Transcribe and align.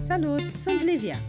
Salut, 0.00 0.54
sunt 0.54 0.82
Livia! 0.82 1.20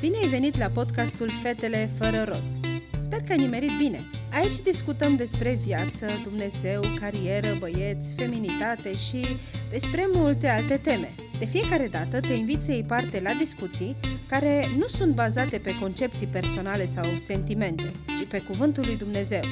Bine 0.00 0.16
ai 0.22 0.28
venit 0.28 0.58
la 0.58 0.68
podcastul 0.68 1.30
Fetele 1.42 1.90
fără 1.98 2.22
roz. 2.22 2.58
Sper 2.98 3.18
că 3.18 3.32
ai 3.32 3.38
nimerit 3.38 3.70
bine. 3.78 4.00
Aici 4.32 4.56
discutăm 4.56 5.16
despre 5.16 5.58
viață, 5.64 6.06
Dumnezeu, 6.22 6.82
carieră, 7.00 7.56
băieți, 7.58 8.14
feminitate 8.14 8.94
și 8.94 9.26
despre 9.70 10.08
multe 10.12 10.48
alte 10.48 10.76
teme. 10.76 11.14
De 11.38 11.44
fiecare 11.44 11.88
dată 11.88 12.20
te 12.20 12.32
invit 12.32 12.62
să 12.62 12.72
iei 12.72 12.84
parte 12.84 13.20
la 13.20 13.32
discuții 13.32 13.96
care 14.26 14.66
nu 14.76 14.86
sunt 14.86 15.14
bazate 15.14 15.58
pe 15.58 15.78
concepții 15.80 16.26
personale 16.26 16.86
sau 16.86 17.16
sentimente, 17.16 17.90
ci 18.18 18.26
pe 18.28 18.38
cuvântul 18.38 18.84
lui 18.86 18.96
Dumnezeu. 18.96 19.42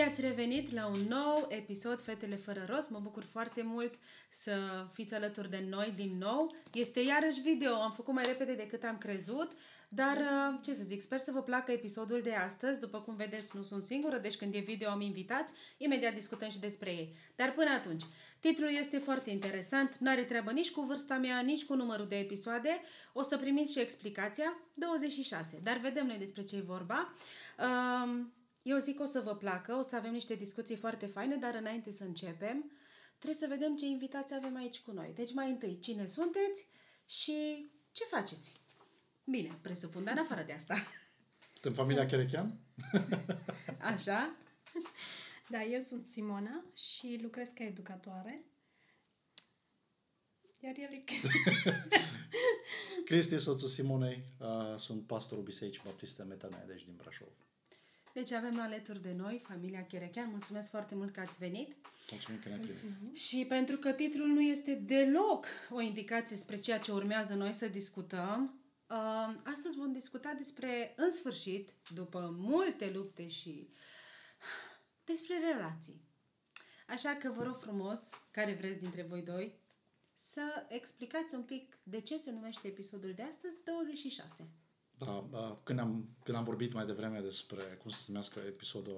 Bine 0.00 0.12
ați 0.12 0.20
revenit 0.20 0.72
la 0.72 0.86
un 0.86 1.00
nou 1.08 1.46
episod 1.48 2.00
Fetele 2.00 2.36
fără 2.36 2.66
rost. 2.68 2.90
Mă 2.90 2.98
bucur 3.02 3.24
foarte 3.24 3.62
mult 3.62 3.94
să 4.28 4.52
fiți 4.92 5.14
alături 5.14 5.50
de 5.50 5.64
noi 5.70 5.92
din 5.96 6.18
nou. 6.18 6.54
Este 6.72 7.00
iarăși 7.00 7.40
video, 7.40 7.74
am 7.74 7.92
făcut 7.92 8.14
mai 8.14 8.22
repede 8.26 8.54
decât 8.54 8.82
am 8.84 8.98
crezut, 8.98 9.52
dar 9.88 10.16
uh, 10.16 10.58
ce 10.62 10.74
să 10.74 10.82
zic, 10.82 11.00
sper 11.00 11.18
să 11.18 11.30
vă 11.30 11.42
placă 11.42 11.72
episodul 11.72 12.20
de 12.22 12.34
astăzi. 12.34 12.80
După 12.80 13.00
cum 13.00 13.14
vedeți, 13.16 13.56
nu 13.56 13.62
sunt 13.62 13.82
singură, 13.82 14.18
deci 14.18 14.36
când 14.36 14.54
e 14.54 14.58
video 14.58 14.90
am 14.90 15.00
invitați, 15.00 15.52
imediat 15.78 16.14
discutăm 16.14 16.50
și 16.50 16.60
despre 16.60 16.90
ei. 16.90 17.14
Dar 17.36 17.52
până 17.52 17.70
atunci, 17.70 18.02
titlul 18.40 18.70
este 18.78 18.98
foarte 18.98 19.30
interesant, 19.30 19.96
nu 19.96 20.10
are 20.10 20.22
treabă 20.22 20.50
nici 20.50 20.70
cu 20.70 20.80
vârsta 20.80 21.16
mea, 21.16 21.40
nici 21.40 21.64
cu 21.64 21.74
numărul 21.74 22.06
de 22.08 22.18
episoade. 22.18 22.80
O 23.12 23.22
să 23.22 23.38
primiți 23.38 23.72
și 23.72 23.80
explicația, 23.80 24.60
26. 24.74 25.60
Dar 25.62 25.78
vedem 25.78 26.06
noi 26.06 26.18
despre 26.18 26.42
ce 26.42 26.56
e 26.56 26.60
vorba. 26.60 27.12
Uh, 27.58 28.24
eu 28.62 28.78
zic 28.78 28.96
că 28.96 29.02
o 29.02 29.06
să 29.06 29.20
vă 29.20 29.36
placă, 29.36 29.74
o 29.74 29.82
să 29.82 29.96
avem 29.96 30.12
niște 30.12 30.34
discuții 30.34 30.76
foarte 30.76 31.06
faine, 31.06 31.36
dar 31.36 31.54
înainte 31.54 31.90
să 31.90 32.04
începem, 32.04 32.70
trebuie 33.18 33.48
să 33.48 33.54
vedem 33.56 33.76
ce 33.76 33.86
invitații 33.86 34.36
avem 34.36 34.56
aici 34.56 34.80
cu 34.80 34.90
noi. 34.90 35.12
Deci 35.14 35.32
mai 35.32 35.50
întâi, 35.50 35.78
cine 35.78 36.06
sunteți 36.06 36.68
și 37.04 37.68
ce 37.92 38.04
faceți? 38.04 38.54
Bine, 39.24 39.58
presupun, 39.60 40.04
dar 40.04 40.16
în 40.16 40.22
afară 40.22 40.42
de 40.42 40.52
asta. 40.52 40.74
Suntem 41.52 41.84
familia 41.84 42.06
Cherechean? 42.06 42.58
Așa? 43.92 44.36
Da, 45.48 45.62
eu 45.62 45.80
sunt 45.80 46.04
Simona 46.04 46.64
și 46.74 47.18
lucrez 47.22 47.48
ca 47.48 47.64
educatoare. 47.64 48.44
Iar 50.62 50.74
el 50.76 50.92
e... 50.92 51.00
Cristi, 53.04 53.38
soțul 53.48 53.68
Simonei, 53.68 54.24
uh, 54.40 54.76
sunt 54.76 55.06
pastorul 55.06 55.44
Bisericii 55.44 55.82
Baptiste 55.84 56.22
Metanaia, 56.22 56.64
deci 56.66 56.84
din 56.84 56.94
Brașov. 56.96 57.28
Deci 58.12 58.32
avem 58.32 58.60
alături 58.60 59.02
de 59.02 59.12
noi 59.12 59.42
familia 59.48 59.86
Cherechean. 59.86 60.28
Mulțumesc 60.30 60.70
foarte 60.70 60.94
mult 60.94 61.12
că 61.12 61.20
ați 61.20 61.38
venit. 61.38 61.76
Mulțumim 62.10 62.40
că 62.40 62.48
ne 62.48 62.56
primim. 62.56 63.14
Și 63.14 63.44
pentru 63.48 63.76
că 63.76 63.92
titlul 63.92 64.28
nu 64.28 64.40
este 64.40 64.74
deloc 64.74 65.46
o 65.70 65.80
indicație 65.80 66.36
spre 66.36 66.58
ceea 66.58 66.78
ce 66.78 66.92
urmează 66.92 67.34
noi 67.34 67.52
să 67.52 67.66
discutăm, 67.68 68.60
uh, 68.88 69.34
astăzi 69.44 69.76
vom 69.76 69.92
discuta 69.92 70.34
despre, 70.36 70.92
în 70.96 71.10
sfârșit, 71.10 71.70
după 71.94 72.34
multe 72.38 72.90
lupte 72.90 73.28
și 73.28 73.68
despre 75.04 75.34
relații. 75.52 76.00
Așa 76.88 77.14
că 77.14 77.32
vă 77.36 77.42
rog 77.42 77.56
frumos, 77.56 78.08
care 78.30 78.54
vreți 78.54 78.78
dintre 78.78 79.02
voi 79.02 79.22
doi, 79.22 79.58
să 80.14 80.66
explicați 80.68 81.34
un 81.34 81.42
pic 81.42 81.78
de 81.82 82.00
ce 82.00 82.16
se 82.16 82.30
numește 82.30 82.66
episodul 82.68 83.12
de 83.14 83.22
astăzi 83.22 83.56
26. 83.64 84.50
Da, 85.04 85.28
uh, 85.30 85.56
când 85.62 85.78
am, 85.78 86.08
când 86.22 86.36
am 86.36 86.44
vorbit 86.44 86.72
mai 86.72 86.86
devreme 86.86 87.20
despre 87.20 87.62
cum 87.82 87.90
să 87.90 87.98
se 87.98 88.04
numească 88.06 88.40
episodul 88.46 88.94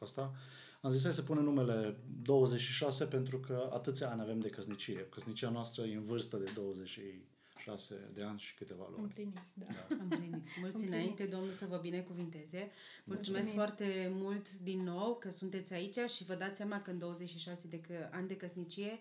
ăsta, 0.00 0.34
am 0.80 0.90
zis 0.90 1.02
hai 1.02 1.14
să 1.14 1.22
punem 1.22 1.44
numele 1.44 1.96
26 2.22 3.04
pentru 3.04 3.38
că 3.40 3.70
atâția 3.72 4.10
ani 4.10 4.20
avem 4.20 4.40
de 4.40 4.48
căsnicie. 4.48 5.06
Căsnicia 5.06 5.50
noastră 5.50 5.84
e 5.84 5.94
în 5.94 6.04
vârstă 6.04 6.36
de 6.36 6.52
26 6.54 8.10
de 8.14 8.22
ani 8.22 8.38
și 8.38 8.54
câteva 8.54 8.86
luni. 8.90 9.02
Împliniți, 9.02 9.58
da. 9.58 9.66
Împliniți. 10.02 10.30
Mulți 10.30 10.56
Împliniți. 10.60 10.86
înainte, 10.86 11.24
Domnul 11.24 11.52
să 11.52 11.66
vă 11.66 11.76
binecuvinteze. 11.76 12.70
Mulțumesc 13.04 13.54
Mulțumim. 13.54 13.54
foarte 13.54 14.10
mult 14.12 14.58
din 14.58 14.82
nou 14.82 15.16
că 15.16 15.30
sunteți 15.30 15.72
aici 15.72 15.98
și 16.10 16.24
vă 16.24 16.34
dați 16.34 16.56
seama 16.56 16.82
că 16.82 16.90
în 16.90 16.98
26 16.98 17.68
de 17.68 17.80
că, 17.80 18.08
ani 18.12 18.28
de 18.28 18.36
căsnicie 18.36 18.98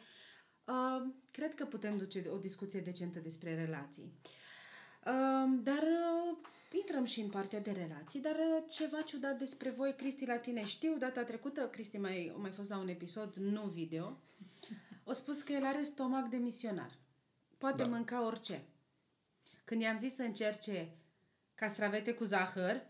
uh, 0.66 1.13
cred 1.31 1.55
că 1.55 1.66
putem 1.66 1.97
duce 1.97 2.25
o 2.29 2.38
discuție 2.38 2.79
decentă 2.79 3.19
despre 3.19 3.55
relații. 3.55 4.11
Uh, 4.23 4.29
dar 5.63 5.84
uh, 5.84 6.38
intrăm 6.72 7.06
și 7.06 7.19
în 7.19 7.29
partea 7.29 7.59
de 7.59 7.72
relații, 7.72 8.19
dar 8.19 8.35
uh, 8.35 8.63
ceva 8.69 9.01
ciudat 9.01 9.38
despre 9.38 9.69
voi, 9.69 9.95
Cristi, 9.95 10.25
la 10.25 10.38
tine 10.38 10.66
știu. 10.66 10.97
Data 10.97 11.23
trecută, 11.23 11.68
Cristi 11.68 11.97
mai, 11.97 12.31
a 12.35 12.38
mai 12.38 12.51
fost 12.51 12.69
la 12.69 12.78
un 12.78 12.88
episod, 12.88 13.34
nu 13.35 13.62
video, 13.62 14.17
o 15.03 15.13
spus 15.13 15.41
că 15.41 15.51
el 15.51 15.66
are 15.66 15.84
stomac 15.84 16.29
de 16.29 16.38
misionar. 16.38 16.91
Poate 17.57 17.81
Da. 17.81 17.88
mânca 17.88 18.25
orice. 18.25 18.63
Când 19.63 19.81
i-am 19.81 19.97
zis 19.97 20.16
să 20.16 20.22
încerce 20.22 20.90
castravete 21.56 22.13
cu 22.13 22.23
zahăr, 22.23 22.81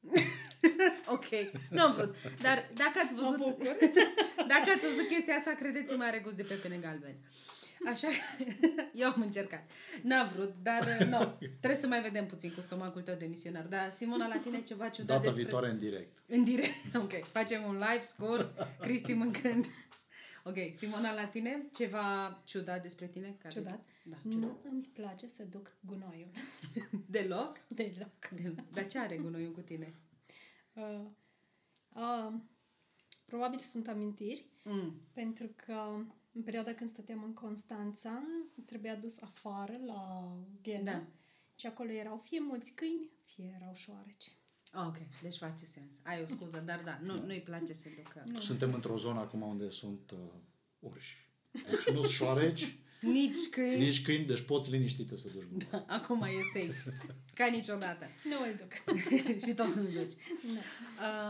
ok, 1.14 1.26
nu 1.70 1.82
am 1.82 1.92
vrut. 1.92 2.16
Dar 2.40 2.70
dacă 2.74 2.98
ați 3.04 3.14
văzut, 3.14 3.38
Mă 3.38 3.44
bucur. 3.44 3.76
dacă 4.52 4.70
ați 4.74 4.86
văzut 4.86 5.08
chestia 5.08 5.34
asta, 5.34 5.54
credeți-mă, 5.54 6.04
are 6.04 6.20
gust 6.20 6.36
de 6.36 6.42
pepene 6.42 6.76
galben. 6.76 7.16
Așa, 7.86 8.08
eu 8.94 9.08
am 9.10 9.20
încercat. 9.20 9.70
N-a 10.02 10.24
vrut, 10.24 10.54
dar 10.62 10.82
uh, 11.00 11.06
nu. 11.06 11.36
Trebuie 11.38 11.80
să 11.80 11.86
mai 11.86 12.02
vedem 12.02 12.26
puțin 12.26 12.52
cu 12.52 12.60
stomacul 12.60 13.02
tău 13.02 13.14
de 13.14 13.26
misionar. 13.26 13.66
Dar, 13.66 13.90
Simona, 13.90 14.26
la 14.26 14.36
tine 14.38 14.62
ceva 14.62 14.88
ciudat 14.88 15.06
Data 15.08 15.22
despre... 15.22 15.42
viitoare 15.42 15.68
în 15.68 15.78
direct. 15.78 16.18
În 16.26 16.44
direct, 16.44 16.94
ok. 17.04 17.24
Facem 17.24 17.62
un 17.64 17.72
live 17.74 18.00
scurt, 18.00 18.66
Cristi 18.80 19.12
mâncând. 19.12 19.66
Ok, 20.44 20.56
Simona, 20.74 21.14
la 21.14 21.24
tine 21.26 21.66
ceva 21.74 22.40
ciudat 22.44 22.82
despre 22.82 23.06
tine? 23.06 23.36
Care... 23.38 23.54
Ciudat? 23.54 23.84
Da, 24.04 24.16
ciudat. 24.22 24.38
Nu 24.40 24.58
îmi 24.70 24.90
place 24.92 25.26
să 25.28 25.44
duc 25.44 25.72
gunoiul. 25.80 26.30
Deloc? 27.10 27.56
Deloc. 27.68 28.28
Deloc. 28.42 28.70
Dar 28.70 28.86
ce 28.86 28.98
are 28.98 29.16
gunoiul 29.16 29.52
cu 29.52 29.60
tine? 29.60 29.94
Uh, 30.72 31.00
uh, 31.92 32.32
probabil 33.26 33.58
sunt 33.58 33.88
amintiri, 33.88 34.50
Mm. 34.64 35.00
pentru 35.12 35.50
că 35.66 35.96
în 36.32 36.42
perioada 36.42 36.72
când 36.74 36.90
stăteam 36.90 37.22
în 37.22 37.34
Constanța, 37.34 38.22
trebuia 38.66 38.96
dus 38.96 39.20
afară 39.20 39.78
la 39.86 40.32
ghenă 40.62 40.82
Da. 40.84 41.02
și 41.54 41.66
acolo 41.66 41.90
erau 41.90 42.16
fie 42.16 42.40
mulți 42.40 42.72
câini, 42.72 43.10
fie 43.24 43.54
erau 43.60 43.74
șoareci. 43.74 44.32
Ah, 44.72 44.86
ok, 44.86 44.96
deci 45.22 45.36
face 45.36 45.64
sens. 45.64 46.00
Ai 46.04 46.22
o 46.22 46.26
scuză, 46.26 46.62
dar 46.66 46.82
da, 46.84 46.98
nu, 47.02 47.24
nu-i 47.26 47.40
place 47.40 47.72
să 47.72 47.88
ducă. 47.96 48.40
Suntem 48.40 48.74
într-o 48.74 48.96
zonă 48.96 49.20
acum 49.20 49.40
unde 49.42 49.68
sunt 49.68 50.10
uh, 50.10 50.18
urși. 50.78 51.30
Deci 51.50 51.94
nu 51.94 52.00
sunt 52.00 52.12
șoareci, 52.12 52.76
Nici 53.02 53.48
câini. 53.50 53.84
nici 53.84 54.02
câini, 54.02 54.26
deci 54.26 54.40
poți 54.40 54.70
liniștită 54.70 55.16
să 55.16 55.28
duci. 55.34 55.64
Da. 55.70 55.84
Acum 55.88 56.22
e 56.22 56.60
safe. 56.60 56.96
Ca 57.34 57.46
niciodată. 57.46 58.06
Nu 58.24 58.36
îl 58.46 58.54
duc. 58.56 58.96
și 59.46 59.54
tot 59.54 59.74
nu 59.74 59.82
duci. 59.82 60.12
Nu. 60.42 60.60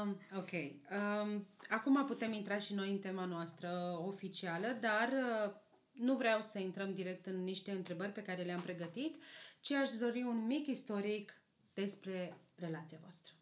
Um, 0.03 0.21
ok. 0.37 0.51
Um, 0.53 1.47
acum 1.69 2.05
putem 2.07 2.33
intra 2.33 2.59
și 2.59 2.75
noi 2.75 2.91
în 2.91 2.99
tema 2.99 3.25
noastră 3.25 3.99
oficială, 4.07 4.79
dar 4.81 5.09
uh, 5.09 5.53
nu 5.93 6.17
vreau 6.17 6.43
să 6.43 6.59
intrăm 6.59 6.95
direct 6.95 7.27
în 7.27 7.45
niște 7.45 7.71
întrebări 7.71 8.13
pe 8.13 8.23
care 8.23 8.43
le-am 8.43 8.61
pregătit, 8.61 9.23
ci 9.61 9.73
aș 9.73 9.89
dori 9.89 10.23
un 10.23 10.47
mic 10.47 10.67
istoric 10.67 11.43
despre 11.75 12.37
relația 12.55 12.99
voastră. 13.01 13.33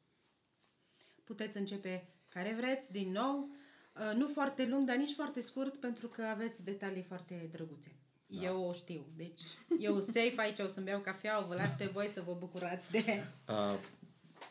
Puteți 1.25 1.57
începe 1.57 2.09
care 2.29 2.55
vreți, 2.57 2.93
din 2.93 3.13
nou, 3.13 3.49
uh, 3.95 4.17
nu 4.17 4.27
foarte 4.27 4.67
lung, 4.67 4.87
dar 4.87 4.97
nici 4.97 5.15
foarte 5.15 5.41
scurt, 5.41 5.77
pentru 5.77 6.09
că 6.09 6.23
aveți 6.23 6.65
detalii 6.65 7.03
foarte 7.03 7.49
drăguțe. 7.53 7.95
Da. 8.31 8.43
Eu 8.43 8.63
o 8.69 8.73
știu, 8.73 9.07
deci 9.17 9.41
eu 9.79 9.99
safe 9.99 10.35
aici, 10.37 10.59
o 10.59 10.67
să-mi 10.67 10.87
beau 10.87 11.01
cafea, 11.01 11.43
o 11.45 11.47
vă 11.47 11.55
las 11.55 11.75
pe 11.75 11.91
voi 11.93 12.09
să 12.09 12.23
vă 12.27 12.37
bucurați 12.39 12.91
de... 12.91 13.05
Uh, 13.49 13.79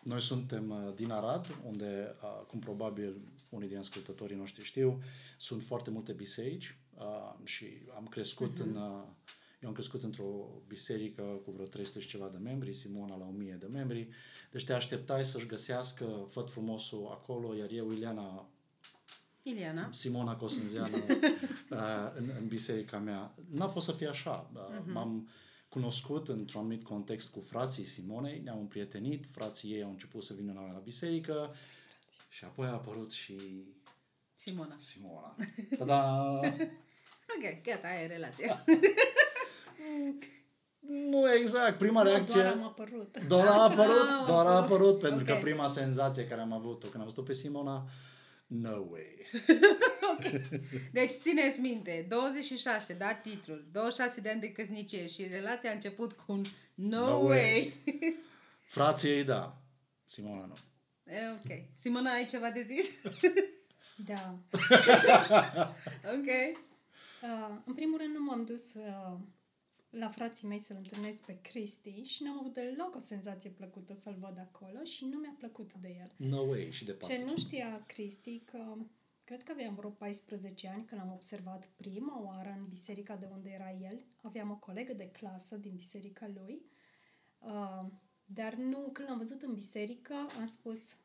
noi 0.04 0.22
suntem 0.22 0.70
uh, 0.70 0.94
din 0.96 1.12
Arad, 1.12 1.56
unde, 1.66 2.16
uh, 2.24 2.46
cum 2.48 2.60
probabil 2.60 3.16
unii 3.50 3.68
din 3.68 3.78
ascultătorii 3.78 4.38
noștri 4.38 4.64
știu, 4.64 5.02
sunt 5.38 5.64
foarte 5.64 5.90
multe 5.90 6.12
biserici 6.12 6.78
uh, 6.98 7.34
și 7.44 7.66
am 7.96 8.08
crescut 8.08 8.58
uh-huh. 8.58 8.62
în... 8.62 8.76
Uh, 8.76 9.04
eu 9.62 9.70
am 9.70 9.76
crescut 9.76 10.04
într-o 10.04 10.62
biserică 10.68 11.22
cu 11.22 11.52
vreo 11.52 11.66
300 11.66 12.00
și 12.00 12.08
ceva 12.08 12.28
de 12.28 12.38
membri, 12.38 12.74
Simona 12.74 13.18
la 13.18 13.25
1000 13.25 13.58
de 13.60 13.66
membri, 13.66 14.08
deci 14.52 14.66
te 14.66 14.74
așteptai 14.74 15.25
să-și 15.25 15.46
găsească 15.46 16.28
făt 16.30 16.50
frumosul 16.50 17.08
acolo, 17.12 17.56
iar 17.56 17.70
eu, 17.72 17.92
Ileana, 17.92 18.50
Iliana? 19.50 19.90
Simona 19.92 20.36
Cosânzeană 20.36 20.98
uh, 21.69 22.12
în, 22.16 22.31
în 22.40 22.48
biserica 22.48 22.98
mea. 22.98 23.36
N-a 23.51 23.68
fost 23.68 23.86
să 23.86 23.92
fie 23.92 24.07
așa. 24.07 24.50
Uh, 24.54 24.60
Mhm. 24.81 24.92
M-am 24.92 25.30
cunoscut 25.69 26.28
într-un 26.28 26.60
anumit 26.62 26.84
context 26.84 27.31
cu 27.31 27.40
frații 27.40 27.86
Simonei, 27.86 28.42
ne-am 28.44 28.60
împrietenit, 28.60 29.25
frații 29.31 29.72
ei 29.72 29.84
au 29.84 29.90
început 29.90 30.24
să 30.24 30.34
vină 30.34 30.51
la 30.56 30.60
noi 30.62 30.69
la 30.74 30.80
biserică 30.80 31.54
și 32.30 32.44
apoi 32.44 32.68
a 32.68 32.72
apărut 32.72 33.12
și 33.12 33.63
Simona. 34.34 34.75
Simona. 34.78 35.36
Tada! 35.78 36.38
Ok, 37.36 37.62
gata, 37.63 37.88
aia 37.88 38.01
e 38.01 38.07
relația. 38.07 38.63
nu 41.12 41.34
exact, 41.34 41.78
prima 41.78 42.01
reacție... 42.01 42.42
Doar 42.42 42.54
am 42.54 42.63
apărut. 42.63 43.18
Doar 43.28 43.48
a 43.48 43.62
apărut, 43.62 44.07
Ah, 44.22 44.25
doar 44.28 44.46
a 44.46 44.57
ok. 44.57 44.63
apărut, 44.63 45.00
pentru 45.00 45.25
că 45.25 45.34
Ok. 45.34 45.40
prima 45.40 45.68
senzație 45.68 46.28
care 46.28 46.42
am 46.42 46.54
avut-o 46.54 46.88
când 46.88 47.04
am 47.04 47.10
văzut 47.10 47.25
pe 47.25 47.34
Simona, 47.34 47.90
no 48.50 48.86
way. 48.90 49.25
ok. 50.13 50.42
Deci 50.92 51.10
țineți 51.10 51.60
minte, 51.60 52.06
26, 52.10 52.94
da, 52.94 53.13
titlul, 53.13 53.68
26 53.72 54.22
de 54.22 54.30
ani 54.30 54.40
de 54.42 54.51
căsnicie 54.51 55.07
și 55.07 55.28
relația 55.28 55.69
a 55.69 55.74
început 55.74 56.12
cu 56.13 56.31
un 56.31 56.46
no, 56.74 57.00
No 57.10 57.16
way. 57.18 57.28
way. 57.28 57.74
Frații 58.78 59.10
ei, 59.10 59.24
da. 59.24 59.62
Simona 60.06 60.46
nu. 60.46 60.57
E, 61.13 61.18
ok. 61.31 61.63
Simona, 61.74 62.12
ai 62.12 62.25
ceva 62.25 62.50
de 62.50 62.62
zis? 62.62 62.90
Da. 64.06 64.36
ok. 66.13 66.57
Uh, 67.22 67.56
în 67.66 67.74
primul 67.74 67.98
rând 67.98 68.13
nu 68.16 68.24
m-am 68.24 68.46
dus 68.46 68.74
uh, 68.74 69.18
la 69.89 70.09
frații 70.09 70.47
mei 70.47 70.57
să-l 70.57 70.75
întâlnesc 70.75 71.24
pe 71.24 71.41
Cristi 71.41 72.01
și 72.03 72.24
n-am 72.24 72.39
avut 72.39 72.53
deloc 72.53 72.95
o 72.95 73.00
senzație 73.00 73.50
plăcută 73.50 73.94
să-l 73.94 74.15
văd 74.19 74.38
acolo 74.38 74.83
și 74.83 75.06
nu 75.06 75.18
mi-a 75.18 75.36
plăcut 75.38 75.74
de 75.74 75.95
el. 76.00 76.27
No 76.27 76.41
way 76.41 76.71
și 76.71 76.86
departe. 76.86 77.15
Ce 77.15 77.24
nu 77.24 77.38
știa 77.38 77.83
Cristi, 77.88 78.39
că 78.39 78.75
cred 79.24 79.44
că 79.44 79.51
aveam 79.51 79.75
vreo 79.75 79.89
14 79.89 80.68
ani 80.68 80.86
când 80.86 81.01
l-am 81.01 81.12
observat 81.12 81.65
prima 81.75 82.21
oară 82.21 82.56
în 82.57 82.68
biserica 82.68 83.15
de 83.15 83.27
unde 83.31 83.50
era 83.50 83.71
el. 83.71 84.06
Aveam 84.21 84.51
o 84.51 84.57
colegă 84.57 84.94
de 84.94 85.09
clasă 85.12 85.56
din 85.56 85.75
biserica 85.75 86.31
lui, 86.33 86.62
uh, 87.39 87.86
dar 88.25 88.53
nu, 88.53 88.89
când 88.94 89.07
l-am 89.07 89.18
văzut 89.18 89.41
în 89.41 89.53
biserică, 89.53 90.13
am 90.39 90.45
spus 90.45 90.95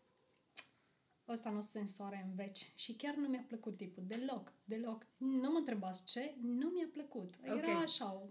ăsta 1.28 1.50
nu 1.50 1.60
se 1.60 1.81
însoare 1.81 2.25
în 2.28 2.34
veci. 2.34 2.72
Și 2.75 2.94
chiar 2.94 3.14
nu 3.14 3.28
mi-a 3.28 3.44
plăcut 3.46 3.76
tipul, 3.76 4.02
deloc, 4.06 4.52
deloc. 4.64 5.06
Nu 5.16 5.50
mă 5.50 5.58
întrebați 5.58 6.04
ce, 6.04 6.34
nu 6.40 6.69
mi-a 6.69 6.88
plăcut. 6.92 7.34
Era 7.42 7.76
Ok. 7.76 7.82
așa 7.82 8.12
o 8.12 8.28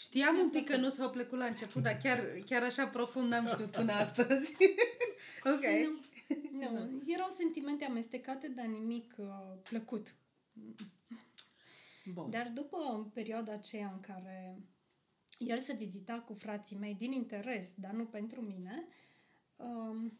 Știam 0.00 0.34
Mi-a 0.34 0.44
un 0.44 0.50
pic 0.50 0.60
că 0.60 0.66
plăcut. 0.66 0.84
nu 0.84 0.90
s-au 0.90 1.10
plăcut 1.10 1.38
la 1.38 1.44
început, 1.44 1.82
dar 1.82 1.96
chiar, 1.96 2.18
chiar 2.46 2.62
așa 2.62 2.86
profund 2.86 3.30
n-am 3.30 3.46
știut 3.46 3.70
până 3.70 3.92
astăzi. 3.92 4.56
ok. 5.54 5.64
Nu, 6.52 6.70
nu, 6.70 7.02
erau 7.06 7.28
sentimente 7.28 7.84
amestecate, 7.84 8.48
dar 8.48 8.64
nimic 8.66 9.14
uh, 9.16 9.26
plăcut. 9.62 10.14
Bun. 12.12 12.30
Dar 12.30 12.48
după 12.48 13.10
perioada 13.14 13.52
aceea 13.52 13.90
în 13.92 14.00
care 14.00 14.58
el 15.38 15.58
se 15.58 15.72
vizita 15.72 16.20
cu 16.20 16.34
frații 16.34 16.76
mei 16.76 16.94
din 16.94 17.12
interes, 17.12 17.74
dar 17.74 17.90
nu 17.90 18.04
pentru 18.04 18.40
mine, 18.40 18.86
um, 19.56 20.18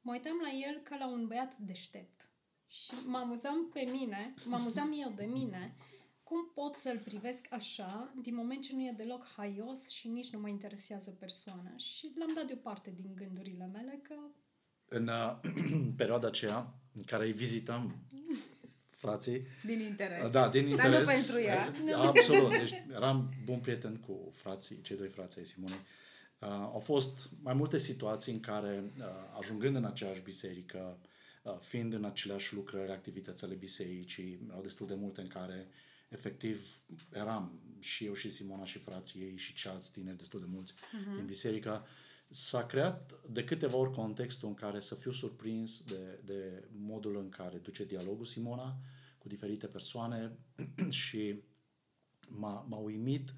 mă 0.00 0.12
uitam 0.12 0.38
la 0.42 0.50
el 0.50 0.80
ca 0.82 0.96
la 0.96 1.06
un 1.06 1.26
băiat 1.26 1.56
deștept. 1.56 2.28
Și 2.66 2.92
mă 3.06 3.18
amuzam 3.18 3.68
pe 3.72 3.88
mine, 3.90 4.34
mă 4.44 4.56
amuzam 4.56 4.92
eu 5.04 5.10
de 5.10 5.24
mine, 5.24 5.74
cum 6.32 6.50
pot 6.64 6.74
să-l 6.74 6.98
privesc 6.98 7.46
așa, 7.50 8.14
din 8.22 8.34
moment 8.34 8.62
ce 8.62 8.74
nu 8.74 8.80
e 8.82 8.94
deloc 8.96 9.26
haios 9.36 9.88
și 9.88 10.08
nici 10.08 10.30
nu 10.30 10.38
mă 10.40 10.48
interesează 10.48 11.10
persoana. 11.10 11.76
Și 11.76 12.12
l-am 12.18 12.32
dat 12.34 12.46
deoparte 12.46 12.92
din 12.96 13.10
gândurile 13.14 13.70
mele 13.72 14.00
că 14.02 14.14
În 14.88 15.08
uh, 15.08 15.40
perioada 16.00 16.26
aceea 16.26 16.74
în 16.94 17.02
care 17.02 17.24
îi 17.26 17.32
vizitam 17.32 17.96
frații, 19.02 19.46
Din 19.64 19.80
interes. 19.80 20.30
da, 20.30 20.48
din 20.48 20.76
Dar 20.76 20.86
interes. 20.86 20.98
nu 20.98 21.04
pentru 21.14 21.40
ea. 21.40 21.72
eh, 21.86 21.94
Absolut. 21.94 22.56
Deci 22.58 22.72
eram 22.94 23.28
bun 23.44 23.58
prieten 23.58 23.96
cu 23.96 24.30
frații, 24.34 24.80
cei 24.82 24.96
doi 24.96 25.08
frați 25.08 25.38
ai 25.38 25.44
Simonei. 25.46 25.80
Uh, 26.38 26.48
au 26.48 26.78
fost 26.78 27.28
mai 27.42 27.54
multe 27.54 27.78
situații 27.78 28.32
în 28.32 28.40
care, 28.40 28.92
uh, 28.98 29.04
ajungând 29.38 29.76
în 29.76 29.84
aceeași 29.84 30.20
biserică, 30.22 30.98
uh, 31.42 31.56
fiind 31.60 31.92
în 31.92 32.04
aceleași 32.04 32.54
lucrări, 32.54 32.90
activități 32.92 33.44
ale 33.44 33.54
bisericii, 33.54 34.40
erau 34.48 34.62
destul 34.62 34.86
de 34.86 34.94
multe 34.94 35.20
în 35.20 35.28
care, 35.28 35.66
efectiv, 36.12 36.84
eram 37.12 37.60
și 37.78 38.04
eu 38.04 38.14
și 38.14 38.28
Simona 38.28 38.64
și 38.64 38.78
frații 38.78 39.20
ei 39.20 39.36
și 39.36 39.54
ceilalți 39.54 39.92
tineri 39.92 40.16
destul 40.16 40.40
de 40.40 40.46
mulți 40.48 40.72
uh-huh. 40.72 41.16
din 41.16 41.26
biserică, 41.26 41.86
s-a 42.28 42.66
creat 42.66 43.20
de 43.30 43.44
câteva 43.44 43.76
ori 43.76 43.92
contextul 43.92 44.48
în 44.48 44.54
care 44.54 44.80
să 44.80 44.94
fiu 44.94 45.12
surprins 45.12 45.84
de, 45.84 46.20
de 46.24 46.68
modul 46.76 47.16
în 47.16 47.28
care 47.28 47.58
duce 47.58 47.84
dialogul 47.84 48.24
Simona 48.24 48.76
cu 49.18 49.28
diferite 49.28 49.66
persoane 49.66 50.38
și 50.88 51.42
m-a, 52.28 52.66
m-a 52.68 52.78
uimit 52.78 53.34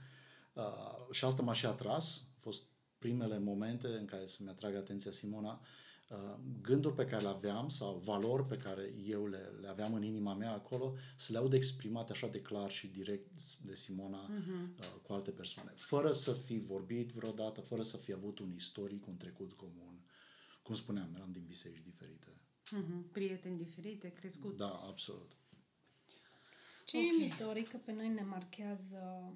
uh, 0.53 1.11
și 1.11 1.25
asta 1.25 1.43
m-a 1.43 1.53
și 1.53 1.67
atras. 1.67 2.17
Au 2.17 2.38
fost 2.38 2.65
primele 2.99 3.38
momente 3.38 3.87
în 3.87 4.05
care 4.05 4.27
să-mi 4.27 4.49
atrag 4.49 4.75
atenția 4.75 5.11
Simona 5.11 5.53
uh, 5.53 5.67
gânduri 6.61 6.95
pe 6.95 7.06
care 7.06 7.23
le 7.23 7.29
aveam 7.29 7.69
sau 7.69 7.97
valori 7.97 8.47
pe 8.47 8.56
care 8.56 8.95
eu 9.06 9.27
le, 9.27 9.53
le 9.61 9.69
aveam 9.69 9.95
în 9.95 10.03
inima 10.03 10.35
mea 10.35 10.53
acolo, 10.53 10.95
să 11.17 11.33
le 11.33 11.39
aud 11.39 11.53
exprimate 11.53 12.12
așa 12.12 12.27
de 12.27 12.41
clar 12.41 12.71
și 12.71 12.87
direct 12.87 13.31
de 13.65 13.75
Simona 13.75 14.31
uh-huh. 14.31 14.79
uh, 14.79 15.01
cu 15.03 15.12
alte 15.12 15.31
persoane. 15.31 15.73
Fără 15.77 16.12
să 16.12 16.33
fi 16.33 16.59
vorbit 16.59 17.11
vreodată, 17.11 17.61
fără 17.61 17.83
să 17.83 17.97
fi 17.97 18.12
avut 18.12 18.39
un 18.39 18.53
istoric, 18.53 19.06
un 19.06 19.17
trecut 19.17 19.53
comun. 19.53 20.05
Cum 20.62 20.75
spuneam, 20.75 21.12
eram 21.15 21.33
din 21.33 21.45
biserici 21.47 21.83
diferite. 21.83 22.39
Mhm. 22.71 23.11
Prieteni 23.11 23.56
diferite, 23.56 24.09
crescuți. 24.09 24.56
Da, 24.56 24.81
absolut. 24.87 25.33
Ce 26.85 26.97
Ok. 26.97 27.05
okay. 27.05 27.19
e 27.19 27.21
uimitor 27.21 27.56
e 27.56 27.62
că 27.62 27.77
pe 27.77 27.93
noi 27.93 28.09
ne 28.09 28.23
marchează 28.23 29.33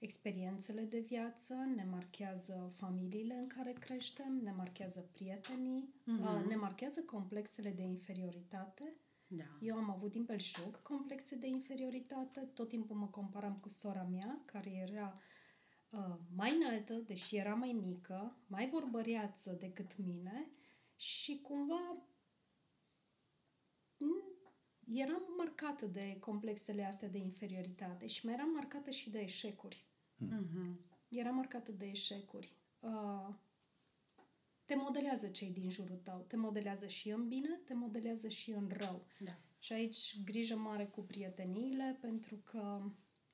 experiențele 0.00 0.82
de 0.82 0.98
viață, 0.98 1.54
ne 1.54 1.84
marchează 1.84 2.70
familiile 2.74 3.34
în 3.34 3.46
care 3.46 3.72
creștem, 3.72 4.40
ne 4.42 4.52
marchează 4.52 5.00
prietenii, 5.12 5.94
Mhm. 6.04 6.20
mm-hmm. 6.20 6.46
ne 6.46 6.56
marchează 6.56 7.02
complexele 7.02 7.70
de 7.70 7.82
inferioritate. 7.82 8.96
Da. 9.26 9.44
Eu 9.60 9.76
am 9.76 9.90
avut 9.90 10.10
din 10.10 10.24
belșug 10.24 10.82
complexe 10.82 11.36
de 11.36 11.46
inferioritate, 11.46 12.40
tot 12.40 12.68
timpul 12.68 12.96
mă 12.96 13.06
comparam 13.08 13.56
cu 13.56 13.68
sora 13.68 14.02
mea, 14.02 14.42
care 14.44 14.70
era 14.70 15.20
uh, 15.90 16.16
mai 16.36 16.54
înaltă, 16.56 16.94
deși 16.94 17.36
era 17.36 17.54
mai 17.54 17.72
mică, 17.72 18.36
mai 18.46 18.68
vorbăreață 18.68 19.52
decât 19.52 19.96
mine 19.98 20.50
și 20.96 21.40
cumva 21.40 21.96
mm, 23.98 24.22
eram 24.94 25.22
marcată 25.36 25.86
de 25.86 26.16
complexele 26.20 26.84
astea 26.84 27.08
de 27.08 27.18
inferioritate 27.18 28.06
și 28.06 28.24
mai 28.26 28.34
eram 28.34 28.50
marcată 28.50 28.90
și 28.90 29.10
de 29.10 29.18
eșecuri. 29.18 29.88
Mhm. 30.28 30.80
Era 31.08 31.30
marcată 31.30 31.72
de 31.72 31.86
eșecuri. 31.86 32.54
Uh, 32.80 33.34
te 34.64 34.74
modelează 34.74 35.28
cei 35.28 35.50
din 35.50 35.70
jurul 35.70 35.96
tău. 35.96 36.24
Te 36.28 36.36
modelează 36.36 36.86
și 36.86 37.10
în 37.10 37.28
bine, 37.28 37.60
te 37.64 37.74
modelează 37.74 38.28
și 38.28 38.50
în 38.50 38.70
rău. 38.72 39.06
Da. 39.18 39.38
Și 39.58 39.72
aici 39.72 40.22
grijă 40.24 40.56
mare 40.56 40.86
cu 40.86 41.00
prieteniile, 41.00 41.98
pentru 42.00 42.36
că 42.36 42.82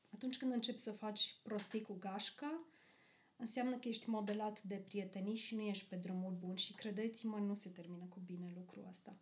atunci 0.09 0.39
când 0.39 0.53
începi 0.53 0.79
să 0.79 0.93
faci 0.93 1.37
prostii 1.43 1.83
cu 1.83 1.93
gașca, 1.93 2.67
înseamnă 3.37 3.77
că 3.77 3.89
ești 3.89 4.11
modelat 4.11 4.63
de 4.63 4.75
prietenii 4.75 5.37
și 5.37 5.55
nu 5.55 5.61
ești 5.61 5.89
pe 5.89 5.97
drumul 5.97 6.33
bun 6.33 6.55
și 6.55 6.75
credeți-mă, 6.75 7.39
nu 7.39 7.55
se 7.55 7.69
termină 7.69 8.05
cu 8.05 8.21
bine 8.27 8.53
lucrul 8.57 8.87
ăsta. 8.89 9.17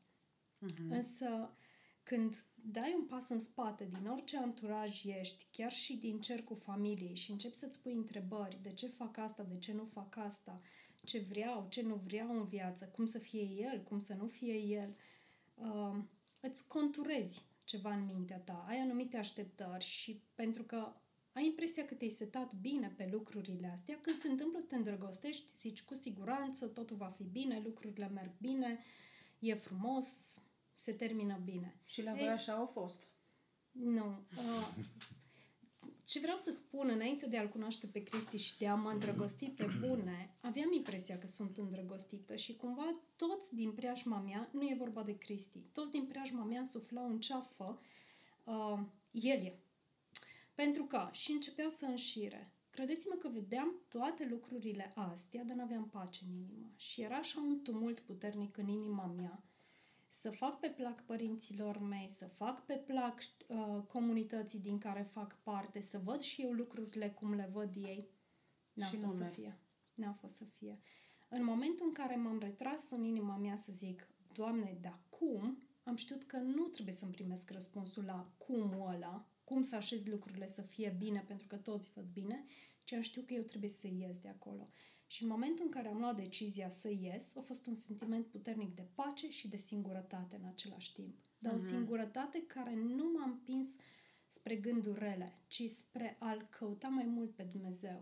Mhm. 0.59 0.91
Însă, 0.91 1.57
când 2.05 2.47
dai 2.55 2.95
un 2.99 3.07
pas 3.07 3.29
în 3.29 3.39
spate 3.39 3.89
din 3.99 4.07
orice 4.07 4.39
anturaj 4.39 5.05
ești, 5.05 5.47
chiar 5.51 5.73
și 5.73 5.97
din 5.97 6.21
cercul 6.21 6.57
familiei 6.57 7.15
și 7.15 7.31
începi 7.31 7.55
să-ți 7.55 7.83
pui 7.83 7.93
întrebări, 7.93 8.59
de 8.63 8.73
ce 8.73 8.87
fac 8.87 9.19
asta, 9.19 9.43
de 9.43 9.59
ce 9.59 9.73
nu 9.73 9.85
fac 9.85 10.17
asta, 10.17 10.61
ce 11.05 11.19
vreau, 11.19 11.67
ce 11.69 11.83
nu 11.83 11.95
vreau 11.95 12.37
în 12.39 12.45
viață, 12.45 12.85
cum 12.85 13.07
să 13.07 13.19
fie 13.19 13.43
el, 13.43 13.83
cum 13.83 13.99
să 13.99 14.15
nu 14.15 14.27
fie 14.27 14.55
el, 14.55 14.97
uh, 15.55 15.99
îți 16.41 16.67
conturezi 16.67 17.43
ceva 17.65 17.95
în 17.95 18.07
mintea 18.07 18.39
ta, 18.39 18.65
ai 18.69 18.79
anumite 18.79 19.17
așteptări 19.17 19.85
și 19.85 20.23
pentru 20.35 20.63
că 20.63 20.93
ai 21.33 21.47
impresia 21.47 21.85
că 21.85 21.95
te-ai 21.95 22.11
setat 22.11 22.55
bine 22.55 22.95
pe 22.97 23.09
lucrurile 23.13 23.67
astea, 23.67 23.99
când 24.01 24.17
se 24.17 24.29
întâmplă 24.29 24.59
să 24.59 24.67
te 24.67 24.77
îndrăgostești, 24.77 25.53
zici 25.57 25.83
cu 25.83 25.95
siguranță, 25.95 26.67
totul 26.67 26.97
va 26.97 27.09
fi 27.09 27.23
bine, 27.23 27.61
lucrurile 27.65 28.09
merg 28.09 28.33
bine, 28.41 28.79
e 29.39 29.55
frumos, 29.55 30.41
se 30.75 30.93
termină 30.93 31.41
bine. 31.45 31.81
Și 31.85 32.03
la 32.03 32.13
voi 32.13 32.23
Ei. 32.23 32.29
așa 32.29 32.53
au 32.53 32.67
fost. 32.67 33.09
Nu. 33.71 34.27
Uh, 34.37 34.85
ce 36.05 36.21
vreau 36.21 36.37
să 36.37 36.51
spun 36.51 36.89
înainte 36.89 37.27
de 37.27 37.39
a-L 37.39 37.49
cunoaște 37.49 37.87
pe 37.87 38.03
Cristi 38.03 38.37
și 38.37 38.59
de 38.59 38.69
a 38.69 38.75
mă 38.75 38.91
îndrăgosti 38.91 39.47
pe 39.49 39.67
bune, 39.81 40.37
aveam 40.41 40.73
impresia 40.73 41.19
că 41.19 41.27
sunt 41.27 41.57
îndrăgostită 41.57 42.37
și 42.37 42.57
cumva 42.57 42.91
toți 43.17 43.55
din 43.55 43.73
preajma 43.73 44.19
mea, 44.19 44.49
nu 44.53 44.63
e 44.63 44.75
vorba 44.79 45.03
de 45.03 45.19
Cristi, 45.19 45.59
toți 45.59 45.91
din 45.91 46.07
preajma 46.07 46.45
mea 46.45 46.65
suflau 46.65 47.09
în 47.09 47.21
ceafă, 47.21 47.81
uh, 48.45 48.81
el 49.11 49.43
e. 49.43 49.59
Pentru 50.55 50.85
că 50.85 51.09
și 51.13 51.33
începeau 51.33 51.69
să 51.69 51.87
înșire. 51.87 52.53
Credeți-mă 52.71 53.15
că 53.15 53.29
vedeam 53.29 53.81
toate 53.89 54.27
lucrurile 54.31 54.93
astea, 54.95 55.45
dar 55.45 55.57
n-aveam 55.57 55.89
pace 55.89 56.21
în 56.25 56.33
inimă. 56.33 56.73
Și 56.77 57.03
era 57.03 57.17
așa 57.17 57.41
un 57.41 57.63
tumult 57.63 58.01
puternic 58.01 58.57
în 58.57 58.69
inima 58.69 59.07
mea 59.07 59.43
să 60.21 60.31
fac 60.31 60.59
pe 60.61 60.69
plac 60.69 61.03
părinților 61.05 61.79
mei, 61.79 62.09
să 62.09 62.27
fac 62.27 62.65
pe 62.67 62.75
plac 62.75 63.19
uh, 63.47 63.83
comunității 63.87 64.59
din 64.59 64.79
care 64.79 65.03
fac 65.03 65.43
parte, 65.43 65.81
să 65.81 65.99
văd 65.99 66.21
și 66.21 66.43
eu 66.43 66.53
lucrurile 66.53 67.11
cum 67.11 67.35
le 67.35 67.49
văd 67.53 67.75
ei. 67.77 68.09
N-a 68.73 68.87
Și 68.87 68.97
fost 68.97 69.13
nu 69.13 69.17
să 69.19 69.23
mers. 69.23 69.35
fie. 69.37 69.59
N-a 69.95 70.13
fost 70.13 70.35
să 70.35 70.45
fie. 70.45 70.79
În 71.29 71.45
momentul 71.45 71.87
în 71.87 71.93
care 71.93 72.17
m-am 72.17 72.39
retras 72.39 72.91
în 72.91 73.05
inima 73.05 73.37
mea 73.37 73.57
să 73.57 73.73
zic, 73.73 74.09
Doamne, 74.33 74.79
dar 74.81 74.99
cum? 75.09 75.63
Am 75.83 75.97
știut 75.97 76.25
că 76.25 76.37
nu 76.37 76.67
trebuie 76.67 76.95
să-mi 76.95 77.13
primesc 77.13 77.51
răspunsul 77.51 78.05
la 78.05 78.33
cum 78.39 78.81
ăla, 78.81 79.27
cum 79.45 79.61
să 79.61 79.77
așez 79.77 80.07
lucrurile 80.07 80.47
să 80.47 80.63
fie 80.63 80.95
bine, 80.99 81.25
pentru 81.27 81.47
că 81.47 81.57
toți 81.57 81.91
văd 81.93 82.05
bine, 82.13 82.45
ci 82.85 82.95
știu 83.01 83.23
că 83.23 83.35
eu 83.35 83.43
trebuie 83.43 83.71
să 83.71 83.89
ies 83.89 84.19
de 84.19 84.29
acolo. 84.29 84.69
Și 85.07 85.23
în 85.23 85.29
momentul 85.29 85.65
în 85.65 85.71
care 85.71 85.89
am 85.89 85.99
luat 85.99 86.17
decizia 86.17 86.69
să 86.69 86.91
ies, 86.91 87.37
a 87.37 87.41
fost 87.41 87.67
un 87.67 87.75
sentiment 87.75 88.27
puternic 88.27 88.75
de 88.75 88.87
pace 88.95 89.31
și 89.31 89.49
de 89.49 89.57
singurătate 89.57 90.37
în 90.37 90.49
același 90.49 90.93
timp. 90.93 91.19
Dar 91.39 91.53
uh-huh. 91.53 91.57
o 91.57 91.59
singurătate 91.59 92.45
care 92.47 92.75
nu 92.75 93.11
m-a 93.13 93.25
împins 93.25 93.77
spre 94.27 94.57
gânduri 94.57 94.99
rele, 94.99 95.33
ci 95.47 95.63
spre 95.63 96.17
a-L 96.19 96.47
căuta 96.51 96.89
mai 96.89 97.05
mult 97.05 97.35
pe 97.35 97.43
Dumnezeu. 97.43 97.99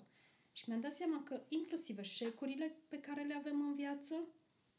Și 0.52 0.64
mi-am 0.66 0.80
dat 0.80 0.92
seama 0.92 1.22
că 1.22 1.42
inclusiv 1.48 1.98
eșecurile 1.98 2.76
pe 2.88 3.00
care 3.00 3.24
le 3.24 3.34
avem 3.34 3.60
în 3.60 3.74
viață 3.74 4.14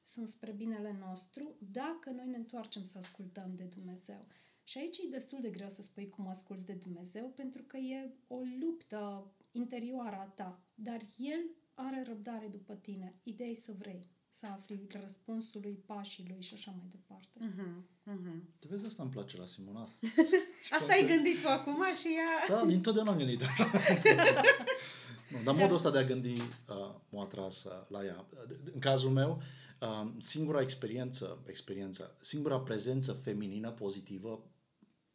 sunt 0.02 0.28
spre 0.28 0.52
binele 0.52 0.98
nostru 1.00 1.56
dacă 1.72 2.10
noi 2.10 2.28
ne 2.28 2.38
întoarcem 2.38 2.84
să 2.84 2.98
ascultăm 2.98 3.54
de 3.56 3.64
Dumnezeu. 3.64 4.28
Și 4.64 4.78
aici 4.78 4.98
e 4.98 5.08
destul 5.10 5.40
de 5.40 5.50
greu 5.50 5.70
să 5.70 5.82
spui 5.82 6.10
cum 6.10 6.28
asculți 6.28 6.66
de 6.66 6.74
Dumnezeu, 6.74 7.30
pentru 7.30 7.64
că 7.64 7.78
e 7.78 8.14
o 8.28 8.40
luptă 8.60 9.32
interioară 9.52 10.16
a 10.16 10.26
ta. 10.26 10.64
Dar 10.76 11.02
El 11.18 11.40
are 11.74 12.04
răbdare 12.08 12.48
după 12.52 12.74
tine. 12.74 13.16
Ideea 13.24 13.50
e 13.50 13.54
să 13.54 13.74
vrei, 13.78 14.10
să 14.32 14.46
afli 14.46 14.88
răspunsul 15.02 15.62
lui, 15.64 15.84
pașii 15.86 16.26
lui 16.28 16.42
și 16.42 16.54
așa 16.54 16.72
mai 16.72 16.88
departe. 16.90 17.40
Uh-huh, 17.40 17.84
uh-huh. 18.14 18.60
Te 18.60 18.68
vezi, 18.70 18.86
asta 18.86 19.04
îmi 19.04 19.12
place 19.12 19.38
la 19.38 19.46
Simona. 19.46 19.90
asta 20.78 20.94
ai 20.94 21.06
gândit 21.08 21.42
tu 21.42 21.48
acum 21.48 21.84
și 22.02 22.08
ea... 22.18 22.56
Da, 22.56 22.66
din 22.66 22.82
totdeauna 22.82 23.12
am 23.12 23.18
gândit 23.18 23.42
nu, 25.32 25.44
dar 25.44 25.56
modul 25.56 25.76
ăsta 25.76 25.92
de 25.92 25.98
a 25.98 26.04
gândi 26.04 26.32
uh, 26.32 26.96
m-a 27.10 27.22
atras 27.22 27.64
uh, 27.64 27.82
la 27.88 28.06
ea. 28.06 28.26
În 28.74 28.80
cazul 28.80 29.12
meu, 29.12 29.42
uh, 29.82 30.12
singura 30.18 30.62
experiență, 30.62 31.44
experiență, 31.48 32.18
singura 32.22 32.60
prezență 32.60 33.14
feminină 33.14 33.72
pozitivă 33.72 34.52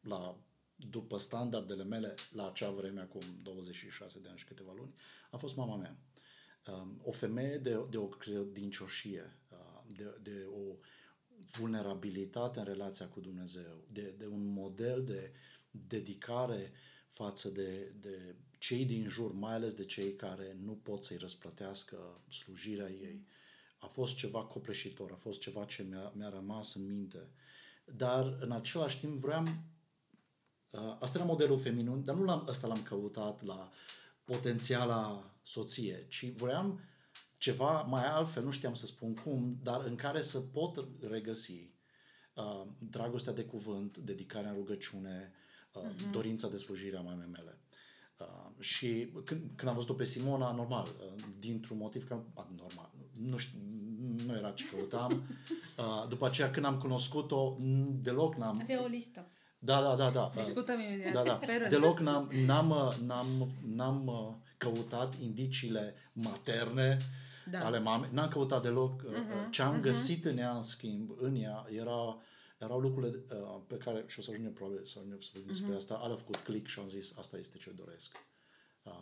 la 0.01 0.39
după 0.77 1.19
standardele 1.19 1.85
mele 1.85 2.15
la 2.31 2.49
acea 2.49 2.71
vreme, 2.71 3.01
acum 3.01 3.23
26 3.43 4.19
de 4.21 4.29
ani 4.29 4.39
și 4.39 4.45
câteva 4.45 4.73
luni, 4.77 4.93
a 5.31 5.37
fost 5.37 5.57
mama 5.57 5.77
mea. 5.77 5.99
Um, 6.73 7.01
o 7.05 7.13
femeie 7.13 7.57
de, 7.57 7.87
de 7.91 7.97
o 7.97 8.07
credincioșie, 8.07 9.37
uh, 9.51 9.97
de, 9.97 10.19
de 10.23 10.47
o 10.51 10.77
vulnerabilitate 11.51 12.59
în 12.59 12.65
relația 12.65 13.09
cu 13.09 13.21
Dumnezeu, 13.21 13.85
de, 13.93 14.15
de 14.19 14.27
un 14.27 14.53
model 14.53 15.05
de 15.05 15.33
dedicare 15.71 16.73
față 17.09 17.49
de, 17.49 17.93
de 18.01 18.35
cei 18.59 18.85
din 18.85 19.09
jur, 19.09 19.33
mai 19.33 19.53
ales 19.53 19.75
de 19.75 19.85
cei 19.85 20.15
care 20.15 20.57
nu 20.65 20.73
pot 20.73 21.05
să-i 21.05 21.17
răsplătească 21.17 22.21
slujirea 22.29 22.91
ei. 22.91 23.27
A 23.79 23.87
fost 23.87 24.17
ceva 24.17 24.45
copleșitor, 24.45 25.11
a 25.13 25.17
fost 25.17 25.41
ceva 25.41 25.65
ce 25.65 25.83
mi-a, 25.83 26.13
mi-a 26.17 26.29
rămas 26.29 26.75
în 26.75 26.87
minte. 26.87 27.29
Dar 27.85 28.37
în 28.41 28.53
același 28.53 28.99
timp 28.99 29.21
vreau 29.21 29.45
Uh, 30.71 30.97
asta 30.99 31.19
era 31.19 31.27
modelul 31.27 31.59
feminin, 31.59 32.05
dar 32.05 32.15
nu 32.15 32.25
l-am, 32.25 32.45
ăsta 32.49 32.67
l-am 32.67 32.83
căutat 32.83 33.45
la 33.45 33.71
potențiala 34.25 35.31
soție, 35.49 36.07
ci 36.09 36.33
vreau 36.37 36.81
ceva 37.39 37.83
mai 37.83 38.05
altfel, 38.05 38.45
nu 38.45 38.51
știam 38.51 38.75
să 38.75 38.87
spun 38.87 39.15
cum, 39.15 39.59
dar 39.63 39.85
în 39.85 39.95
care 39.95 40.21
să 40.21 40.41
pot 40.41 40.85
regăsi 41.01 41.71
uh, 42.35 42.67
dragostea 42.79 43.33
de 43.33 43.45
cuvânt, 43.45 43.99
dedicarea 43.99 44.51
în 44.51 44.57
rugăciune, 44.57 45.33
uh, 45.73 45.83
uh-huh. 45.83 46.11
dorința 46.11 46.49
de 46.49 46.57
slujire 46.57 46.97
a 46.97 47.01
mamei 47.01 47.29
mele. 47.33 47.59
Uh, 48.17 48.63
și 48.63 49.13
când, 49.25 49.51
când 49.57 49.69
am 49.69 49.75
văzut-o 49.75 49.95
pe 49.95 50.05
Simona, 50.05 50.53
normal, 50.53 50.87
uh, 50.87 51.25
dintr-un 51.39 51.77
motiv 51.77 52.09
că, 52.09 52.23
normal, 52.57 52.91
nu, 53.13 53.37
știu, 53.37 53.59
nu 54.27 54.37
era 54.37 54.51
ce 54.51 54.65
căutam. 54.69 55.23
Uh, 55.79 56.09
după 56.09 56.27
aceea, 56.27 56.51
când 56.51 56.65
am 56.65 56.79
cunoscut-o, 56.79 57.57
deloc 58.03 58.35
n-am... 58.35 58.59
Avea 58.61 58.83
o 58.83 58.87
listă. 58.87 59.31
Da, 59.59 59.81
da, 59.81 59.97
da, 59.97 60.11
da. 60.11 60.33
Discutăm 60.37 60.81
imediat. 60.81 61.13
Da, 61.13 61.23
da. 61.23 61.69
Deloc 61.69 61.99
n-am, 61.99 62.31
n-am, 62.47 62.95
n-am, 63.01 63.27
n-am 63.65 64.07
uh, 64.07 64.35
căutat 64.59 65.15
indiciile 65.21 65.95
materne 66.13 66.99
da. 67.51 67.65
ale 67.65 67.79
mamei. 67.79 68.11
N-am 68.13 68.29
căutat 68.29 68.63
deloc. 68.63 69.03
Uh-huh, 69.03 69.51
Ce 69.51 69.63
am 69.63 69.79
uh-huh. 69.79 69.83
găsit 69.83 70.25
în 70.25 70.39
ea, 70.39 70.55
în 70.55 70.63
schimb, 70.63 71.11
în 71.21 71.37
ea, 71.37 71.67
era, 71.71 72.19
erau 72.59 72.81
lucrurile 72.81 73.25
uh, 73.31 73.61
pe 73.67 73.77
care, 73.77 74.05
și 74.07 74.19
o 74.19 74.23
să 74.23 74.31
ajungem 74.31 74.53
probabil 74.53 74.85
să 74.85 74.95
ajungem 74.99 75.21
să 75.21 75.29
vorbim 75.33 75.51
despre 75.53 75.73
uh-huh. 75.73 75.77
asta, 75.77 75.95
alea 75.95 76.17
făcut 76.17 76.37
click 76.37 76.67
și 76.67 76.79
am 76.79 76.89
zis, 76.89 77.17
asta 77.19 77.37
este 77.39 77.59
ce 77.59 77.71
doresc. 77.71 78.25
Uh, 78.83 78.93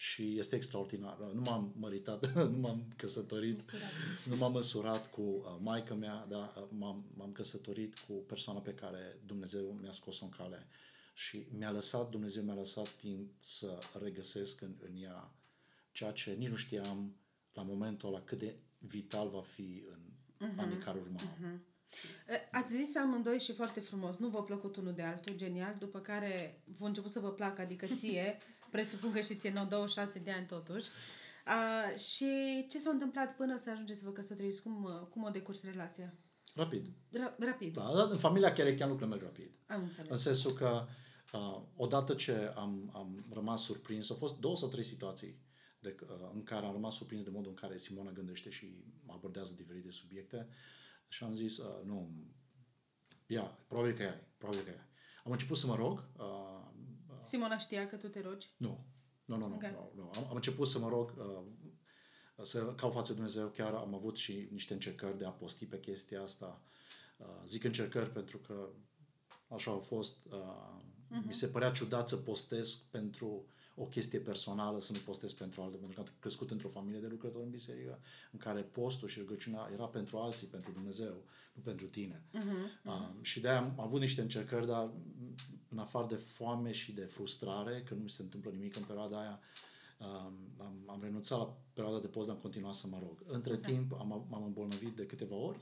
și 0.00 0.38
este 0.38 0.56
extraordinar. 0.56 1.18
Nu 1.34 1.40
m-am 1.40 1.74
măritat, 1.76 2.32
nu 2.54 2.58
m-am 2.58 2.92
căsătorit, 2.96 3.56
măsurat. 3.56 3.90
nu 4.28 4.36
m-am 4.36 4.52
măsurat 4.52 5.10
cu 5.10 5.20
uh, 5.20 5.56
maica 5.60 5.94
mea, 5.94 6.26
dar 6.28 6.52
uh, 6.56 6.68
m-am, 6.70 7.04
m-am 7.16 7.32
căsătorit 7.32 7.98
cu 7.98 8.12
persoana 8.12 8.60
pe 8.60 8.74
care 8.74 9.20
Dumnezeu 9.26 9.78
mi-a 9.80 9.90
scos-o 9.90 10.24
în 10.24 10.30
cale 10.30 10.66
și 11.18 11.46
mi-a 11.50 11.70
lăsat, 11.70 12.10
Dumnezeu 12.10 12.42
mi-a 12.42 12.54
lăsat 12.54 12.88
timp 12.88 13.30
să 13.38 13.78
regăsesc 14.02 14.60
în, 14.60 14.74
în 14.78 15.02
ea 15.02 15.32
ceea 15.92 16.12
ce 16.12 16.32
nici 16.32 16.48
nu 16.48 16.56
știam 16.56 17.16
la 17.52 17.62
momentul 17.62 18.08
ăla 18.08 18.22
cât 18.24 18.38
de 18.38 18.56
vital 18.78 19.28
va 19.28 19.42
fi 19.42 19.84
în 19.90 20.00
uh-huh. 20.48 20.56
anii 20.56 20.78
care 20.78 20.98
urmau. 20.98 21.22
Uh-huh. 21.22 21.58
Ați 22.50 22.72
zis 22.72 22.96
amândoi 22.96 23.38
și 23.38 23.52
foarte 23.52 23.80
frumos, 23.80 24.16
nu 24.16 24.28
v-a 24.28 24.42
plăcut 24.42 24.76
unul 24.76 24.92
de 24.92 25.02
altul, 25.02 25.36
genial, 25.36 25.76
după 25.78 25.98
care 26.00 26.62
v-a 26.78 26.86
început 26.86 27.10
să 27.10 27.20
vă 27.20 27.32
placă, 27.32 27.60
adică 27.60 27.86
ție, 27.86 28.38
presupun 28.70 29.12
că 29.12 29.20
și 29.20 29.36
ție 29.36 29.50
26 29.68 30.18
de 30.18 30.30
ani 30.30 30.46
totuși. 30.46 30.88
Uh, 31.46 31.98
și 31.98 32.26
ce 32.68 32.78
s-a 32.78 32.90
întâmplat 32.90 33.36
până 33.36 33.56
să 33.56 33.70
ajungeți 33.70 33.98
să 33.98 34.04
vă 34.04 34.12
căsătoriți? 34.12 34.62
Cum, 34.62 35.06
cum 35.10 35.22
o 35.22 35.30
decurs 35.30 35.62
relația? 35.64 36.14
Rapid. 36.54 36.86
Ra- 36.86 37.38
rapid. 37.38 37.74
Da, 37.74 38.02
în 38.10 38.18
familia 38.18 38.52
chiar 38.52 38.74
chiar 38.74 38.88
lucrurile 38.88 39.16
merg 39.16 39.22
rapid. 39.22 39.50
Am 39.66 39.82
înțeles. 39.82 40.10
În 40.10 40.16
sensul 40.16 40.50
că 40.52 40.84
uh, 40.84 41.06
odată 41.76 42.14
ce 42.14 42.52
am, 42.56 42.90
am 42.94 43.24
rămas 43.32 43.62
surprins, 43.62 44.10
au 44.10 44.16
fost 44.16 44.38
două 44.38 44.56
sau 44.56 44.68
trei 44.68 44.84
situații 44.84 45.40
de, 45.78 45.96
uh, 46.02 46.30
în 46.34 46.42
care 46.42 46.66
am 46.66 46.72
rămas 46.72 46.94
surprins 46.94 47.24
de 47.24 47.30
modul 47.30 47.50
în 47.50 47.56
care 47.56 47.76
Simona 47.76 48.10
gândește 48.10 48.50
și 48.50 48.84
abordează 49.06 49.54
diferite 49.56 49.90
subiecte 49.90 50.48
și 51.08 51.24
am 51.24 51.34
zis, 51.34 51.58
uh, 51.58 51.84
nu, 51.84 52.10
ia, 53.26 53.42
probabil 53.42 53.94
că 53.94 54.02
ai, 54.02 54.20
probabil 54.38 54.62
că 54.64 54.70
ai. 54.70 54.86
Am 55.24 55.32
început 55.32 55.56
să 55.56 55.66
mă 55.66 55.74
rog, 55.74 56.08
uh, 56.18 56.58
Simona 57.22 57.58
știa 57.58 57.86
că 57.88 57.96
tu 57.96 58.08
te 58.08 58.20
rogi? 58.20 58.48
Nu. 58.56 58.86
Nu, 59.24 59.36
nu, 59.36 59.48
nu. 59.48 59.54
Okay. 59.54 59.70
nu, 59.70 59.92
nu. 59.94 60.10
Am, 60.14 60.26
am 60.28 60.34
început 60.34 60.66
să 60.66 60.78
mă 60.78 60.88
rog 60.88 61.14
uh, 61.16 61.42
să 62.42 62.74
caut 62.74 62.92
față 62.92 63.08
de 63.08 63.14
Dumnezeu. 63.14 63.48
Chiar 63.48 63.74
am 63.74 63.94
avut 63.94 64.16
și 64.16 64.48
niște 64.50 64.72
încercări 64.72 65.18
de 65.18 65.24
a 65.24 65.30
posti 65.30 65.66
pe 65.66 65.80
chestia 65.80 66.22
asta. 66.22 66.62
Uh, 67.16 67.26
zic 67.44 67.64
încercări 67.64 68.10
pentru 68.10 68.38
că 68.38 68.68
așa 69.48 69.70
au 69.70 69.78
fost. 69.78 70.16
Uh, 70.30 70.36
uh-huh. 70.36 71.26
Mi 71.26 71.32
se 71.32 71.46
părea 71.46 71.70
ciudat 71.70 72.08
să 72.08 72.16
postez 72.16 72.74
pentru 72.74 73.44
o 73.74 73.84
chestie 73.84 74.18
personală, 74.18 74.80
să 74.80 74.92
nu 74.92 74.98
postez 74.98 75.32
pentru 75.32 75.62
altă, 75.62 75.76
pentru 75.76 75.94
că 75.94 76.08
am 76.08 76.14
crescut 76.20 76.50
într-o 76.50 76.68
familie 76.68 77.00
de 77.00 77.06
lucrători 77.06 77.44
în 77.44 77.50
biserică, 77.50 77.98
în 78.32 78.38
care 78.38 78.60
postul 78.60 79.08
și 79.08 79.18
rugăciunea 79.18 79.68
era 79.72 79.84
pentru 79.84 80.18
alții, 80.18 80.46
pentru 80.46 80.70
Dumnezeu, 80.72 81.14
nu 81.52 81.62
pentru 81.62 81.86
tine. 81.86 82.22
Uh-huh. 82.34 82.84
Uh, 82.84 83.08
și 83.20 83.40
de-aia 83.40 83.58
am 83.58 83.74
avut 83.76 84.00
niște 84.00 84.20
încercări, 84.20 84.66
dar 84.66 84.90
în 85.68 85.78
afară 85.78 86.06
de 86.06 86.14
foame 86.14 86.72
și 86.72 86.92
de 86.92 87.00
frustrare, 87.02 87.82
că 87.82 87.94
nu 87.94 88.02
mi 88.02 88.10
se 88.10 88.22
întâmplă 88.22 88.50
nimic 88.50 88.76
în 88.76 88.82
perioada 88.82 89.20
aia, 89.20 89.40
um, 89.98 90.32
am, 90.58 90.74
am 90.86 90.98
renunțat 91.02 91.38
la 91.38 91.56
perioada 91.72 92.00
de 92.00 92.06
post, 92.06 92.26
dar 92.26 92.36
am 92.36 92.42
continuat 92.42 92.74
să 92.74 92.86
mă 92.86 92.98
rog. 93.02 93.22
Între 93.26 93.52
okay. 93.52 93.72
timp 93.72 93.92
am, 93.92 94.26
m-am 94.28 94.44
îmbolnăvit 94.44 94.96
de 94.96 95.06
câteva 95.06 95.34
ori, 95.34 95.58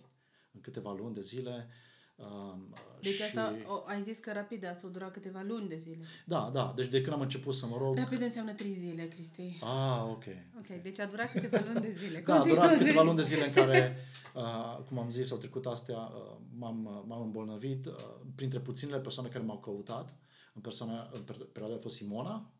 în 0.52 0.60
câteva 0.60 0.92
luni 0.92 1.14
de 1.14 1.20
zile. 1.20 1.68
Um, 2.16 2.74
deci 3.00 3.14
și... 3.14 3.22
asta, 3.22 3.56
o, 3.66 3.82
ai 3.86 4.02
zis 4.02 4.18
că 4.18 4.32
rapid, 4.32 4.66
asta 4.66 4.86
a 4.86 4.90
durat 4.90 5.12
câteva 5.12 5.42
luni 5.46 5.68
de 5.68 5.76
zile. 5.76 6.04
Da, 6.24 6.50
da, 6.52 6.72
deci 6.76 6.88
de 6.88 7.00
când 7.00 7.12
am 7.12 7.20
început 7.20 7.54
să 7.54 7.66
mă 7.66 7.76
rog... 7.78 7.96
Rapid 7.96 8.20
înseamnă 8.20 8.52
trei 8.52 8.72
zile, 8.72 9.08
Cristi. 9.08 9.58
Ah, 9.62 10.02
ok. 10.10 10.24
Ok, 10.58 10.82
deci 10.82 11.00
a 11.00 11.06
durat 11.06 11.32
câteva 11.32 11.62
luni 11.66 11.80
de 11.80 11.90
zile. 11.90 12.22
da, 12.26 12.40
a 12.40 12.44
durat 12.44 12.76
câteva 12.76 13.02
luni 13.02 13.16
de 13.16 13.22
zile 13.22 13.46
în 13.46 13.52
care 13.52 13.96
Uh, 14.36 14.78
cum 14.88 14.98
am 14.98 15.10
zis, 15.10 15.30
au 15.30 15.38
trecut 15.38 15.66
astea, 15.66 15.96
uh, 15.98 16.36
m-am, 16.58 17.04
m-am 17.06 17.22
îmbolnăvit. 17.22 17.86
Uh, 17.86 17.92
printre 18.34 18.58
puținele 18.58 19.00
persoane 19.00 19.28
care 19.28 19.44
m-au 19.44 19.58
căutat, 19.58 20.14
în, 20.54 20.60
persoana, 20.60 21.10
în 21.12 21.22
perioada 21.52 21.76
a 21.76 21.80
fost 21.80 21.96
Simona, 21.96 22.50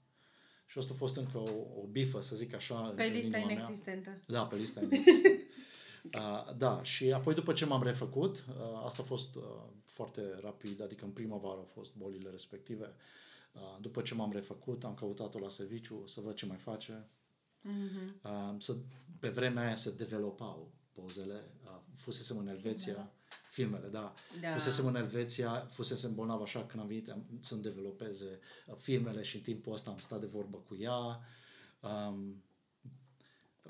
și 0.67 0.79
asta 0.79 0.93
a 0.95 0.97
fost 0.97 1.17
încă 1.17 1.39
o, 1.39 1.51
o 1.83 1.87
bifă, 1.91 2.21
să 2.21 2.37
zic 2.37 2.55
așa. 2.55 2.75
Pe 2.75 3.05
lista 3.05 3.37
inexistentă. 3.37 4.09
Mea. 4.11 4.23
Da, 4.27 4.47
pe 4.47 4.57
lista 4.57 4.81
inexistentă. 4.81 5.29
uh, 6.15 6.55
da, 6.57 6.83
și 6.83 7.13
apoi 7.13 7.35
după 7.35 7.53
ce 7.53 7.67
m-am 7.67 7.83
refăcut, 7.83 8.45
uh, 8.49 8.83
asta 8.85 9.03
a 9.03 9.05
fost 9.05 9.35
uh, 9.35 9.43
foarte 9.85 10.39
rapid, 10.41 10.83
adică 10.83 11.05
în 11.05 11.11
primăvară 11.11 11.59
au 11.59 11.71
fost 11.73 11.95
bolile 11.97 12.31
respective. 12.31 12.95
Uh, 13.53 13.81
după 13.81 14.01
ce 14.01 14.15
m-am 14.15 14.33
refăcut, 14.33 14.85
am 14.85 14.95
căutat-o 14.95 15.39
la 15.39 15.49
serviciu 15.49 16.07
să 16.07 16.21
văd 16.21 16.35
ce 16.35 16.47
mai 16.47 16.57
face. 16.57 17.09
Mm-hmm. 17.65 18.23
Uh, 18.23 18.55
să, 18.59 18.77
pe 19.19 19.29
vremea 19.29 19.67
aia 19.67 19.77
se 19.77 19.93
developau 19.93 20.73
pozele. 20.93 21.45
Uh, 21.65 21.81
fusesem 21.95 22.39
în 22.39 22.49
Elveția, 22.49 23.13
filmele, 23.51 23.81
filmele 23.81 23.89
da. 23.89 24.15
da. 24.41 24.53
Fusesem 24.53 24.87
în 24.87 24.97
Elveția, 24.97 25.67
fusesem 25.71 26.15
bolnav 26.15 26.43
așa 26.43 26.67
când 26.67 26.83
am 26.83 26.89
venit 26.89 27.15
să-mi 27.41 27.63
developeze 27.63 28.39
uh, 28.67 28.75
filmele 28.77 29.23
și 29.23 29.37
în 29.37 29.43
timpul 29.43 29.73
ăsta 29.73 29.91
am 29.91 29.99
stat 29.99 30.21
de 30.21 30.27
vorbă 30.27 30.57
cu 30.57 30.77
ea. 30.81 31.21
Um, 31.81 32.45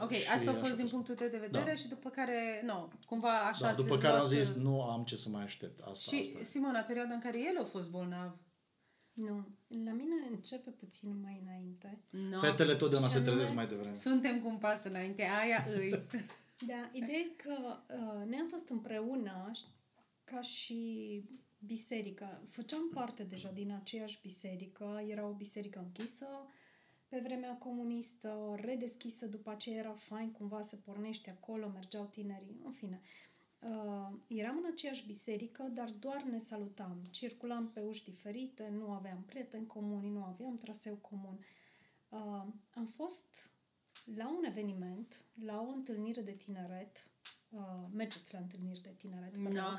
Ok, 0.00 0.10
asta 0.34 0.50
a 0.50 0.54
fost 0.54 0.74
din 0.76 0.86
punctul 0.88 1.14
tău 1.14 1.28
de 1.28 1.38
vedere 1.38 1.64
da. 1.64 1.74
și 1.74 1.88
după 1.88 2.08
care, 2.10 2.62
nu, 2.64 2.92
cumva 3.06 3.38
așa... 3.40 3.66
Da, 3.66 3.74
după 3.74 3.98
care 3.98 4.16
am 4.16 4.24
zis, 4.24 4.54
nu 4.54 4.82
am 4.82 5.04
ce 5.04 5.16
să 5.16 5.28
mai 5.28 5.42
aștept. 5.42 5.80
Asta, 5.80 6.16
și, 6.16 6.20
asta 6.22 6.38
Simona, 6.42 6.80
perioada 6.80 7.14
în 7.14 7.20
care 7.20 7.38
el 7.38 7.58
a 7.60 7.64
fost 7.64 7.90
bolnav, 7.90 8.36
Nu. 9.12 9.46
La 9.84 9.92
mine 9.92 10.14
începe 10.30 10.70
puțin 10.70 11.20
mai 11.22 11.40
înainte. 11.46 12.02
No. 12.10 12.38
Fetele 12.38 12.74
totdeauna 12.74 13.06
Și 13.06 13.12
se 13.12 13.18
anume- 13.18 13.32
trezesc 13.34 13.54
mai 13.56 13.66
devreme. 13.66 13.94
Suntem 13.94 14.40
cu 14.40 14.48
un 14.48 14.56
pas 14.58 14.84
înainte, 14.84 15.22
aia 15.42 15.66
îi. 15.74 15.90
Da, 16.66 16.88
ideea 16.92 17.18
e 17.18 17.32
că 17.36 17.76
uh, 17.88 18.26
noi 18.28 18.38
am 18.40 18.48
fost 18.48 18.68
împreună 18.68 19.50
și- 19.54 19.64
ca 20.24 20.40
și 20.40 21.22
biserică. 21.58 22.42
Făceam 22.48 22.90
parte 22.94 23.22
deja 23.22 23.50
din 23.54 23.72
aceeași 23.72 24.18
biserică. 24.22 25.04
Era 25.08 25.26
o 25.26 25.32
biserică 25.32 25.78
închisă 25.78 26.26
pe 27.08 27.18
vremea 27.18 27.56
comunistă, 27.56 28.54
redeschisă, 28.56 29.26
după 29.26 29.50
aceea 29.50 29.78
era 29.78 29.92
fain 29.92 30.32
cumva 30.32 30.62
să 30.62 30.76
pornești 30.76 31.30
acolo, 31.30 31.68
mergeau 31.68 32.04
tinerii, 32.04 32.60
în 32.64 32.72
fine. 32.72 33.00
Uh, 33.58 34.18
eram 34.26 34.56
în 34.56 34.70
aceeași 34.72 35.06
biserică, 35.06 35.62
dar 35.62 35.90
doar 35.90 36.22
ne 36.22 36.38
salutam. 36.38 37.02
Circulam 37.10 37.70
pe 37.70 37.80
uși 37.80 38.04
diferite, 38.04 38.68
nu 38.68 38.90
aveam 38.90 39.22
prieteni 39.22 39.66
comuni, 39.66 40.08
nu 40.08 40.24
aveam 40.24 40.56
traseu 40.56 40.94
comun. 40.94 41.38
Uh, 42.08 42.44
am 42.74 42.86
fost 42.86 43.50
la 44.14 44.28
un 44.28 44.44
eveniment, 44.44 45.24
la 45.44 45.60
o 45.60 45.70
întâlnire 45.70 46.20
de 46.20 46.32
tineret, 46.32 47.08
uh, 47.48 47.60
mergeți 47.92 48.32
la 48.32 48.38
întâlniri 48.38 48.80
de 48.80 48.94
tineret, 48.96 49.36
vă 49.36 49.48
No. 49.48 49.78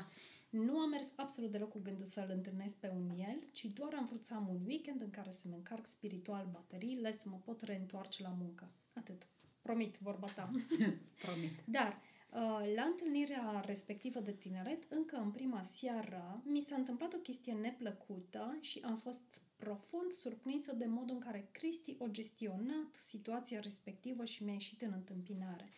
Rog. 0.52 0.62
Nu 0.64 0.78
am 0.78 0.88
mers 0.88 1.12
absolut 1.16 1.50
deloc 1.50 1.70
cu 1.70 1.78
gândul 1.78 2.06
să-l 2.06 2.30
întâlnesc 2.34 2.76
pe 2.76 2.92
un 2.94 3.10
el, 3.18 3.38
ci 3.52 3.64
doar 3.64 3.94
am 3.94 4.06
vrut 4.06 4.24
să 4.24 4.34
am 4.34 4.48
un 4.48 4.60
weekend 4.66 5.00
în 5.00 5.10
care 5.10 5.30
să-mi 5.30 5.54
încarc 5.54 5.86
spiritual 5.86 6.48
bateriile, 6.52 7.12
să 7.12 7.28
mă 7.28 7.36
pot 7.44 7.62
reîntoarce 7.62 8.22
la 8.22 8.34
muncă. 8.38 8.70
Atât. 8.92 9.26
Promit, 9.62 9.96
vorba 10.00 10.26
ta. 10.26 10.50
Promit. 11.24 11.64
Dar, 11.64 12.00
uh, 12.30 12.72
la 12.74 12.82
întâlnirea 12.82 13.62
respectivă 13.66 14.20
de 14.20 14.32
tineret, 14.32 14.86
încă 14.88 15.16
în 15.16 15.30
prima 15.30 15.62
seară, 15.62 16.42
mi 16.44 16.60
s-a 16.60 16.76
întâmplat 16.76 17.14
o 17.14 17.18
chestie 17.18 17.52
neplăcută 17.52 18.58
și 18.60 18.80
am 18.84 18.96
fost 18.96 19.42
profund 19.56 20.10
surprinsă 20.10 20.74
de 20.74 20.86
modul 20.86 21.14
în 21.14 21.20
care 21.20 21.48
Cristi 21.52 21.96
a 21.98 22.06
gestionat 22.10 22.94
situația 22.94 23.60
respectivă 23.60 24.24
și 24.24 24.44
mi-a 24.44 24.52
ieșit 24.52 24.82
în 24.82 24.92
întâmpinare. 24.92 25.68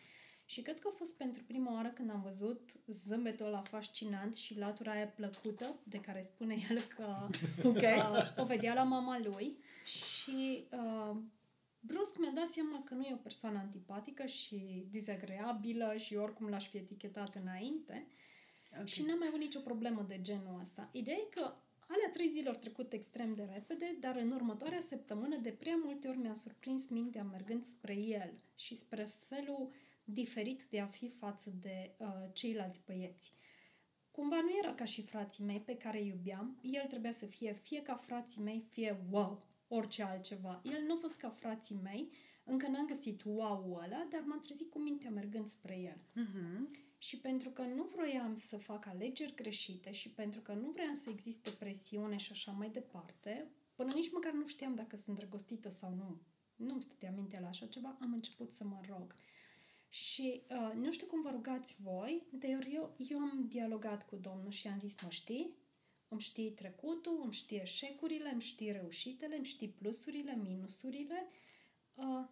Și 0.51 0.61
cred 0.61 0.79
că 0.79 0.87
a 0.91 0.95
fost 0.97 1.17
pentru 1.17 1.43
prima 1.43 1.73
oară 1.73 1.89
când 1.89 2.09
am 2.09 2.21
văzut 2.21 2.69
zâmbetul 2.87 3.45
ăla 3.45 3.61
fascinant 3.61 4.35
și 4.35 4.57
latura 4.57 4.91
aia 4.91 5.07
plăcută, 5.07 5.75
de 5.83 5.99
care 5.99 6.21
spune 6.21 6.55
el 6.69 6.81
că 6.81 7.27
Ok. 7.69 7.75
uh, 7.75 8.37
o 8.37 8.43
vedea 8.43 8.73
la 8.73 8.83
mama 8.83 9.19
lui 9.19 9.57
și 9.85 10.67
uh, 10.71 11.15
brusc 11.79 12.17
mi-a 12.17 12.31
dat 12.35 12.47
seama 12.47 12.83
că 12.83 12.93
nu 12.93 13.03
e 13.03 13.13
o 13.13 13.23
persoană 13.23 13.57
antipatică 13.57 14.25
și 14.25 14.87
dezagreabilă 14.91 15.93
și 15.97 16.15
oricum 16.15 16.47
l-aș 16.47 16.67
fi 16.67 16.77
etichetat 16.77 17.35
înainte 17.35 18.07
Ok. 18.79 18.87
și 18.87 19.01
n-am 19.01 19.17
mai 19.17 19.27
avut 19.27 19.39
nicio 19.39 19.59
problemă 19.59 20.05
de 20.07 20.21
genul 20.21 20.59
ăsta. 20.61 20.89
Ideea 20.91 21.17
e 21.17 21.27
că 21.29 21.53
alea 21.87 22.09
trei 22.11 22.29
zile 22.29 22.49
au 22.49 22.55
trecut 22.55 22.93
extrem 22.93 23.33
de 23.35 23.49
repede, 23.53 23.97
dar 23.99 24.15
în 24.15 24.31
următoarea 24.31 24.79
săptămână 24.79 25.35
de 25.35 25.49
prea 25.49 25.79
multe 25.83 26.07
ori 26.07 26.17
mi-a 26.17 26.33
surprins 26.33 26.87
mintea 26.87 27.23
mergând 27.23 27.63
spre 27.63 27.93
el 27.93 28.33
și 28.55 28.75
spre 28.75 29.07
felul 29.27 29.71
diferit 30.11 30.63
de 30.63 30.79
a 30.79 30.85
fi 30.85 31.09
față 31.09 31.53
de 31.59 31.95
uh, 31.97 32.07
ceilalți 32.33 32.81
băieți. 32.85 33.33
Cumva 34.11 34.41
nu 34.41 34.57
era 34.63 34.73
ca 34.73 34.83
și 34.83 35.01
frații 35.01 35.43
mei 35.43 35.59
pe 35.59 35.75
care 35.75 35.99
îi 35.99 36.07
iubeam, 36.07 36.59
el 36.61 36.85
trebuia 36.87 37.11
să 37.11 37.25
fie 37.25 37.53
fie 37.53 37.81
ca 37.81 37.95
frații 37.95 38.41
mei, 38.41 38.65
fie 38.69 39.05
wow, 39.09 39.43
orice 39.67 40.03
altceva. 40.03 40.61
El 40.63 40.83
nu 40.87 40.93
a 40.93 40.97
fost 40.97 41.15
ca 41.15 41.29
frații 41.29 41.79
mei, 41.83 42.11
încă 42.43 42.67
n-am 42.67 42.85
găsit 42.85 43.21
wow-ul 43.25 43.81
ăla, 43.83 44.07
dar 44.09 44.21
m-am 44.25 44.39
trezit 44.39 44.69
cu 44.69 44.79
mintea 44.79 45.09
mergând 45.09 45.47
spre 45.47 45.79
el. 45.79 46.23
Mhm. 46.23 46.69
Și 46.97 47.19
pentru 47.19 47.49
că 47.49 47.61
nu 47.61 47.83
vroiam 47.83 48.35
să 48.35 48.57
fac 48.57 48.85
alegeri 48.85 49.35
greșite 49.35 49.91
și 49.91 50.11
pentru 50.11 50.41
că 50.41 50.53
nu 50.53 50.69
vroiam 50.69 50.93
să 50.93 51.09
existe 51.09 51.49
presiune 51.49 52.17
și 52.17 52.31
așa 52.31 52.51
mai 52.51 52.69
departe, 52.69 53.51
până 53.75 53.91
nici 53.93 54.11
măcar 54.11 54.31
nu 54.31 54.47
știam 54.47 54.75
dacă 54.75 54.95
sunt 54.95 55.15
drăgostită 55.15 55.69
sau 55.69 55.93
nu, 55.93 56.21
nu-mi 56.55 56.81
stătea 56.81 57.11
mintea 57.11 57.39
la 57.39 57.47
așa 57.47 57.65
ceva, 57.65 57.97
am 58.01 58.13
început 58.13 58.51
să 58.51 58.63
mă 58.63 58.79
rog. 58.87 59.15
Și 59.91 60.41
uh, 60.49 60.71
nu 60.75 60.91
știu 60.91 61.07
cum 61.07 61.21
vă 61.21 61.29
rugați 61.29 61.75
voi, 61.81 62.23
dar 62.31 62.67
eu, 62.71 62.95
eu 62.97 63.19
am 63.19 63.45
dialogat 63.47 64.05
cu 64.05 64.15
Domnul 64.15 64.51
și 64.51 64.67
am 64.67 64.79
zis, 64.79 65.01
mă 65.01 65.09
știi? 65.09 65.55
Îmi 66.07 66.21
știi 66.21 66.51
trecutul, 66.51 67.19
îmi 67.23 67.33
știi 67.33 67.57
eșecurile, 67.57 68.29
îmi 68.29 68.41
știi 68.41 68.71
reușitele, 68.71 69.35
îmi 69.35 69.45
știi 69.45 69.69
plusurile, 69.69 70.35
minusurile. 70.35 71.27
Uh, 71.93 72.25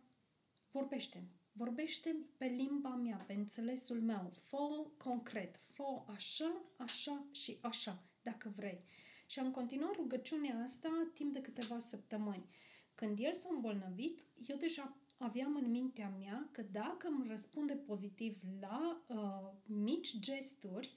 vorbește 0.71 1.27
vorbește 1.59 2.15
pe 2.37 2.45
limba 2.45 2.89
mea, 2.89 3.23
pe 3.27 3.33
înțelesul 3.33 4.01
meu, 4.01 4.31
fă 4.33 4.87
concret, 4.97 5.59
fă 5.73 6.03
așa, 6.05 6.61
așa 6.77 7.25
și 7.31 7.57
așa, 7.61 8.03
dacă 8.21 8.53
vrei. 8.55 8.83
Și 9.27 9.39
am 9.39 9.51
continuat 9.51 9.95
rugăciunea 9.95 10.61
asta 10.63 11.11
timp 11.13 11.33
de 11.33 11.41
câteva 11.41 11.79
săptămâni. 11.79 12.49
Când 12.95 13.19
el 13.19 13.33
s-a 13.33 13.49
îmbolnăvit, 13.51 14.25
eu 14.47 14.57
deja 14.57 14.97
aveam 15.19 15.55
în 15.63 15.71
mintea 15.71 16.13
mea 16.19 16.49
că 16.51 16.61
dacă 16.71 17.07
îmi 17.07 17.25
răspunde 17.29 17.73
pozitiv 17.73 18.37
la 18.59 19.03
uh, 19.07 19.51
mici 19.65 20.19
gesturi, 20.19 20.93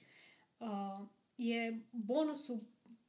uh, 0.57 0.99
e 1.35 1.73
bonusul 1.89 2.61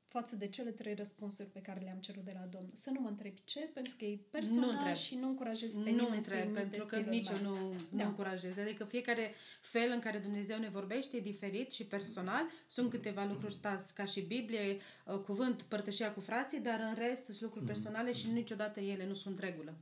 față 0.09 0.37
de 0.37 0.49
cele 0.49 0.71
trei 0.71 0.95
răspunsuri 0.95 1.49
pe 1.49 1.61
care 1.61 1.81
le-am 1.81 1.99
cerut 1.99 2.25
de 2.25 2.33
la 2.35 2.47
Domnul. 2.47 2.71
Să 2.75 2.91
nu 2.91 3.01
mă 3.01 3.09
întrebi 3.09 3.45
ce, 3.45 3.61
pentru 3.61 3.95
că 3.99 4.05
e 4.05 4.19
personal 4.31 4.69
Nu 4.71 4.77
întreb. 4.77 4.95
și 4.95 5.15
nu 5.15 5.29
încurajez 5.29 5.73
pe 5.77 5.91
Nu 5.91 5.97
nimeni 5.97 6.23
să 6.23 6.35
întreb, 6.35 6.45
imite 6.45 6.61
pentru 6.61 6.87
că 6.87 6.97
stilul 6.97 7.11
nici 7.15 7.29
eu 7.29 7.37
meu. 7.43 7.53
nu, 7.53 7.73
nu 7.73 7.99
Da. 7.99 8.05
încurajez. 8.07 8.59
Adică 8.59 8.85
fiecare 8.85 9.33
fel 9.61 9.91
în 9.93 9.99
care 10.01 10.19
Dumnezeu 10.19 10.59
ne 10.59 10.69
vorbește 10.69 11.17
e 11.17 11.21
diferit 11.21 11.71
și 11.73 11.85
personal. 11.85 12.43
Sunt 12.67 12.91
câteva 12.91 13.25
lucruri 13.25 13.53
stați 13.53 13.95
ca 13.95 14.05
și 14.05 14.21
Biblie, 14.21 14.77
uh, 15.07 15.19
cuvânt, 15.19 15.63
părtășia 15.63 16.13
cu 16.13 16.21
frații, 16.21 16.61
dar 16.61 16.81
în 16.81 16.95
rest 16.95 17.25
sunt 17.25 17.41
lucruri 17.41 17.65
personale 17.65 18.13
și 18.13 18.31
niciodată 18.31 18.81
ele 18.81 19.07
nu 19.07 19.15
sunt 19.15 19.39
regulă. 19.39 19.75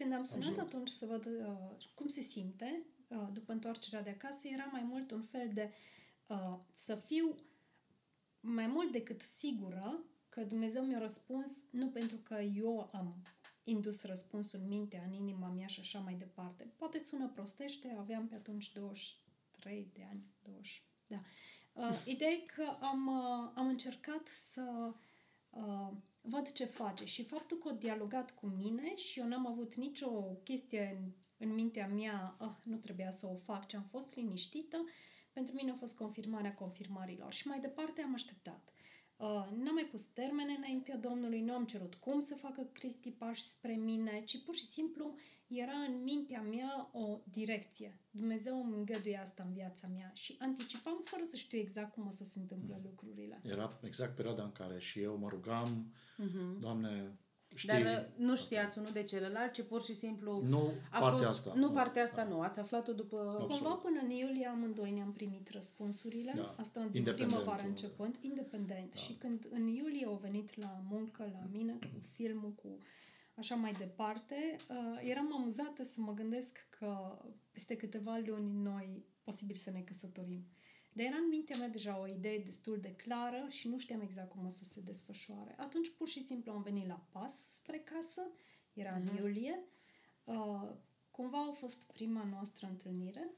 Când 0.00 0.12
am 0.12 0.22
sunat 0.22 0.46
Absolut. 0.46 0.72
atunci 0.72 0.88
să 0.88 1.06
văd 1.06 1.26
uh, 1.26 1.86
cum 1.94 2.06
se 2.06 2.20
simte 2.20 2.82
uh, 3.08 3.28
după 3.32 3.52
întoarcerea 3.52 4.02
de 4.02 4.10
acasă, 4.10 4.48
era 4.48 4.64
mai 4.64 4.82
mult 4.82 5.10
un 5.10 5.22
fel 5.22 5.50
de 5.52 5.72
uh, 6.26 6.58
să 6.72 6.94
fiu 6.94 7.34
mai 8.40 8.66
mult 8.66 8.92
decât 8.92 9.20
sigură 9.20 10.04
că 10.28 10.40
Dumnezeu 10.40 10.84
mi-a 10.84 10.98
răspuns 10.98 11.50
nu 11.70 11.88
pentru 11.88 12.16
că 12.16 12.34
eu 12.34 12.90
am 12.92 13.22
indus 13.64 14.04
răspunsul 14.04 14.60
în 14.62 14.68
mintea, 14.68 15.02
în 15.06 15.12
inima 15.12 15.48
mea 15.48 15.66
și 15.66 15.80
așa 15.80 15.98
mai 15.98 16.14
departe. 16.14 16.72
Poate 16.76 16.98
sună 16.98 17.28
prostește, 17.28 17.96
aveam 17.98 18.28
pe 18.28 18.34
atunci 18.34 18.72
23 18.72 19.90
de 19.92 20.06
ani, 20.10 20.24
20, 20.42 20.82
da. 21.06 21.20
Uh, 21.72 22.02
ideea 22.04 22.30
e 22.30 22.44
că 22.54 22.76
am, 22.80 23.06
uh, 23.06 23.50
am 23.54 23.66
încercat 23.66 24.26
să 24.26 24.94
uh, 25.50 25.90
văd 26.20 26.52
ce 26.52 26.64
face 26.64 27.04
și 27.04 27.24
faptul 27.24 27.56
că 27.58 27.68
a 27.68 27.72
dialogat 27.72 28.34
cu 28.34 28.46
mine 28.46 28.96
și 28.96 29.18
eu 29.18 29.26
n-am 29.26 29.46
avut 29.46 29.74
nicio 29.74 30.10
chestie 30.22 30.98
în, 30.98 31.12
în 31.36 31.54
mintea 31.54 31.86
mea, 31.86 32.36
ah, 32.38 32.54
nu 32.64 32.76
trebuia 32.76 33.10
să 33.10 33.26
o 33.26 33.34
fac, 33.34 33.66
ci 33.66 33.74
am 33.74 33.82
fost 33.82 34.16
liniștită, 34.16 34.84
pentru 35.32 35.54
mine 35.54 35.70
a 35.70 35.74
fost 35.74 35.96
confirmarea 35.96 36.54
confirmărilor 36.54 37.32
și 37.32 37.46
mai 37.46 37.58
departe 37.58 38.02
am 38.02 38.12
așteptat. 38.14 38.72
Uh, 39.16 39.48
n-am 39.56 39.74
mai 39.74 39.88
pus 39.90 40.04
termene 40.04 40.52
înaintea 40.52 40.96
Domnului, 40.96 41.40
nu 41.40 41.54
am 41.54 41.64
cerut 41.64 41.94
cum 41.94 42.20
să 42.20 42.34
facă 42.34 42.62
Cristi 42.72 43.10
pași 43.10 43.42
spre 43.42 43.74
mine, 43.74 44.22
ci 44.24 44.42
pur 44.44 44.54
și 44.54 44.64
simplu 44.64 45.14
era 45.50 45.72
în 45.88 46.02
mintea 46.04 46.40
mea 46.40 46.88
o 46.92 47.18
direcție. 47.30 47.98
Dumnezeu 48.10 48.62
îmi 48.64 48.74
îngăduie 48.76 49.18
asta 49.22 49.42
în 49.46 49.52
viața 49.52 49.88
mea 49.94 50.10
și 50.14 50.36
anticipam 50.38 51.00
fără 51.04 51.22
să 51.24 51.36
știu 51.36 51.58
exact 51.58 51.92
cum 51.92 52.06
o 52.06 52.10
să 52.10 52.24
se 52.24 52.38
întâmple 52.38 52.80
lucrurile. 52.84 53.40
Era 53.44 53.78
exact 53.82 54.16
perioada 54.16 54.42
în 54.42 54.52
care 54.52 54.78
și 54.78 55.00
eu 55.00 55.16
mă 55.16 55.28
rugam, 55.28 55.92
Doamne, 56.60 57.18
știi, 57.54 57.68
Dar 57.68 57.80
uh, 57.80 58.24
nu 58.26 58.36
știați 58.36 58.78
unul 58.78 58.92
de 58.92 59.02
celălalt, 59.02 59.52
ci 59.52 59.62
pur 59.62 59.82
și 59.82 59.94
simplu... 59.94 60.42
nu 60.46 60.72
a 60.90 60.98
partea 60.98 61.26
fost, 61.26 61.46
asta. 61.46 61.52
Nu 61.54 61.70
partea 61.70 62.02
asta, 62.02 62.24
nu. 62.24 62.40
Ați 62.40 62.58
aflat-o 62.60 62.92
după... 62.92 63.16
Absolut. 63.28 63.48
Cumva 63.50 63.74
până 63.74 64.00
în 64.02 64.10
iulie 64.10 64.46
amândoi 64.46 64.90
ne-am 64.90 65.12
primit 65.12 65.48
răspunsurile, 65.50 66.32
Da. 66.36 66.54
asta 66.58 66.80
din 66.80 66.90
Independent. 66.92 67.30
primăvară 67.30 67.62
începând, 67.66 68.16
independent. 68.20 68.90
Da. 68.94 68.98
Și 68.98 69.12
când 69.12 69.46
în 69.50 69.66
iulie 69.66 70.06
au 70.06 70.14
venit 70.22 70.56
la 70.56 70.82
muncă 70.88 71.28
la 71.32 71.46
mine 71.52 71.72
cu 71.72 72.00
filmul, 72.14 72.52
cu 72.62 72.78
așa 73.40 73.54
mai 73.54 73.72
departe, 73.72 74.56
uh, 74.68 75.00
eram 75.08 75.34
amuzată 75.34 75.82
să 75.82 76.00
mă 76.00 76.12
gândesc 76.14 76.66
că 76.78 77.18
peste 77.50 77.76
câteva 77.76 78.20
luni 78.26 78.62
noi 78.62 79.04
posibil 79.22 79.56
să 79.56 79.70
ne 79.70 79.80
căsătorim. 79.80 80.44
Dar 80.92 81.06
era 81.06 81.16
în 81.16 81.28
mintea 81.28 81.56
mea 81.56 81.68
deja 81.68 82.00
o 82.00 82.06
idee 82.06 82.38
destul 82.38 82.78
de 82.80 82.90
clară 82.90 83.46
și 83.48 83.68
nu 83.68 83.78
știam 83.78 84.00
exact 84.00 84.30
cum 84.30 84.44
o 84.44 84.48
să 84.48 84.64
se 84.64 84.80
desfășoare. 84.80 85.54
Atunci 85.58 85.90
pur 85.96 86.08
și 86.08 86.20
simplu 86.20 86.52
am 86.52 86.62
venit 86.62 86.86
la 86.86 87.06
pas 87.12 87.44
spre 87.46 87.78
casă, 87.78 88.22
era 88.72 88.94
în 88.94 89.02
Mhm. 89.04 89.16
iulie. 89.16 89.64
Uh, 90.24 90.68
cumva 91.10 91.38
a 91.48 91.52
fost 91.52 91.92
prima 91.92 92.24
noastră 92.30 92.66
întâlnire. 92.66 93.30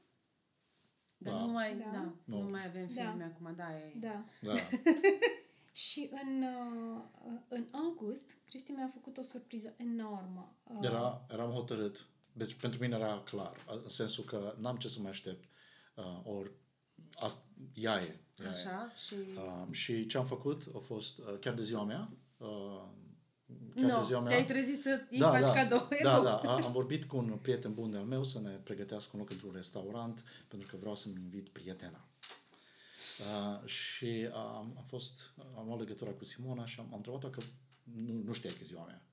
Dar 1.17 1.33
Da. 1.33 1.39
nu 1.45 1.51
mai, 1.51 1.77
Da. 1.77 1.89
da. 1.91 2.13
Nu. 2.23 2.41
nu 2.41 2.49
mai 2.49 2.65
avem 2.67 2.87
Da. 2.95 3.01
filme 3.09 3.23
acum, 3.23 3.53
da, 3.55 3.77
e... 3.77 3.93
Da. 3.99 4.25
Da. 4.41 4.53
Și 5.75 6.09
în, 6.11 6.43
uh, 6.43 7.01
în 7.47 7.67
august, 7.71 8.37
Cristi 8.45 8.71
mi-a 8.71 8.89
făcut 8.93 9.17
o 9.17 9.21
surpriză 9.21 9.73
enormă. 9.77 10.55
Uh, 10.63 10.77
Era, 10.81 11.25
eram 11.31 11.49
hotărât. 11.51 12.07
Deci 12.33 12.53
pentru 12.53 12.79
mine 12.79 12.95
era 12.95 13.21
clar, 13.25 13.55
în 13.83 13.87
sensul 13.89 14.23
că 14.23 14.55
n-am 14.59 14.75
ce 14.77 14.87
să 14.87 14.99
mai 15.01 15.09
aștept. 15.11 15.43
Uh, 15.95 16.19
ori 16.23 16.51
asta, 17.13 17.43
ea 17.73 18.01
e. 18.01 18.19
Ea 18.37 18.47
e. 18.47 18.49
Așa, 18.49 18.91
și... 19.05 19.13
Uh, 19.35 19.71
și 19.73 20.05
ce 20.05 20.17
am 20.17 20.25
făcut 20.25 20.63
a 20.75 20.77
fost, 20.77 21.17
uh, 21.17 21.39
chiar 21.39 21.53
de 21.53 21.61
ziua 21.61 21.83
mea, 21.83 22.09
uh, 22.37 22.47
chiar 23.75 23.89
Nu, 23.91 23.99
de 23.99 24.05
ziua 24.05 24.19
mea. 24.19 24.29
te-ai 24.29 24.45
trezit 24.45 24.81
să 24.81 25.01
îi 25.09 25.19
faci 25.19 25.47
cadou. 25.55 25.87
E 25.89 26.03
Da, 26.03 26.15
bun. 26.15 26.23
da, 26.23 26.35
a- 26.37 26.63
am 26.63 26.71
vorbit 26.71 27.03
cu 27.05 27.17
un 27.17 27.37
prieten 27.41 27.73
bun 27.73 27.91
de-al 27.91 28.03
meu 28.05 28.23
să 28.23 28.39
ne 28.39 28.49
pregătească 28.49 29.09
un 29.13 29.19
loc 29.19 29.29
într-un 29.29 29.51
restaurant 29.53 30.23
pentru 30.47 30.67
că 30.67 30.77
vreau 30.79 30.95
să-mi 30.95 31.15
invit 31.21 31.49
prietena. 31.49 32.07
Uh, 33.19 33.67
și 33.67 34.29
am, 34.33 34.73
am 34.77 34.83
fost, 34.87 35.33
am 35.57 35.65
luat 35.67 35.79
legătura 35.79 36.11
cu 36.11 36.23
Simona 36.23 36.65
și 36.65 36.75
am, 36.79 36.85
am 36.89 36.95
întrebat-o 36.95 37.27
că 37.29 37.41
nu, 37.83 38.21
nu 38.25 38.33
știai 38.33 38.53
că 38.53 38.59
e 38.61 38.65
ziua 38.65 38.83
mea. 38.85 39.05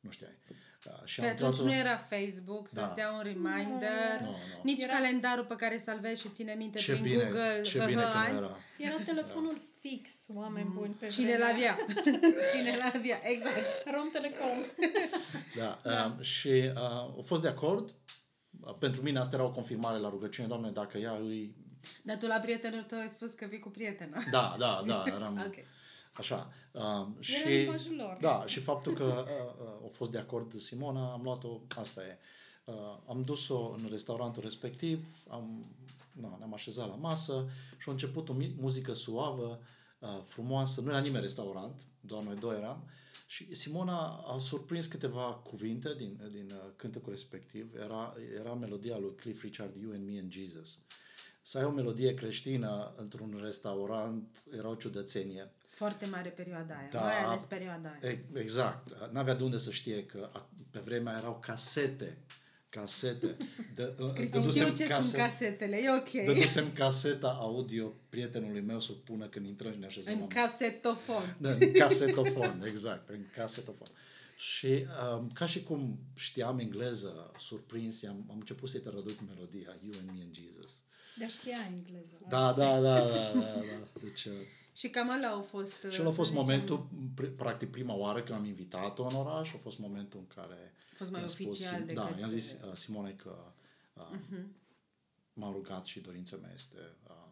Nu 0.00 0.10
știai. 0.10 0.38
Uh, 0.86 1.04
și 1.04 1.20
Pe 1.20 1.26
am 1.26 1.32
atunci 1.32 1.48
întrebat-o- 1.58 1.64
nu 1.64 1.88
era 1.88 1.96
Facebook 1.96 2.68
să-ți 2.68 2.88
Da. 2.88 2.94
dea 2.94 3.12
un 3.12 3.22
reminder, 3.22 4.20
Nu, 4.20 4.26
nu. 4.30 4.36
nici 4.62 4.82
Era- 4.82 4.92
calendarul 4.92 5.44
pe 5.44 5.56
care 5.56 5.78
să-l 5.78 5.98
vezi 6.00 6.20
și 6.20 6.28
ține 6.28 6.54
minte 6.54 6.78
ce 6.78 6.92
prin 6.92 7.02
bine, 7.04 7.22
Google. 7.22 7.60
ce 7.62 7.78
hă, 7.78 7.86
bine 7.86 8.00
hă, 8.02 8.10
că 8.10 8.16
ani. 8.16 8.32
nu 8.32 8.36
era. 8.38 8.56
Era 8.78 8.96
telefonul 9.04 9.56
fix, 9.80 10.10
oameni 10.34 10.68
buni, 10.74 10.94
pe 10.94 11.06
Cine 11.06 11.26
vremea. 11.26 11.48
l-avea? 11.48 11.76
Cine 12.54 12.76
l-avea? 12.76 13.20
Exact. 13.30 13.64
Rom 13.94 14.10
Telecom. 14.12 14.58
Da, 15.58 15.80
da. 15.82 16.16
Uh, 16.18 16.24
și 16.24 16.48
uh, 16.48 16.76
au 17.16 17.22
fost 17.26 17.42
de 17.42 17.48
acord. 17.48 17.94
Uh, 18.60 18.74
pentru 18.78 19.02
mine 19.02 19.18
asta 19.18 19.36
era 19.36 19.44
o 19.44 19.50
confirmare 19.50 19.98
la 19.98 20.08
rugăciune, 20.08 20.48
Doamne, 20.48 20.70
dacă 20.70 20.98
ea 20.98 21.12
îi... 21.16 21.54
Dar 22.02 22.16
tu 22.18 22.26
la 22.26 22.36
prietenul 22.38 22.82
tău 22.82 22.98
ai 22.98 23.08
spus 23.08 23.32
că 23.32 23.46
vii 23.46 23.58
cu 23.58 23.68
prietena. 23.68 24.18
Da, 24.30 24.56
da, 24.58 24.82
da, 24.86 25.04
eram 25.06 25.38
Ok. 25.46 25.54
așa. 26.12 26.52
Uh, 26.72 27.06
și, 27.18 27.48
limbajul 27.48 27.96
lor. 27.96 28.18
Da, 28.20 28.46
și 28.46 28.60
faptul 28.60 28.94
că 28.94 29.04
uh, 29.04 29.64
uh, 29.64 29.68
au 29.82 29.90
fost 29.92 30.10
de 30.10 30.18
acord 30.18 30.60
Simona, 30.60 31.12
am 31.12 31.22
luat-o, 31.22 31.60
asta 31.78 32.02
e. 32.02 32.18
Uh, 32.64 32.74
am 33.08 33.22
dus-o 33.22 33.70
în 33.70 33.86
restaurantul 33.90 34.42
respectiv, 34.42 35.06
am, 35.30 35.74
na, 36.12 36.34
ne-am 36.38 36.54
așezat 36.54 36.88
la 36.88 36.94
masă 36.94 37.48
și 37.78 37.88
a 37.88 37.92
început 37.92 38.28
o 38.28 38.32
mi- 38.32 38.54
muzică 38.60 38.92
suavă, 38.92 39.62
uh, 39.98 40.08
frumoasă, 40.24 40.80
nu 40.80 40.88
era 40.88 40.98
nimeni 40.98 41.16
în 41.16 41.22
restaurant, 41.22 41.80
doar 42.00 42.22
noi 42.22 42.36
doi 42.36 42.56
eram, 42.56 42.88
și 43.26 43.54
Simona 43.54 44.06
a 44.26 44.38
surprins 44.38 44.86
câteva 44.86 45.22
cuvinte 45.22 45.94
din, 45.94 46.20
din 46.32 46.50
uh, 46.50 46.70
cântecul 46.76 47.12
respectiv. 47.12 47.74
Era, 47.74 48.14
era 48.38 48.54
melodia 48.54 48.98
lui 48.98 49.14
Cliff 49.14 49.42
Richard, 49.42 49.76
You 49.76 49.92
and 49.92 50.06
Me 50.06 50.18
and 50.18 50.32
Jesus. 50.32 50.78
Să 51.42 51.58
ai 51.58 51.64
o 51.64 51.70
melodie 51.70 52.14
creștină 52.14 52.94
într-un 52.96 53.40
restaurant 53.42 54.38
era 54.56 54.68
o 54.68 54.74
ciudățenie. 54.74 55.50
Foarte 55.68 56.06
mare 56.06 56.28
perioada 56.28 56.74
aia. 56.74 56.88
Da. 56.92 56.98
Da. 56.98 57.04
Mai 57.04 57.18
ales 57.24 57.42
perioada 57.44 57.96
aia. 58.02 58.12
E- 58.12 58.24
Exact. 58.40 59.10
N-avea 59.12 59.34
de 59.34 59.42
unde 59.44 59.58
să 59.58 59.70
știe 59.70 60.06
că 60.06 60.28
a- 60.32 60.48
pe 60.70 60.78
vremea 60.78 61.16
erau 61.18 61.38
casete. 61.40 62.18
Casete. 62.68 63.36
De, 63.74 63.94
Cristi, 64.14 64.36
dădusem 64.38 64.62
știu 64.64 64.76
ce 64.84 64.86
case- 64.90 65.02
sunt 65.02 65.16
casetele, 65.22 65.76
e 65.76 65.90
ok. 65.90 66.24
Dădusem 66.34 66.72
caseta 66.72 67.36
audio 67.40 67.92
prietenului 68.08 68.60
meu 68.60 68.80
să 68.80 68.88
o 68.92 68.94
pună 68.94 69.26
când 69.28 69.46
intrăm 69.46 69.72
și 69.72 69.78
ne 69.78 69.86
așezăm 69.86 70.14
În 70.14 70.20
la 70.20 70.26
casetofon. 70.26 71.36
da, 71.40 71.50
în 71.50 71.72
casetofon, 71.72 72.62
exact, 72.70 73.08
în 73.08 73.24
casetofon. 73.36 73.86
Și 74.36 74.84
um, 75.18 75.30
ca 75.34 75.46
și 75.46 75.62
cum 75.62 75.98
știam 76.14 76.58
engleză, 76.58 77.30
surprins, 77.38 78.04
am, 78.04 78.26
am 78.30 78.36
început 78.38 78.68
să-i 78.68 78.80
tărăduc 78.80 79.18
melodia 79.28 79.76
You 79.82 79.94
and 79.98 80.10
Me 80.14 80.22
and 80.22 80.34
Jesus. 80.34 80.70
Dar 81.18 81.30
știa 81.30 81.56
engleză. 81.70 82.18
Da, 82.28 82.52
da, 82.52 82.80
da, 82.80 82.98
da, 82.98 83.32
da, 83.32 83.40
da. 83.40 84.00
Deci, 84.02 84.24
uh, 84.24 84.32
Și 84.72 84.88
cam 84.90 85.08
ăla 85.08 85.28
au 85.28 85.40
fost... 85.42 85.74
și 85.90 86.00
ăla 86.00 86.08
a 86.08 86.10
să 86.10 86.16
fost 86.16 86.30
zicem, 86.30 86.44
momentul, 86.44 86.88
pr- 87.22 87.36
practic 87.36 87.70
prima 87.70 87.94
oară 87.94 88.22
când 88.22 88.38
am 88.38 88.44
invitat-o 88.44 89.06
în 89.06 89.14
oraș, 89.14 89.52
a 89.54 89.56
fost 89.56 89.78
momentul 89.78 90.20
în 90.20 90.26
care 90.26 90.74
A 90.92 90.94
fost 90.94 91.10
mai 91.10 91.20
i-am 91.20 91.28
spus 91.28 91.46
oficial 91.46 91.80
Sim- 91.82 91.86
decât... 91.86 92.02
Da, 92.02 92.18
i-am 92.18 92.28
zis 92.28 92.52
uh, 92.52 92.72
Simone 92.74 93.10
că 93.12 93.52
uh, 93.92 94.18
m-am 95.32 95.52
rugat 95.52 95.84
și 95.84 96.00
dorința 96.00 96.36
mea 96.36 96.50
este 96.54 96.78
uh, 97.08 97.26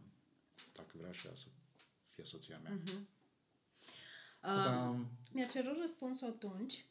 dacă 0.72 0.90
vrea 0.92 1.12
și 1.12 1.26
ea 1.26 1.34
să 1.34 1.46
fie 2.08 2.24
soția 2.24 2.58
mea. 2.62 2.72
Uh, 2.74 2.92
Da, 4.42 4.96
Mi-a 5.32 5.46
cerut 5.46 5.76
răspunsul 5.80 6.26
atunci 6.26 6.84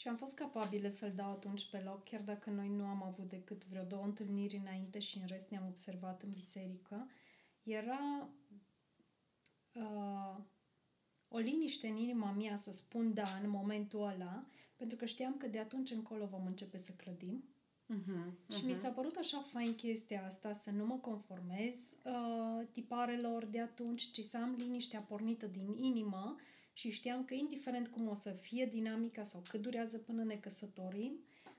și 0.00 0.08
am 0.08 0.16
fost 0.16 0.34
capabilă 0.34 0.88
să-l 0.88 1.12
dau 1.14 1.30
atunci 1.30 1.70
pe 1.70 1.82
loc, 1.84 2.04
chiar 2.04 2.20
dacă 2.20 2.50
noi 2.50 2.68
nu 2.68 2.84
am 2.84 3.02
avut 3.02 3.28
decât 3.28 3.64
vreo 3.64 3.84
două 3.84 4.04
întâlniri 4.04 4.56
înainte 4.56 4.98
și 4.98 5.18
în 5.18 5.26
rest 5.26 5.50
ne-am 5.50 5.66
observat 5.66 6.22
în 6.22 6.32
biserică. 6.32 7.08
Era 7.62 8.28
uh, 9.72 10.36
o 11.28 11.38
liniște 11.38 11.88
în 11.88 11.96
inima 11.96 12.30
mea 12.30 12.56
să 12.56 12.72
spun 12.72 13.14
da 13.14 13.38
în 13.42 13.50
momentul 13.50 14.02
ăla, 14.02 14.46
pentru 14.76 14.96
că 14.96 15.04
știam 15.04 15.36
că 15.36 15.46
de 15.46 15.58
atunci 15.58 15.90
încolo 15.90 16.24
vom 16.24 16.46
începe 16.46 16.76
să 16.76 16.92
clădim. 16.92 17.44
mhm, 18.46 18.52
Și 18.52 18.64
mi 18.64 18.74
s-a 18.74 18.88
părut 18.88 19.16
așa 19.16 19.38
fain 19.38 19.74
chestia 19.74 20.24
asta, 20.24 20.52
să 20.52 20.70
nu 20.70 20.86
mă 20.86 20.96
conformez 20.96 21.96
uh, 22.04 22.66
tiparelor 22.72 23.44
de 23.44 23.60
atunci, 23.60 24.10
ci 24.10 24.20
să 24.20 24.36
am 24.36 24.54
liniștea 24.58 25.00
pornită 25.00 25.46
din 25.46 25.74
inimă 25.76 26.36
și 26.80 26.90
știam 26.90 27.24
că 27.24 27.34
indiferent 27.34 27.88
cum 27.88 28.08
o 28.08 28.14
să 28.14 28.30
fie 28.30 28.66
dinamica 28.66 29.22
sau 29.22 29.42
cât 29.48 29.62
durează 29.62 29.98
până 29.98 30.24
ne 30.24 30.34
căsătorim, 30.34 31.12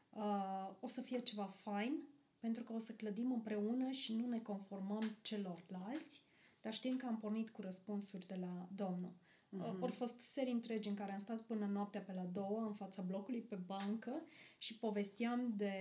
uh, 0.09 0.69
o 0.79 0.87
să 0.87 1.01
fie 1.01 1.19
ceva 1.19 1.45
fain, 1.45 1.93
pentru 2.39 2.63
că 2.63 2.73
o 2.73 2.79
să 2.79 2.91
clădim 2.91 3.31
împreună 3.31 3.91
și 3.91 4.15
nu 4.15 4.27
ne 4.27 4.39
conformăm 4.39 5.01
celorlalți, 5.21 6.21
dar 6.61 6.73
știm 6.73 6.97
că 6.97 7.05
am 7.05 7.17
pornit 7.17 7.49
cu 7.49 7.61
răspunsuri 7.61 8.27
de 8.27 8.37
la 8.39 8.67
Domnul. 8.75 9.13
Uh, 9.49 9.61
Au 9.81 9.87
fost 9.87 10.19
serii 10.19 10.53
întregi 10.53 10.89
în 10.89 10.95
care 10.95 11.11
am 11.11 11.19
stat 11.19 11.41
până 11.41 11.65
noaptea 11.65 12.01
pe 12.01 12.13
la 12.13 12.25
două 12.25 12.59
în 12.67 12.73
fața 12.73 13.01
blocului 13.01 13.41
pe 13.41 13.55
bancă 13.55 14.21
și 14.57 14.77
povesteam 14.77 15.53
de 15.57 15.73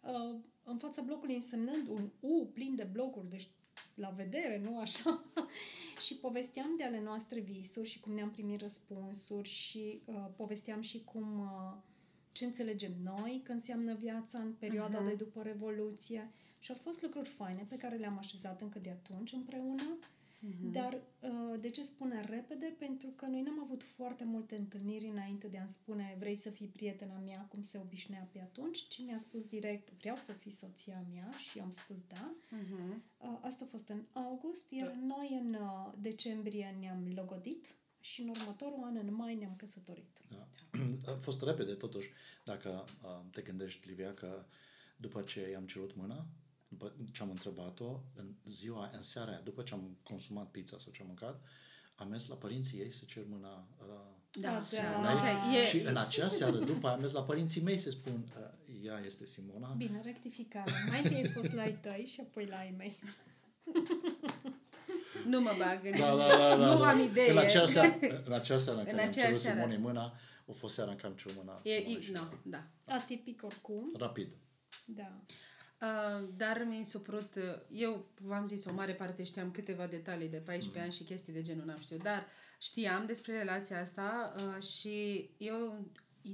uh, 0.00 0.40
în 0.62 0.78
fața 0.78 1.02
blocului 1.02 1.34
însemnând 1.34 1.88
un 1.88 2.10
U 2.20 2.46
plin 2.46 2.74
de 2.74 2.88
blocuri, 2.92 3.28
deci 3.28 3.48
la 3.94 4.08
vedere, 4.08 4.58
nu 4.64 4.78
așa? 4.78 5.24
și 6.04 6.14
povesteam 6.16 6.74
de 6.76 6.84
ale 6.84 7.00
noastre 7.00 7.40
visuri 7.40 7.88
și 7.88 8.00
cum 8.00 8.12
ne-am 8.12 8.30
primit 8.30 8.60
răspunsuri 8.60 9.48
și 9.48 10.02
uh, 10.04 10.26
povesteam 10.36 10.80
și 10.80 11.04
cum 11.04 11.40
uh, 11.40 11.76
ce 12.32 12.44
înțelegem 12.44 12.92
noi 13.02 13.40
că 13.44 13.52
înseamnă 13.52 13.94
viața 13.94 14.38
în 14.38 14.52
perioada 14.52 14.98
Mhm. 14.98 15.08
de 15.08 15.14
după 15.14 15.42
Revoluție 15.42 16.30
și 16.58 16.70
au 16.70 16.76
fost 16.76 17.02
lucruri 17.02 17.28
faine 17.28 17.66
pe 17.68 17.76
care 17.76 17.96
le-am 17.96 18.18
așezat 18.18 18.60
încă 18.60 18.78
de 18.78 18.90
atunci 18.90 19.32
împreună 19.32 19.98
mhm. 20.40 20.70
dar 20.70 21.02
uh, 21.20 21.60
de 21.60 21.70
ce 21.70 21.82
spune 21.82 22.20
repede? 22.20 22.74
Pentru 22.78 23.08
că 23.08 23.26
noi 23.26 23.42
n-am 23.42 23.60
avut 23.60 23.82
foarte 23.82 24.24
multe 24.24 24.56
întâlniri 24.56 25.06
înainte 25.06 25.48
de 25.48 25.58
a-mi 25.58 25.68
spune 25.68 26.16
vrei 26.18 26.34
să 26.34 26.50
fii 26.50 26.66
prietena 26.66 27.18
mea, 27.18 27.46
cum 27.50 27.62
se 27.62 27.78
obișnuia 27.78 28.28
pe 28.32 28.40
atunci, 28.40 28.86
ci 28.86 29.02
mi-a 29.04 29.18
spus 29.18 29.44
direct 29.44 29.90
vreau 30.00 30.16
să 30.16 30.32
fii 30.32 30.50
soția 30.50 31.04
mea 31.12 31.30
și 31.38 31.58
eu 31.58 31.64
am 31.64 31.70
spus 31.70 32.02
da. 32.02 32.34
Mhm. 32.50 33.02
Uh, 33.18 33.38
asta 33.40 33.64
a 33.64 33.68
fost 33.70 33.88
în 33.88 34.02
august, 34.12 34.70
iar 34.70 34.92
noi 34.92 35.40
în 35.42 35.54
uh, 35.54 35.92
decembrie 35.98 36.76
ne-am 36.80 37.12
logodit 37.14 37.74
și 38.00 38.22
în 38.22 38.28
următorul 38.28 38.82
an, 38.84 38.96
în 38.96 39.14
mai, 39.14 39.34
ne-am 39.34 39.56
căsătorit. 39.56 40.20
Da. 40.28 40.48
A 41.12 41.16
fost 41.20 41.42
repede, 41.42 41.74
totuși, 41.74 42.10
dacă 42.44 42.84
uh, 43.02 43.20
te 43.30 43.42
gândești, 43.42 43.88
Livia, 43.88 44.14
că 44.14 44.44
după 44.96 45.22
ce 45.22 45.50
i-am 45.50 45.66
cerut 45.66 45.94
mâna, 45.96 46.26
după 46.70 46.92
ce 47.12 47.22
am 47.22 47.30
întrebat-o, 47.30 48.00
în 48.14 48.34
ziua, 48.44 48.90
în 48.94 49.02
seara 49.02 49.30
aia, 49.30 49.40
după 49.44 49.62
ce 49.62 49.74
am 49.74 49.96
consumat 50.02 50.50
pizza 50.50 50.76
sau 50.78 50.92
ce 50.92 51.00
am 51.00 51.06
mâncat, 51.06 51.40
am 51.94 52.08
mers 52.08 52.28
la 52.28 52.34
părinții 52.34 52.78
ei 52.78 52.92
să 52.92 53.04
cer 53.06 53.22
mâna 53.28 53.68
uh, 53.78 53.86
Da, 54.30 54.52
Da, 54.52 54.62
Simonei 54.62 55.14
da. 55.14 55.46
Ok, 55.46 55.54
e- 55.54 55.64
și 55.64 55.78
în 55.80 55.96
acea 55.96 56.28
seară 56.28 56.58
după 56.58 56.88
am 56.88 57.00
mers 57.00 57.12
la 57.12 57.22
părinții 57.22 57.62
mei 57.62 57.78
să 57.78 57.90
spun 57.90 58.24
uh, 58.38 58.84
ea 58.84 59.00
este 59.04 59.26
Simona. 59.26 59.68
Bine, 59.68 60.00
rectificare. 60.04 60.70
Mai 60.88 60.98
întâi 61.02 61.16
ai 61.16 61.28
fost 61.28 61.52
la 61.52 61.62
ai 61.62 61.78
tăi 61.80 62.06
și 62.06 62.20
apoi 62.20 62.46
la 62.46 62.56
ai 62.56 62.74
mei. 62.78 62.98
Nu 65.26 65.40
mă 65.40 65.50
bag 65.58 65.80
în... 65.84 65.98
Da, 65.98 66.16
da, 66.16 66.26
da, 66.28 66.56
da, 66.56 66.72
nu 66.74 66.78
da. 66.78 66.88
am 66.88 66.98
idee. 67.00 67.30
În 67.30 67.38
acea 67.38 67.66
seară, 67.66 67.98
în 68.24 68.32
acea 68.32 68.58
seară 68.58 68.78
în 68.78 68.84
În 68.86 68.90
care 68.90 69.02
am 69.02 69.08
aceeași 69.08 69.30
cerut 69.30 69.40
seară. 69.42 69.58
Simonei 69.58 69.78
mâna, 69.78 70.04
a 70.48 70.52
fost 70.52 70.74
seara 70.74 70.90
în 70.90 70.96
care 70.96 71.08
am 71.08 71.14
cerut 71.14 71.36
mâna 71.36 71.60
E, 71.64 71.70
Simonei 71.70 71.96
e, 71.96 72.02
și- 72.02 72.10
no, 72.10 72.28
da. 72.42 72.66
Atipic 72.86 73.42
oricum. 73.44 73.92
Rapid. 73.98 74.28
Da. 74.84 75.20
Uh, 75.80 76.28
dar 76.36 76.64
mi-a 76.68 76.84
supărut, 76.84 77.34
uh, 77.34 77.42
eu 77.70 78.06
v-am 78.22 78.46
zis, 78.46 78.64
o 78.64 78.72
mare 78.72 78.92
parte 78.92 79.22
știam 79.22 79.50
câteva 79.50 79.86
detalii 79.86 80.28
de 80.28 80.36
14 80.36 80.80
ani 80.82 80.92
și 80.92 81.04
chestii 81.04 81.32
de 81.32 81.42
genul, 81.42 81.64
n-am 81.64 81.80
știut, 81.80 82.02
dar 82.02 82.26
știam 82.58 83.06
despre 83.06 83.36
relația 83.36 83.80
asta 83.80 84.32
uh, 84.36 84.62
și 84.62 85.28
eu, 85.36 85.84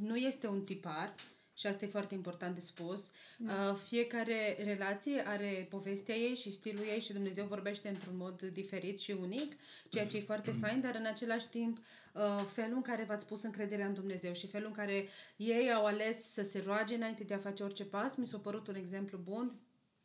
nu 0.00 0.16
este 0.16 0.46
un 0.46 0.64
tipar 0.64 1.14
și 1.59 1.66
asta 1.66 1.85
e 1.85 1.88
foarte 1.88 2.14
important 2.14 2.55
de 2.55 2.61
spus. 2.61 3.11
Uh, 3.38 3.75
fiecare 3.87 4.57
relație 4.64 5.27
are 5.27 5.66
povestea 5.71 6.14
ei 6.14 6.35
și 6.35 6.51
stilul 6.53 6.85
ei 6.85 7.01
și 7.01 7.12
Dumnezeu 7.12 7.47
vorbește 7.47 7.88
într-un 7.88 8.16
mod 8.16 8.42
diferit 8.42 9.01
și 9.01 9.16
unic, 9.21 9.53
ceea 9.88 10.07
ce 10.07 10.16
e 10.16 10.21
foarte 10.21 10.51
fain, 10.61 10.81
dar 10.81 10.95
în 10.95 11.07
același 11.07 11.49
timp 11.49 11.79
uh, 11.79 12.45
felul 12.53 12.77
în 12.77 12.83
care 12.83 13.05
v-ați 13.05 13.27
pus 13.27 13.42
încrederea 13.42 13.87
în 13.87 13.95
Dumnezeu 13.95 14.33
și 14.33 14.47
felul 14.47 14.66
în 14.66 14.73
care 14.73 15.09
ei 15.37 15.73
au 15.73 15.85
ales 15.85 16.33
să 16.33 16.42
se 16.42 16.62
roage 16.66 16.95
înainte 16.95 17.25
de 17.25 17.35
a 17.35 17.38
face 17.38 17.62
orice 17.62 17.85
pas, 17.85 18.14
mi 18.14 18.27
s-a 18.27 18.38
părut 18.38 18.69
un 18.69 18.75
exemplu 18.75 19.19
bun 19.19 19.61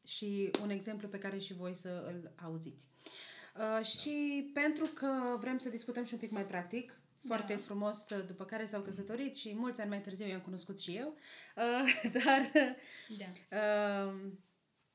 și 0.05 0.51
un 0.61 0.69
exemplu 0.69 1.07
pe 1.07 1.17
care 1.17 1.37
și 1.37 1.53
voi 1.53 1.75
să 1.75 2.03
îl 2.07 2.31
auziți. 2.43 2.89
Uh, 3.55 3.85
și 3.85 4.49
pentru 4.53 4.85
că 4.85 5.37
vrem 5.39 5.57
să 5.57 5.69
discutăm 5.69 6.03
și 6.03 6.13
un 6.13 6.19
pic 6.19 6.31
mai 6.31 6.45
practic, 6.45 7.00
foarte 7.27 7.53
Da. 7.53 7.59
frumos, 7.59 8.09
uh, 8.09 8.25
după 8.27 8.45
care 8.45 8.65
s-au 8.65 8.81
căsătorit 8.81 9.35
și 9.35 9.53
mulți 9.55 9.81
ani 9.81 9.89
mai 9.89 10.01
târziu 10.01 10.27
i-am 10.27 10.39
cunoscut 10.41 10.79
și 10.79 10.95
eu, 10.95 11.17
uh, 11.55 12.11
dar 12.23 12.51
Da. 13.17 13.57
uh, 13.57 14.13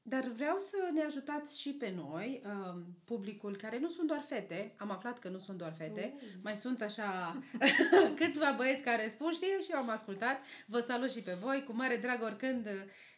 dar 0.09 0.25
vreau 0.37 0.59
să 0.59 0.77
ne 0.95 1.03
ajutați 1.03 1.61
și 1.61 1.71
pe 1.71 1.93
noi, 1.97 2.43
um, 2.47 2.85
publicul, 3.05 3.57
care 3.57 3.79
nu 3.79 3.89
sunt 3.89 4.07
doar 4.07 4.21
fete, 4.21 4.75
am 4.77 4.91
aflat 4.91 5.19
că 5.19 5.29
nu 5.29 5.39
sunt 5.39 5.59
doar 5.59 5.73
fete, 5.77 6.13
Oh. 6.17 6.23
mai 6.43 6.57
sunt 6.57 6.83
așa 6.83 7.41
câțiva 8.19 8.53
băieți 8.57 8.83
care 8.83 9.09
spun, 9.09 9.33
știi, 9.33 9.47
și 9.63 9.71
eu 9.73 9.79
am 9.79 9.89
ascultat, 9.91 10.41
vă 10.67 10.81
salut 10.81 11.11
și 11.11 11.21
pe 11.21 11.33
voi, 11.41 11.65
cu 11.65 11.73
mare 11.73 11.97
drag 11.97 12.23
oricând 12.23 12.67
uh, 12.67 12.73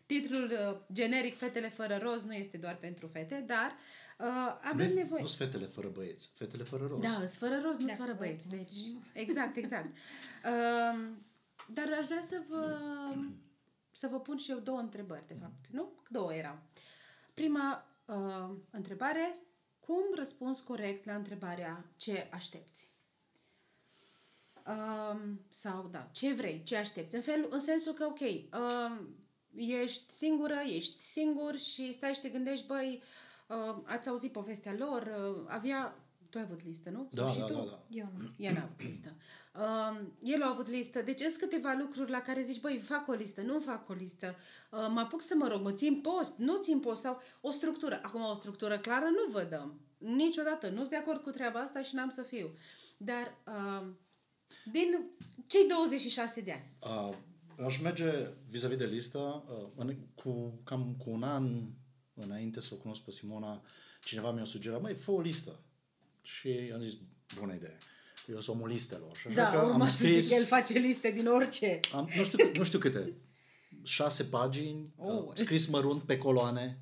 titlul 0.09 0.51
uh, 0.51 0.81
generic 0.93 1.37
Fetele 1.37 1.69
fără 1.69 1.99
roz 2.03 2.25
nu 2.25 2.35
este 2.35 2.57
doar 2.57 2.77
pentru 2.77 3.07
fete, 3.07 3.45
dar 3.47 3.77
uh, 4.19 4.59
avem 4.63 4.89
Nu 4.89 4.95
nevoie... 4.95 5.21
Nu 5.21 5.27
sunt 5.27 5.51
fetele 5.51 5.67
fără 5.71 5.89
băieți, 5.89 6.31
fetele 6.35 6.63
fără 6.63 6.87
roz. 6.87 7.01
Da, 7.01 7.15
sunt 7.15 7.31
fără 7.31 7.61
roz, 7.65 7.79
nu 7.79 7.87
De 7.87 7.93
sunt 7.93 8.07
fără 8.07 8.11
acord, 8.13 8.19
băieți. 8.19 8.49
Deci, 8.49 8.59
mulțumim. 8.59 9.03
exact, 9.13 9.57
exact. 9.57 9.97
Um, 10.45 11.27
dar 11.73 11.97
aș 11.99 12.07
vrea 12.07 12.23
să 12.23 12.43
vă, 12.49 12.79
să 13.91 14.07
vă 14.07 14.21
pun 14.21 14.37
și 14.37 14.51
eu 14.51 14.59
două 14.59 14.79
întrebări, 14.79 15.27
de 15.27 15.35
fapt, 15.35 15.67
nu? 15.71 15.93
Două 16.09 16.35
erau. 16.35 16.59
Prima 17.35 17.87
uh, 18.05 18.57
întrebare, 18.71 19.37
cum 19.81 20.05
răspunzi 20.17 20.63
corect 20.63 21.05
la 21.05 21.15
întrebarea 21.15 21.85
ce 21.97 22.29
aștepți? 22.31 22.93
Um, 24.67 25.41
sau, 25.49 25.89
da, 25.91 26.09
ce 26.13 26.33
vrei, 26.33 26.63
ce 26.63 26.77
aștepți? 26.77 27.15
În, 27.15 27.23
fel, 27.23 27.47
în 27.51 27.61
sensul 27.61 27.93
că, 27.93 28.05
ok, 28.05 28.21
um, 28.21 29.17
ești 29.59 30.13
singură, 30.13 30.57
ești 30.67 31.01
singur 31.01 31.59
și 31.59 31.93
stai 31.93 32.15
și 32.15 32.21
te 32.21 32.29
gândești, 32.29 32.67
băi, 32.67 33.03
uh, 33.47 33.77
ați 33.85 34.09
auzit 34.09 34.33
povestea 34.33 34.75
lor, 34.79 35.03
uh, 35.03 35.45
avea... 35.49 36.03
Tu 36.31 36.39
ai 36.39 36.45
avut 36.45 36.65
listă, 36.65 36.91
nu? 36.91 37.09
Da, 37.13 37.23
Sau 37.23 37.33
și 37.33 37.39
da, 37.39 37.45
tu? 37.45 37.53
da, 37.53 37.65
da. 37.65 37.83
Eu 37.91 38.09
nu. 38.19 38.31
Ea 38.37 38.53
n-a 38.53 38.63
avut 38.63 38.83
listă. 38.83 39.13
Um, 39.55 40.13
el 40.23 40.43
a 40.43 40.49
avut 40.49 40.69
listă. 40.69 41.03
Deci 41.03 41.21
sunt 41.21 41.37
câteva 41.37 41.77
lucruri 41.79 42.11
la 42.11 42.21
care 42.21 42.43
zici, 42.43 42.61
băi, 42.61 42.79
fac 42.79 43.09
o 43.09 43.13
listă, 43.13 43.41
nu 43.41 43.61
fac 43.61 43.89
o 43.89 43.93
listă. 43.93 44.37
Uh, 44.71 44.87
mă 44.91 45.01
apuc 45.01 45.23
să 45.23 45.35
mă 45.37 45.49
rog, 45.49 45.63
mă 45.63 45.73
țin 45.73 46.01
post, 46.01 46.35
nu 46.37 46.57
țin 46.57 46.81
post 46.81 47.01
sau 47.01 47.21
o 47.41 47.51
structură. 47.51 48.01
Acum 48.03 48.23
o 48.23 48.35
structură 48.35 48.79
clară 48.79 49.05
nu 49.05 49.33
vă 49.33 49.43
dăm. 49.43 49.81
Niciodată. 49.99 50.69
Nu 50.69 50.77
sunt 50.77 50.89
de 50.89 50.97
acord 50.97 51.21
cu 51.23 51.31
treaba 51.31 51.61
asta 51.61 51.83
și 51.83 51.95
n-am 51.95 52.11
să 52.11 52.23
fiu. 52.23 52.51
Dar 52.97 53.39
uh, 53.47 53.87
din 54.65 55.11
cei 55.47 55.69
26 55.69 56.41
de 56.41 56.53
ani. 56.53 56.97
Uh, 57.09 57.15
aș 57.65 57.79
merge 57.81 58.27
vis-a-vis 58.49 58.77
de 58.77 58.87
listă, 58.87 59.45
uh, 59.49 59.67
în, 59.77 59.97
cu, 60.15 60.61
cam 60.65 60.95
cu 60.99 61.11
un 61.11 61.23
an 61.23 61.61
înainte 62.15 62.61
să 62.61 62.69
o 62.73 62.77
cunosc 62.77 63.01
pe 63.01 63.11
Simona, 63.11 63.63
cineva 64.05 64.31
mi-a 64.33 64.45
sugerat, 64.45 64.81
măi, 64.81 64.95
fă 64.95 65.11
o 65.11 65.21
listă. 65.21 65.61
Și 66.23 66.71
am 66.75 66.81
zis, 66.81 66.93
bună 67.39 67.55
idee. 67.55 67.79
Eu 68.31 68.41
sunt 68.41 68.57
omul 68.57 68.69
listelor. 68.69 69.17
Și 69.17 69.27
așa 69.27 69.37
Da, 69.37 69.51
că 69.51 69.59
am 69.59 69.69
urma 69.69 69.87
să 69.87 69.97
scris, 69.97 70.27
zic, 70.27 70.37
el 70.37 70.45
face 70.47 70.79
liste 70.79 71.11
din 71.11 71.27
orice. 71.27 71.81
am, 71.95 72.09
nu, 72.17 72.25
știu, 72.25 72.51
nu 72.55 72.65
știu 72.65 72.79
câte, 72.79 73.13
șase 73.83 74.25
pagini, 74.25 74.93
Oh. 74.97 75.09
uh, 75.27 75.31
scris 75.35 75.67
mărunt 75.67 76.03
pe 76.03 76.19
coloane, 76.19 76.79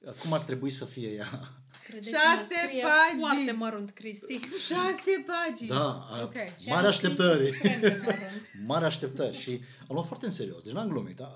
uh, 0.00 0.12
cum 0.12 0.32
ar 0.32 0.40
trebui 0.40 0.70
să 0.70 0.84
fie 0.84 1.08
ea. 1.08 1.61
Credeți-mă, 1.92 2.18
Șase 2.18 2.54
scrie 2.66 2.82
pagini! 2.82 3.20
Foarte 3.20 3.52
mărunt, 3.52 3.90
Cristi. 3.90 4.38
Șase 4.68 5.12
pagini. 5.32 5.68
Da, 5.68 6.08
uh, 6.12 6.22
Ok. 6.22 6.34
Și 6.60 6.68
mari 6.68 6.86
am 6.86 6.92
scris 6.92 7.10
așteptări. 7.10 7.46
extrem 7.46 7.80
de 7.80 7.98
mărunt. 8.04 8.50
Mari 8.70 8.84
așteptări 8.84 9.36
și 9.36 9.50
am 9.88 9.94
luat 9.96 10.06
foarte 10.06 10.26
în 10.26 10.32
serios, 10.32 10.62
deci 10.62 10.72
n-am 10.72 10.88
glumit. 10.88 11.16
Da? 11.16 11.30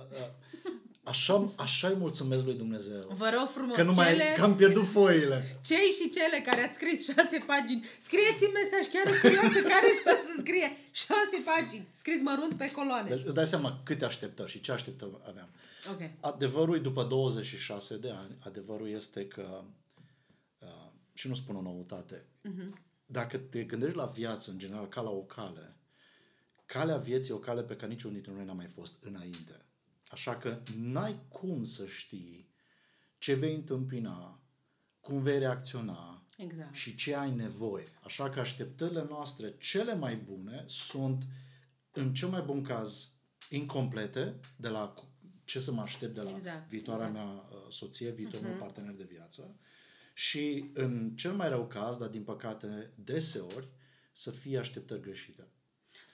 Așa, 1.13 1.53
așa 1.57 1.89
îi 1.89 1.95
mulțumesc 1.99 2.45
lui 2.45 2.55
Dumnezeu. 2.55 3.07
Vă 3.23 3.31
rog 3.39 3.49
frumos, 3.49 3.77
Că 3.77 3.83
nu 3.83 3.93
mai, 3.93 4.07
cele... 4.07 4.35
că 4.37 4.43
am 4.43 4.57
pierdut 4.57 4.87
foile. 4.87 5.59
Cei 5.65 5.89
și 5.99 6.11
cele 6.11 6.39
care 6.47 6.61
ați 6.67 6.75
scris 6.75 7.05
șase 7.09 7.39
pagini, 7.47 7.85
scrieți-mi 8.01 8.53
mesaj, 8.61 8.85
chiar 8.93 9.07
sunt 9.07 9.21
curioasă 9.21 9.61
care 9.75 9.87
stă 10.01 10.13
să 10.27 10.35
scrie 10.39 10.69
șase 10.91 11.37
pagini, 11.45 11.89
scris 11.91 12.21
mărunt 12.23 12.55
pe 12.55 12.71
coloane. 12.71 13.09
Deci 13.09 13.23
îți 13.25 13.35
dai 13.35 13.47
seama 13.47 13.81
câte 13.85 14.05
așteptări 14.05 14.51
și 14.51 14.61
ce 14.61 14.73
așteptări 14.73 15.11
aveam. 15.29 15.49
Ok. 15.93 16.01
Adevărul 16.21 16.77
e, 16.77 16.79
după 16.79 17.03
26 17.03 17.97
de 17.97 18.11
ani, 18.11 18.37
adevărul 18.47 18.89
este 18.91 19.27
că, 19.27 19.47
uh, 19.51 19.65
și 21.17 21.29
nu 21.29 21.35
spun 21.35 21.57
o 21.57 21.61
noutate, 21.63 22.27
Mhm. 22.43 22.79
dacă 23.07 23.39
te 23.39 23.65
gândești 23.65 23.97
la 23.97 24.07
viață 24.07 24.51
în 24.51 24.59
general 24.59 24.89
ca 24.89 25.01
la 25.01 25.11
o 25.11 25.23
cale, 25.23 25.77
calea 26.67 26.97
vieții 26.97 27.31
e 27.33 27.37
o 27.37 27.39
cale 27.39 27.63
pe 27.63 27.77
care 27.77 27.93
niciunul 27.93 28.15
dintre 28.15 28.33
noi 28.33 28.45
n-a 28.45 28.53
mai 28.53 28.67
fost 28.67 29.03
înainte. 29.05 29.65
Așa 30.09 30.37
că 30.37 30.63
n-ai 30.77 31.21
cum 31.29 31.65
să 31.65 31.87
știi 31.87 32.49
ce 33.19 33.35
vei 33.35 33.55
întâmpina, 33.55 34.41
cum 35.01 35.23
vei 35.23 35.39
reacționa, 35.39 36.25
Exact. 36.39 36.75
și 36.75 36.95
ce 36.95 37.15
ai 37.15 37.35
nevoie. 37.35 37.89
Așa 38.05 38.31
că 38.31 38.41
așteptările 38.41 39.05
noastre 39.09 39.55
cele 39.59 39.95
mai 39.95 40.17
bune 40.17 40.65
sunt, 40.67 41.27
în 41.93 42.15
cel 42.15 42.29
mai 42.29 42.43
bun 42.43 42.63
caz, 42.63 43.09
incomplete 43.51 44.41
de 44.57 44.69
la 44.69 44.89
cu- 44.89 45.09
ce 45.45 45.61
să 45.61 45.73
mă 45.73 45.81
aștept 45.81 46.15
de 46.15 46.21
la 46.21 46.31
Exact, 46.31 46.69
viitoarea 46.69 47.09
exact. 47.09 47.27
mea 47.27 47.35
uh, 47.35 47.67
soție, 47.73 48.11
viitorul 48.11 48.47
meu 48.49 48.57
partener 48.59 48.95
de 48.95 49.05
viață. 49.11 49.57
Și 50.19 50.71
în 50.75 51.13
cel 51.17 51.33
mai 51.33 51.49
rău 51.49 51.67
caz, 51.67 51.97
dar 51.97 52.09
din 52.09 52.23
păcate 52.23 52.91
deseori, 52.95 53.69
să 54.13 54.31
fie 54.31 54.59
așteptări 54.59 55.01
greșite. 55.01 55.47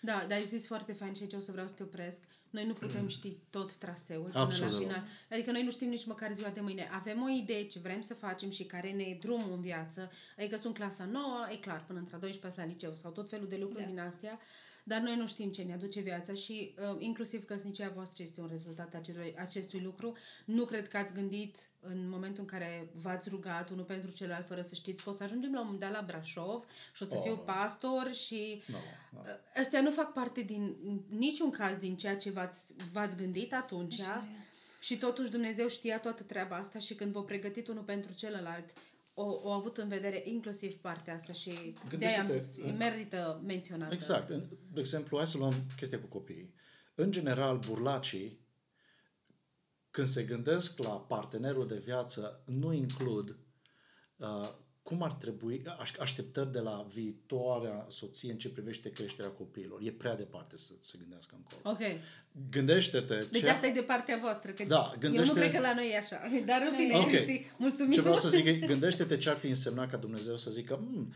Da, 0.00 0.24
dar 0.28 0.38
ai 0.38 0.44
zis 0.44 0.66
foarte 0.66 0.92
fain 0.92 1.14
și 1.14 1.22
aici 1.22 1.32
o 1.32 1.40
să 1.40 1.52
vreau 1.52 1.66
să 1.66 1.74
te 1.74 1.82
opresc. 1.82 2.20
Noi 2.50 2.66
nu 2.66 2.72
putem 2.72 3.08
ști 3.08 3.36
tot 3.50 3.76
traseul 3.76 4.22
până 4.22 4.38
Absolut 4.38 4.70
la 4.72 4.78
deloc. 4.78 4.92
final. 4.92 5.08
Adică 5.30 5.50
noi 5.50 5.62
nu 5.64 5.70
știm 5.70 5.88
nici 5.88 6.06
măcar 6.06 6.32
ziua 6.32 6.48
de 6.50 6.60
mâine. 6.60 6.88
Avem 6.90 7.22
o 7.22 7.28
idee 7.28 7.66
ce 7.66 7.78
vrem 7.78 8.00
să 8.00 8.14
facem 8.14 8.50
și 8.50 8.64
care 8.64 8.90
ne 8.92 9.02
e 9.02 9.18
drumul 9.20 9.52
în 9.52 9.60
viață. 9.60 10.10
Adică 10.38 10.56
sunt 10.56 10.74
clasa 10.74 11.04
nouă, 11.04 11.46
e 11.50 11.56
clar, 11.56 11.84
până 11.84 11.98
între 11.98 12.16
a 12.16 12.18
12 12.18 12.60
la 12.60 12.66
liceu 12.66 12.94
sau 12.94 13.10
tot 13.10 13.28
felul 13.28 13.48
de 13.48 13.56
lucruri 13.56 13.82
Da. 13.82 13.88
din 13.88 13.98
astea. 13.98 14.40
Dar 14.84 15.00
noi 15.00 15.16
nu 15.16 15.26
știm 15.26 15.50
ce 15.50 15.62
ne 15.62 15.72
aduce 15.72 16.00
viața 16.00 16.32
și 16.34 16.74
uh, 16.78 16.96
inclusiv 16.98 17.44
căsnicia 17.44 17.88
voastră 17.94 18.22
este 18.22 18.40
un 18.40 18.48
rezultat 18.50 18.94
acestui, 18.94 19.34
acestui 19.38 19.80
lucru. 19.80 20.16
Nu 20.44 20.64
cred 20.64 20.88
că 20.88 20.96
ați 20.96 21.12
gândit 21.12 21.56
în 21.80 22.08
momentul 22.08 22.40
în 22.40 22.48
care 22.48 22.88
v-ați 22.94 23.28
rugat 23.28 23.70
unul 23.70 23.84
pentru 23.84 24.10
celălalt 24.10 24.46
fără 24.46 24.62
să 24.62 24.74
știți 24.74 25.02
că 25.02 25.08
o 25.08 25.12
să 25.12 25.22
ajungem 25.22 25.52
la 25.52 25.58
un 25.60 25.64
moment 25.64 25.82
dat 25.82 25.92
la 25.92 26.04
Brașov 26.06 26.64
și 26.94 27.02
o 27.02 27.06
să 27.06 27.16
Oh. 27.16 27.22
fiu 27.22 27.36
pastor 27.36 28.12
și 28.12 28.62
Nu, 28.66 28.76
nu. 29.10 29.20
Astea 29.56 29.80
nu 29.80 29.90
fac 29.90 30.12
parte 30.12 30.40
din 30.40 30.76
niciun 31.08 31.50
caz 31.50 31.78
din 31.78 31.96
ceea 31.96 32.16
ce 32.16 32.30
v-ați, 32.30 32.74
v-ați 32.92 33.16
gândit 33.16 33.54
atunci 33.54 34.00
Așa 34.00 34.24
e. 34.32 34.44
și 34.80 34.98
totuși 34.98 35.30
Dumnezeu 35.30 35.68
știa 35.68 35.98
toată 35.98 36.22
treaba 36.22 36.56
asta 36.56 36.78
și 36.78 36.94
când 36.94 37.12
v-a 37.12 37.20
pregătit 37.20 37.68
unul 37.68 37.82
pentru 37.82 38.12
celălalt, 38.12 38.72
o, 39.14 39.22
o 39.42 39.48
avut 39.50 39.76
în 39.76 39.88
vedere 39.88 40.22
inclusiv 40.24 40.74
partea 40.74 41.14
asta 41.14 41.32
și 41.32 41.50
de-aia 41.50 41.74
am 41.80 41.88
Gândește-te, 41.88 42.38
zis, 42.38 42.62
în- 42.64 42.76
merită 42.76 43.40
menționată. 43.46 43.94
Exact. 43.94 44.30
În- 44.30 44.48
De 44.72 44.80
exemplu, 44.80 45.16
hai 45.16 45.26
să 45.26 45.38
luăm 45.38 45.54
chestia 45.76 46.00
cu 46.00 46.06
copiii. 46.06 46.54
În 46.94 47.10
general, 47.10 47.58
burlacii, 47.58 48.40
când 49.90 50.06
se 50.06 50.22
gândesc 50.22 50.78
la 50.78 50.90
partenerul 51.00 51.66
de 51.66 51.78
viață, 51.78 52.42
nu 52.46 52.72
includ 52.72 53.36
uh, 54.16 54.52
cum 54.82 55.02
ar 55.02 55.12
trebui, 55.12 55.62
aș- 55.80 55.98
așteptări 55.98 56.52
de 56.52 56.58
la 56.60 56.86
viitoarea 56.94 57.86
soție 57.88 58.30
în 58.32 58.38
ce 58.38 58.48
privește 58.50 58.90
creșterea 58.90 59.30
copiilor. 59.30 59.80
E 59.82 59.90
prea 59.92 60.16
departe 60.16 60.56
să 60.56 60.72
se 60.80 60.96
gândească 60.98 61.34
încolo. 61.36 61.60
Ok. 61.76 62.00
Gândește-te 62.50 63.24
Deci 63.30 63.42
ce, 63.42 63.50
asta 63.50 63.66
e 63.66 63.72
de 63.72 63.82
partea 63.82 64.18
voastră. 64.20 64.50
Că 64.50 64.64
Da, 64.64 64.90
Eu 64.94 64.98
gândește- 65.00 65.26
nu 65.26 65.32
cred 65.32 65.50
că 65.52 65.60
la 65.60 65.74
noi 65.74 65.90
e 65.92 65.96
așa. 65.96 66.20
Dar 66.46 66.62
în 66.70 66.76
fine, 66.76 66.94
Ok. 66.96 67.06
Cristi, 67.08 67.50
mulțumim. 67.58 67.92
ce 67.92 68.00
vreau 68.00 68.16
să 68.16 68.28
zic, 68.28 68.44
e, 68.44 68.52
gândește-te 68.58 69.16
ce 69.16 69.28
ar 69.30 69.36
fi 69.36 69.46
însemnat 69.48 69.90
ca 69.90 69.96
Dumnezeu 69.96 70.36
să 70.36 70.50
zică 70.50 70.74
"Hmm, 70.74 71.12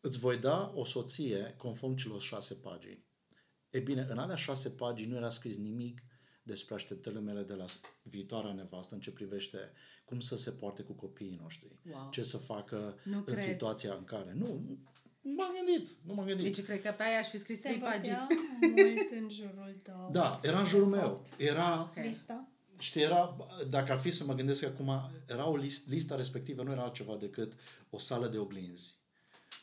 îți 0.00 0.18
voi 0.18 0.36
da 0.36 0.72
o 0.74 0.84
soție 0.84 1.54
conform 1.58 1.94
celor 1.96 2.20
șase 2.20 2.54
pagini. 2.54 3.04
E 3.70 3.78
bine, 3.78 4.06
în 4.10 4.18
alea 4.18 4.36
șase 4.36 4.68
pagini 4.68 5.10
nu 5.10 5.16
era 5.16 5.30
scris 5.30 5.56
nimic 5.56 6.02
despre 6.44 6.74
așteptările 6.74 7.20
mele 7.20 7.42
de 7.42 7.54
la 7.54 7.64
viitoarea 8.02 8.52
nevastă 8.52 8.94
în 8.94 9.00
ce 9.00 9.10
privește 9.10 9.58
cum 10.04 10.20
să 10.20 10.36
se 10.36 10.50
poarte 10.50 10.82
cu 10.82 10.92
copiii 10.92 11.38
noștri, 11.42 11.72
Wow. 11.92 12.08
ce 12.10 12.22
să 12.22 12.36
facă 12.36 12.98
Nu 13.02 13.16
în 13.16 13.24
cred. 13.24 13.36
situația 13.38 13.94
în 13.94 14.04
care. 14.04 14.32
Nu, 14.38 14.46
nu 15.20 15.32
m-am 15.36 15.50
gândit, 15.64 15.88
nu 16.02 16.14
m-am 16.14 16.26
gândit. 16.26 16.44
Deci 16.44 16.64
cred 16.64 16.82
că 16.82 16.94
pe 16.96 17.02
aia 17.02 17.18
aș 17.18 17.28
fi 17.28 17.38
scris 17.38 17.60
Se 17.60 17.68
trei 17.68 17.80
pagini. 17.80 18.16
bătea 18.28 18.84
mult 18.84 19.10
în 19.22 19.28
jurul 19.30 19.80
tău. 19.82 20.08
da, 20.18 20.40
era 20.42 20.58
în 20.60 20.66
jurul 20.66 20.86
meu. 20.86 21.22
Era, 21.36 21.80
Ok. 21.82 22.04
Lista? 22.04 22.48
Știi, 22.78 23.02
era, 23.02 23.36
dacă 23.70 23.92
ar 23.92 23.98
fi 23.98 24.10
să 24.10 24.24
mă 24.24 24.34
gândesc 24.34 24.64
acum, 24.64 24.90
era 25.28 25.48
o 25.48 25.56
list, 25.56 25.88
lista 25.88 26.16
respectivă 26.16 26.62
nu 26.62 26.70
era 26.70 26.82
altceva 26.82 27.16
decât 27.16 27.52
o 27.90 27.98
sală 27.98 28.28
de 28.28 28.38
oglinzi. 28.38 28.94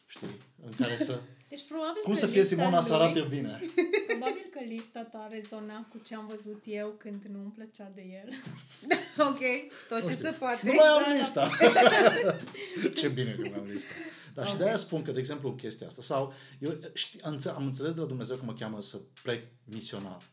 Știi? 0.07 0.27
În 0.65 0.71
care 0.71 0.97
să... 0.97 1.19
Deci 1.49 1.67
probabil 1.67 2.01
Cum 2.03 2.13
că 2.13 2.19
să 2.19 2.27
fie 2.27 2.39
lista 2.39 2.55
Simona 2.55 2.81
să 2.81 2.95
lui- 2.95 3.01
arate 3.03 3.21
bine? 3.29 3.59
Probabil 4.61 4.77
că 4.77 4.81
lista 4.81 5.03
ta 5.03 5.27
rezona 5.31 5.87
cu 5.91 5.97
ce 5.97 6.15
am 6.15 6.27
văzut 6.27 6.63
eu 6.65 6.95
când 6.97 7.23
nu 7.25 7.39
îmi 7.39 7.51
plăcea 7.51 7.91
de 7.95 8.01
el. 8.01 8.29
Ok, 9.29 9.39
tot 9.87 10.07
ce 10.09 10.15
se 10.15 10.31
poate. 10.31 10.65
Nu 10.67 10.73
mai 10.73 10.87
am 10.87 11.17
lista. 11.17 11.49
Ce 12.99 13.07
bine 13.07 13.31
că 13.31 13.49
nu 13.49 13.55
am 13.55 13.65
lista. 13.65 13.89
Dar 14.33 14.45
și 14.45 14.51
Ok. 14.51 14.57
de-aia 14.57 14.75
spun 14.75 15.01
că, 15.01 15.11
de 15.11 15.19
exemplu, 15.19 15.49
în 15.49 15.55
chestia 15.55 15.87
asta, 15.87 16.01
sau 16.01 16.33
eu 16.59 16.77
ști, 16.93 17.23
am, 17.23 17.31
înțe- 17.31 17.49
am 17.49 17.65
înțeles 17.65 17.93
de 17.93 17.99
la 17.99 18.05
Dumnezeu 18.07 18.37
că 18.37 18.43
mă 18.45 18.53
cheamă 18.53 18.81
să 18.81 18.97
plec 19.23 19.43
misionar. 19.63 20.29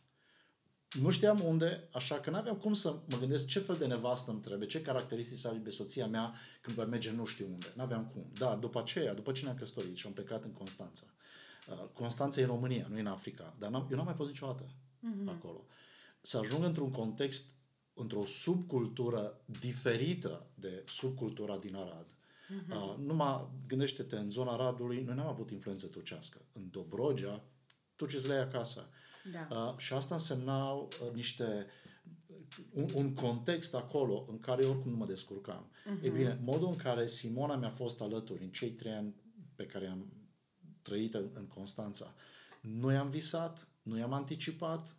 Nu 1.01 1.11
știam 1.11 1.45
unde, 1.45 1.89
așa 1.93 2.21
că 2.21 2.31
n-aveam 2.31 2.57
cum 2.57 2.75
să 2.75 2.95
mă 3.11 3.19
gândesc 3.19 3.47
ce 3.47 3.59
fel 3.59 3.77
de 3.77 3.87
nevastă 3.87 4.31
îmi 4.31 4.41
trebuie, 4.41 4.69
ce 4.69 4.83
caracteristici 4.83 5.39
să 5.39 5.49
aibă 5.49 5.71
soția 5.71 6.07
mea 6.07 6.35
când 6.61 6.77
va 6.77 6.85
merge 6.85 7.11
nu 7.11 7.25
știu 7.25 7.47
unde. 7.53 7.67
N-aveam 7.75 8.11
cum. 8.13 8.27
Dar 8.39 8.57
după 8.57 8.79
aceea, 8.79 9.15
după 9.15 9.33
ce 9.33 9.43
ne-am 9.45 9.57
căsătorit 9.57 9.97
și 9.97 10.07
am 10.07 10.13
plecat 10.13 10.45
în 10.45 10.53
Constanța, 10.53 11.03
uh, 11.07 11.13
Constanța 11.93 12.41
e 12.41 12.45
în 12.45 12.51
România, 12.51 12.87
nu 12.91 12.97
e 12.97 13.01
în 13.01 13.07
Africa, 13.07 13.55
dar 13.59 13.71
n-am, 13.71 13.87
eu 13.91 13.97
n-am 13.97 14.05
mai 14.05 14.15
fost 14.15 14.29
niciodată 14.29 14.69
Mhm. 15.01 15.29
acolo. 15.29 15.65
Să 16.21 16.39
ajung 16.39 16.65
într-un 16.65 16.91
context 16.91 17.53
într-o 17.95 18.25
subcultură 18.25 19.41
diferită 19.61 20.47
de 20.55 20.83
subcultura 20.87 21.59
din 21.59 21.75
Arad. 21.75 22.07
Uh-huh. 22.07 22.75
Uh, 22.75 22.97
numai 22.99 23.49
gândește-te, 23.67 24.17
în 24.17 24.31
zona 24.31 24.53
Aradului, 24.53 25.03
noi 25.03 25.15
n-am 25.15 25.27
avut 25.27 25.51
influență 25.51 25.87
turcească. 25.87 26.41
În 26.53 26.69
Dobrogea, 26.71 27.45
turcii 27.97 28.29
le 28.29 28.35
acasă. 28.35 28.89
Da. 29.33 29.57
Uh, 29.57 29.77
și 29.77 29.93
asta 29.93 30.15
însemna 30.15 30.73
uh, 30.73 30.89
niște 31.13 31.67
un, 32.73 32.91
un 32.95 33.15
context 33.15 33.75
acolo 33.75 34.27
în 34.31 34.39
care 34.41 34.63
eu 34.63 34.71
oricum 34.71 34.91
nu 34.91 34.97
mă 34.97 35.07
descurcam. 35.07 35.71
Uh-huh. 35.71 36.03
E 36.05 36.11
bine, 36.11 36.41
modul 36.43 36.69
în 36.69 36.77
care 36.77 37.07
Simona 37.07 37.57
mi-a 37.57 37.71
fost 37.71 38.01
alături 38.01 38.43
în 38.43 38.51
cei 38.51 38.71
trei 38.71 38.93
ani 38.93 39.15
pe 39.55 39.67
care 39.67 39.87
am 39.87 40.13
trăit 40.89 41.15
în, 41.15 41.29
în 41.35 41.47
Constanța, 41.47 42.15
nu 42.61 42.93
i-am 42.93 43.09
visat, 43.09 43.69
nu 43.83 43.99
i-am 43.99 44.13
anticipat, 44.13 44.97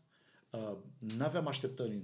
uh, 0.52 0.78
nu 0.98 1.24
aveam 1.24 1.48
așteptări 1.48 2.02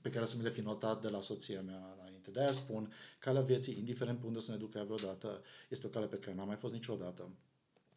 pe 0.00 0.10
care 0.10 0.24
să 0.24 0.36
mi 0.36 0.42
le 0.42 0.50
fi 0.50 0.60
notat 0.60 1.00
de 1.00 1.08
la 1.08 1.20
soția 1.20 1.60
mea 1.60 1.96
înainte. 1.98 2.30
De-aia 2.30 2.52
spun, 2.52 2.92
calea 3.18 3.42
vieții, 3.42 3.78
indiferent 3.78 4.18
pe 4.18 4.26
unde 4.26 4.40
să 4.40 4.50
ne 4.50 4.56
ducă 4.56 4.78
ea 4.78 4.84
vreodată, 4.84 5.42
este 5.68 5.86
o 5.86 5.90
cale 5.90 6.06
pe 6.06 6.16
care 6.16 6.34
n-am 6.34 6.46
mai 6.46 6.56
fost 6.56 6.74
niciodată. 6.74 7.30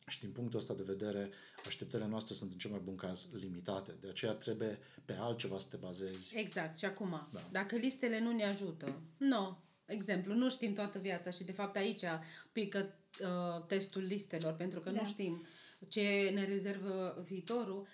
Și 0.07 0.19
din 0.19 0.31
punctul 0.31 0.59
ăsta 0.59 0.73
de 0.73 0.83
vedere, 0.83 1.29
așteptările 1.65 2.09
noastre 2.09 2.33
sunt 2.33 2.51
în 2.51 2.57
cel 2.57 2.71
mai 2.71 2.79
bun 2.83 2.95
caz 2.95 3.29
limitate. 3.33 3.95
De 4.01 4.07
aceea 4.07 4.31
trebuie 4.31 4.79
pe 5.05 5.13
altceva 5.13 5.57
să 5.57 5.67
te 5.69 5.77
bazezi. 5.77 6.37
Exact. 6.37 6.77
Și 6.77 6.85
acum, 6.85 7.27
da. 7.31 7.39
dacă 7.51 7.75
listele 7.75 8.19
nu 8.19 8.31
ne 8.31 8.43
ajută, 8.43 9.01
nu. 9.17 9.57
No. 9.85 9.93
Exemplu, 9.93 10.33
nu 10.33 10.49
știm 10.49 10.73
toată 10.73 10.99
viața 10.99 11.29
și 11.29 11.43
de 11.43 11.51
fapt 11.51 11.75
aici 11.75 12.03
pică 12.51 12.93
uh, 13.21 13.65
testul 13.65 14.01
listelor, 14.01 14.53
pentru 14.53 14.79
că 14.79 14.89
da. 14.89 14.99
nu 14.99 15.05
știm 15.05 15.45
ce 15.87 16.31
ne 16.33 16.45
rezervă 16.45 17.23
viitorul. 17.27 17.87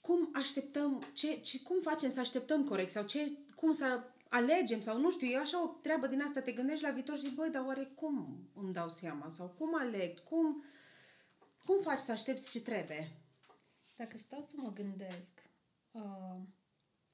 Cum 0.00 0.30
așteptăm, 0.32 1.02
ce, 1.12 1.36
ce, 1.36 1.62
cum 1.62 1.80
facem 1.80 2.10
să 2.10 2.20
așteptăm 2.20 2.64
corect 2.64 2.90
sau 2.90 3.04
ce, 3.04 3.32
cum 3.54 3.72
să 3.72 4.00
alegem 4.28 4.80
sau 4.80 4.98
nu 4.98 5.10
știu, 5.10 5.26
e 5.26 5.38
așa 5.38 5.64
o 5.64 5.66
treabă 5.66 6.06
din 6.06 6.22
asta, 6.22 6.40
te 6.40 6.52
gândești 6.52 6.84
la 6.84 6.90
viitor 6.90 7.16
și 7.16 7.22
zici, 7.22 7.34
băi, 7.34 7.50
dar 7.50 7.64
oare 7.66 7.92
cum 7.94 8.48
îmi 8.54 8.72
dau 8.72 8.88
seama 8.88 9.28
sau 9.28 9.48
cum 9.58 9.78
aleg, 9.78 10.22
cum, 10.22 10.64
cum 11.64 11.80
faci 11.82 11.98
să 11.98 12.12
aștepți 12.12 12.50
ce 12.50 12.60
trebuie? 12.60 13.12
Dacă 13.96 14.16
stau 14.16 14.40
să 14.40 14.54
mă 14.56 14.72
gândesc, 14.72 15.42
uh, 15.90 16.36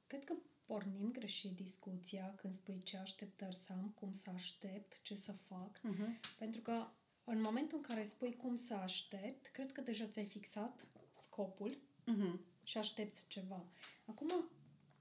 cred 0.06 0.24
că 0.24 0.34
pornim 0.66 1.12
greșit 1.12 1.54
discuția 1.54 2.34
când 2.36 2.54
spui 2.54 2.82
ce 2.82 2.96
așteptări 2.96 3.54
să 3.54 3.72
am, 3.72 3.92
cum 3.94 4.12
să 4.12 4.30
aștept, 4.34 5.02
ce 5.02 5.14
să 5.14 5.32
fac. 5.32 5.78
Uh-huh. 5.78 6.36
Pentru 6.38 6.60
că 6.60 6.86
în 7.24 7.40
momentul 7.40 7.76
în 7.76 7.82
care 7.82 8.02
spui 8.02 8.36
cum 8.36 8.54
să 8.54 8.74
aștept, 8.74 9.46
cred 9.46 9.72
că 9.72 9.80
deja 9.80 10.06
ți-ai 10.06 10.26
fixat 10.26 10.88
scopul 11.10 11.78
uh-huh. 12.02 12.40
și 12.62 12.78
aștepți 12.78 13.28
ceva. 13.28 13.66
Acum, 14.04 14.50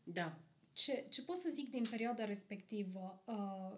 da. 0.03 0.37
ce, 0.73 1.05
ce 1.09 1.23
pot 1.23 1.37
să 1.37 1.49
zic 1.49 1.69
din 1.69 1.85
perioada 1.89 2.25
respectivă? 2.25 3.23
Uh, 3.25 3.77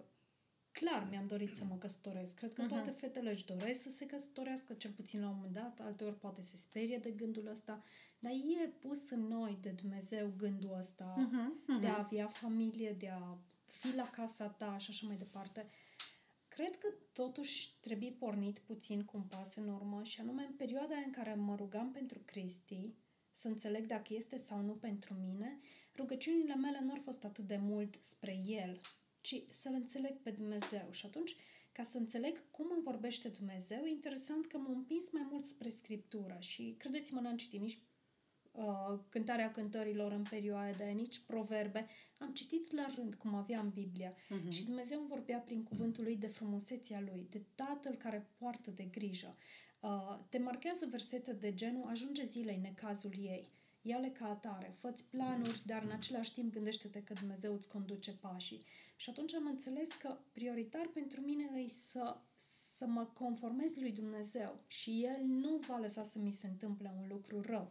clar 0.80 1.06
mi-am 1.10 1.26
dorit 1.26 1.54
să 1.54 1.64
mă 1.64 1.76
căsătoresc. 1.76 2.34
Cred 2.34 2.52
că 2.52 2.64
uh-huh. 2.64 2.68
toate 2.68 2.90
fetele 2.90 3.30
își 3.30 3.44
doresc 3.44 3.82
să 3.82 3.90
se 3.90 4.06
căsătorească, 4.06 4.72
cel 4.72 4.90
puțin 4.90 5.20
la 5.20 5.28
un 5.28 5.34
moment 5.34 5.52
dat, 5.52 5.80
alteori 5.80 6.18
poate 6.18 6.40
se 6.40 6.56
sperie 6.56 6.98
de 6.98 7.10
gândul 7.10 7.46
ăsta, 7.46 7.82
dar 8.18 8.32
e 8.32 8.68
pus 8.68 9.10
în 9.10 9.20
noi 9.20 9.58
de 9.60 9.70
Dumnezeu 9.70 10.32
gândul 10.36 10.76
ăsta 10.78 11.14
uh-huh, 11.14 11.52
uh-huh. 11.52 11.80
de 11.80 11.86
a 11.86 11.98
avea 11.98 12.26
familie, 12.26 12.92
de 12.92 13.08
a 13.08 13.38
fi 13.66 13.94
la 13.94 14.10
casa 14.10 14.48
ta 14.48 14.78
și 14.78 14.90
așa 14.90 15.06
mai 15.06 15.16
departe. 15.16 15.66
Cred 16.48 16.76
că 16.76 16.88
totuși 17.12 17.78
trebuie 17.80 18.10
pornit 18.10 18.58
puțin 18.58 19.04
cu 19.04 19.16
un 19.16 19.22
pas 19.22 19.56
în 19.56 19.68
urmă 19.68 20.02
și 20.04 20.20
anume 20.20 20.44
în 20.48 20.54
perioada 20.54 20.94
în 21.04 21.10
care 21.10 21.34
mă 21.34 21.54
rugam 21.56 21.92
pentru 21.92 22.20
Cristi, 22.24 22.94
să 23.32 23.48
înțeleg 23.48 23.86
dacă 23.86 24.14
este 24.14 24.36
sau 24.36 24.60
nu 24.60 24.72
pentru 24.72 25.14
mine, 25.14 25.58
rugăciunile 25.96 26.54
mele 26.54 26.80
nu 26.82 26.90
au 26.90 27.00
fost 27.00 27.24
atât 27.24 27.46
de 27.46 27.56
mult 27.56 27.96
spre 28.00 28.40
El, 28.46 28.80
ci 29.20 29.42
să-L 29.50 29.72
înțeleg 29.72 30.16
pe 30.22 30.30
Dumnezeu. 30.30 30.88
Și 30.90 31.06
atunci, 31.06 31.36
ca 31.72 31.82
să 31.82 31.98
înțeleg 31.98 32.50
cum 32.50 32.66
îmi 32.74 32.82
vorbește 32.82 33.28
Dumnezeu, 33.28 33.84
e 33.84 33.88
interesant 33.88 34.46
că 34.46 34.58
m-am 34.58 34.74
împins 34.74 35.10
mai 35.10 35.26
mult 35.30 35.42
spre 35.42 35.68
Scriptură 35.68 36.36
și 36.40 36.74
credeți-mă, 36.78 37.20
n-am 37.20 37.36
citit 37.36 37.60
nici 37.60 37.78
uh, 38.52 38.98
cântarea 39.08 39.50
cântărilor 39.50 40.12
în 40.12 40.22
perioada 40.30 40.76
de 40.76 40.84
nici 40.84 41.18
proverbe. 41.18 41.86
Am 42.18 42.32
citit 42.32 42.72
la 42.72 42.86
rând 42.94 43.14
cum 43.14 43.34
aveam 43.34 43.70
Biblia 43.70 44.12
uh-huh. 44.12 44.48
și 44.48 44.64
Dumnezeu 44.64 44.98
îmi 44.98 45.08
vorbea 45.08 45.38
prin 45.38 45.62
cuvântul 45.62 46.04
lui 46.04 46.16
de 46.16 46.26
frumusețea 46.26 47.00
lui, 47.00 47.26
de 47.30 47.42
Tatăl 47.54 47.94
care 47.94 48.30
poartă 48.38 48.70
de 48.70 48.84
grijă. 48.84 49.36
Uh, 49.80 50.18
te 50.28 50.38
marchează 50.38 50.86
versete 50.90 51.32
de 51.32 51.54
genul 51.54 51.88
ajunge 51.88 52.24
zilei 52.24 52.58
necazul 52.62 53.12
ei 53.20 53.56
ia-le 53.82 54.08
ca 54.08 54.28
atare, 54.28 54.74
fă 54.78 54.94
planuri, 55.10 55.62
dar 55.66 55.82
în 55.82 55.90
același 55.90 56.32
timp 56.32 56.52
gândește-te 56.52 57.02
că 57.02 57.12
Dumnezeu 57.12 57.54
îți 57.54 57.68
conduce 57.68 58.12
pașii. 58.12 58.64
Și 59.00 59.10
atunci 59.10 59.34
am 59.34 59.46
înțeles 59.46 59.88
că 59.92 60.16
prioritar 60.32 60.86
pentru 60.92 61.20
mine 61.20 61.60
e 61.64 61.68
să, 61.68 62.16
să 62.76 62.86
mă 62.86 63.04
conformez 63.04 63.76
lui 63.76 63.92
Dumnezeu 63.92 64.60
și 64.66 65.04
El 65.04 65.24
nu 65.24 65.56
va 65.66 65.78
lăsa 65.78 66.04
să 66.04 66.18
mi 66.18 66.30
se 66.30 66.46
întâmple 66.46 66.94
un 67.00 67.08
lucru 67.08 67.40
rău. 67.40 67.70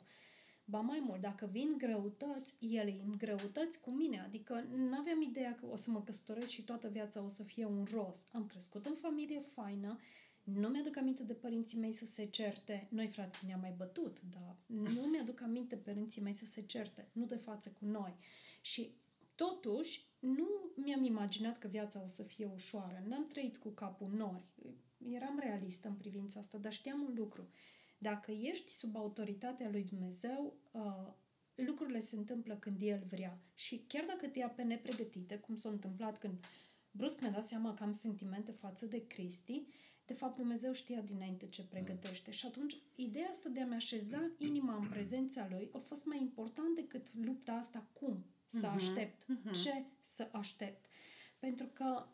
Ba 0.65 0.79
mai 0.79 0.99
mult, 0.99 1.21
dacă 1.21 1.49
vin 1.51 1.75
greutăți, 1.77 2.53
ele 2.59 3.01
în 3.05 3.17
greutăți 3.17 3.81
cu 3.81 3.91
mine, 3.91 4.21
adică 4.21 4.65
nu 4.75 4.97
aveam 4.97 5.21
ideea 5.21 5.55
că 5.55 5.65
o 5.65 5.75
să 5.75 5.91
mă 5.91 6.01
căsătoresc 6.01 6.47
și 6.47 6.63
toată 6.63 6.87
viața 6.87 7.23
o 7.23 7.27
să 7.27 7.43
fie 7.43 7.65
un 7.65 7.87
roz. 7.91 8.25
Am 8.31 8.45
crescut 8.45 8.85
în 8.85 8.95
familie 8.95 9.39
faină, 9.39 9.99
nu 10.43 10.67
mi-aduc 10.67 10.97
aminte 10.97 11.23
de 11.23 11.33
părinții 11.33 11.79
mei 11.79 11.91
să 11.91 12.05
se 12.05 12.25
certe. 12.25 12.87
Noi, 12.89 13.07
frații, 13.07 13.47
ne-am 13.47 13.59
mai 13.59 13.73
bătut, 13.77 14.21
dar 14.21 14.55
nu 14.65 15.01
mi-aduc 15.01 15.41
aminte 15.41 15.75
părinții 15.75 16.21
mei 16.21 16.33
să 16.33 16.45
se 16.45 16.61
certe, 16.61 17.07
nu 17.11 17.25
de 17.25 17.35
față 17.35 17.69
cu 17.79 17.85
noi. 17.85 18.15
Și 18.61 18.91
totuși, 19.37 20.05
nu 20.19 20.47
mi-am 20.75 21.03
imaginat 21.03 21.57
că 21.57 21.67
viața 21.67 22.03
o 22.03 22.07
să 22.07 22.23
fie 22.23 22.51
ușoară. 22.53 23.03
N-am 23.07 23.27
trăit 23.27 23.57
cu 23.57 23.69
capul 23.69 24.11
nori. 24.11 24.43
Eram 24.97 25.39
realistă 25.39 25.87
în 25.87 25.93
privința 25.93 26.39
asta, 26.39 26.57
dar 26.57 26.73
știam 26.73 27.01
un 27.01 27.13
lucru. 27.15 27.49
Dacă 27.97 28.31
ești 28.31 28.71
sub 28.71 28.95
autoritatea 28.95 29.69
lui 29.69 29.83
Dumnezeu, 29.83 30.57
uh, 30.71 31.13
lucrurile 31.55 31.99
se 31.99 32.15
întâmplă 32.15 32.55
când 32.55 32.81
El 32.81 33.03
vrea. 33.07 33.41
Și 33.53 33.83
chiar 33.87 34.05
dacă 34.05 34.27
te 34.27 34.39
ia 34.39 34.49
pe 34.49 34.63
nepregătite, 34.63 35.37
cum 35.37 35.55
s-a 35.55 35.69
întâmplat 35.69 36.17
când 36.17 36.45
brusc 36.91 37.21
mi-a 37.21 37.31
dat 37.31 37.43
seama 37.43 37.73
că 37.73 37.83
am 37.83 37.91
sentimente 37.91 38.51
față 38.51 38.85
de 38.85 39.07
Cristi, 39.07 39.67
de 40.05 40.13
fapt 40.13 40.35
Dumnezeu 40.35 40.73
știa 40.73 41.01
dinainte 41.01 41.47
ce 41.47 41.63
pregătește. 41.63 42.31
Și 42.31 42.45
atunci, 42.45 42.77
ideea 42.95 43.29
asta 43.29 43.49
de 43.49 43.61
a-mi 43.61 43.75
așeza 43.75 44.31
inima 44.37 44.75
în 44.75 44.87
prezența 44.87 45.47
Lui 45.49 45.69
a 45.73 45.77
fost 45.77 46.05
mai 46.05 46.21
important 46.21 46.75
decât 46.75 47.13
lupta 47.13 47.51
asta 47.51 47.87
cum 47.93 48.25
să 48.47 48.67
uh-huh. 48.67 48.75
aștept, 48.75 49.23
uh-huh. 49.23 49.63
ce 49.63 49.85
să 50.01 50.29
aștept. 50.31 50.85
Pentru 51.39 51.65
că 51.73 52.05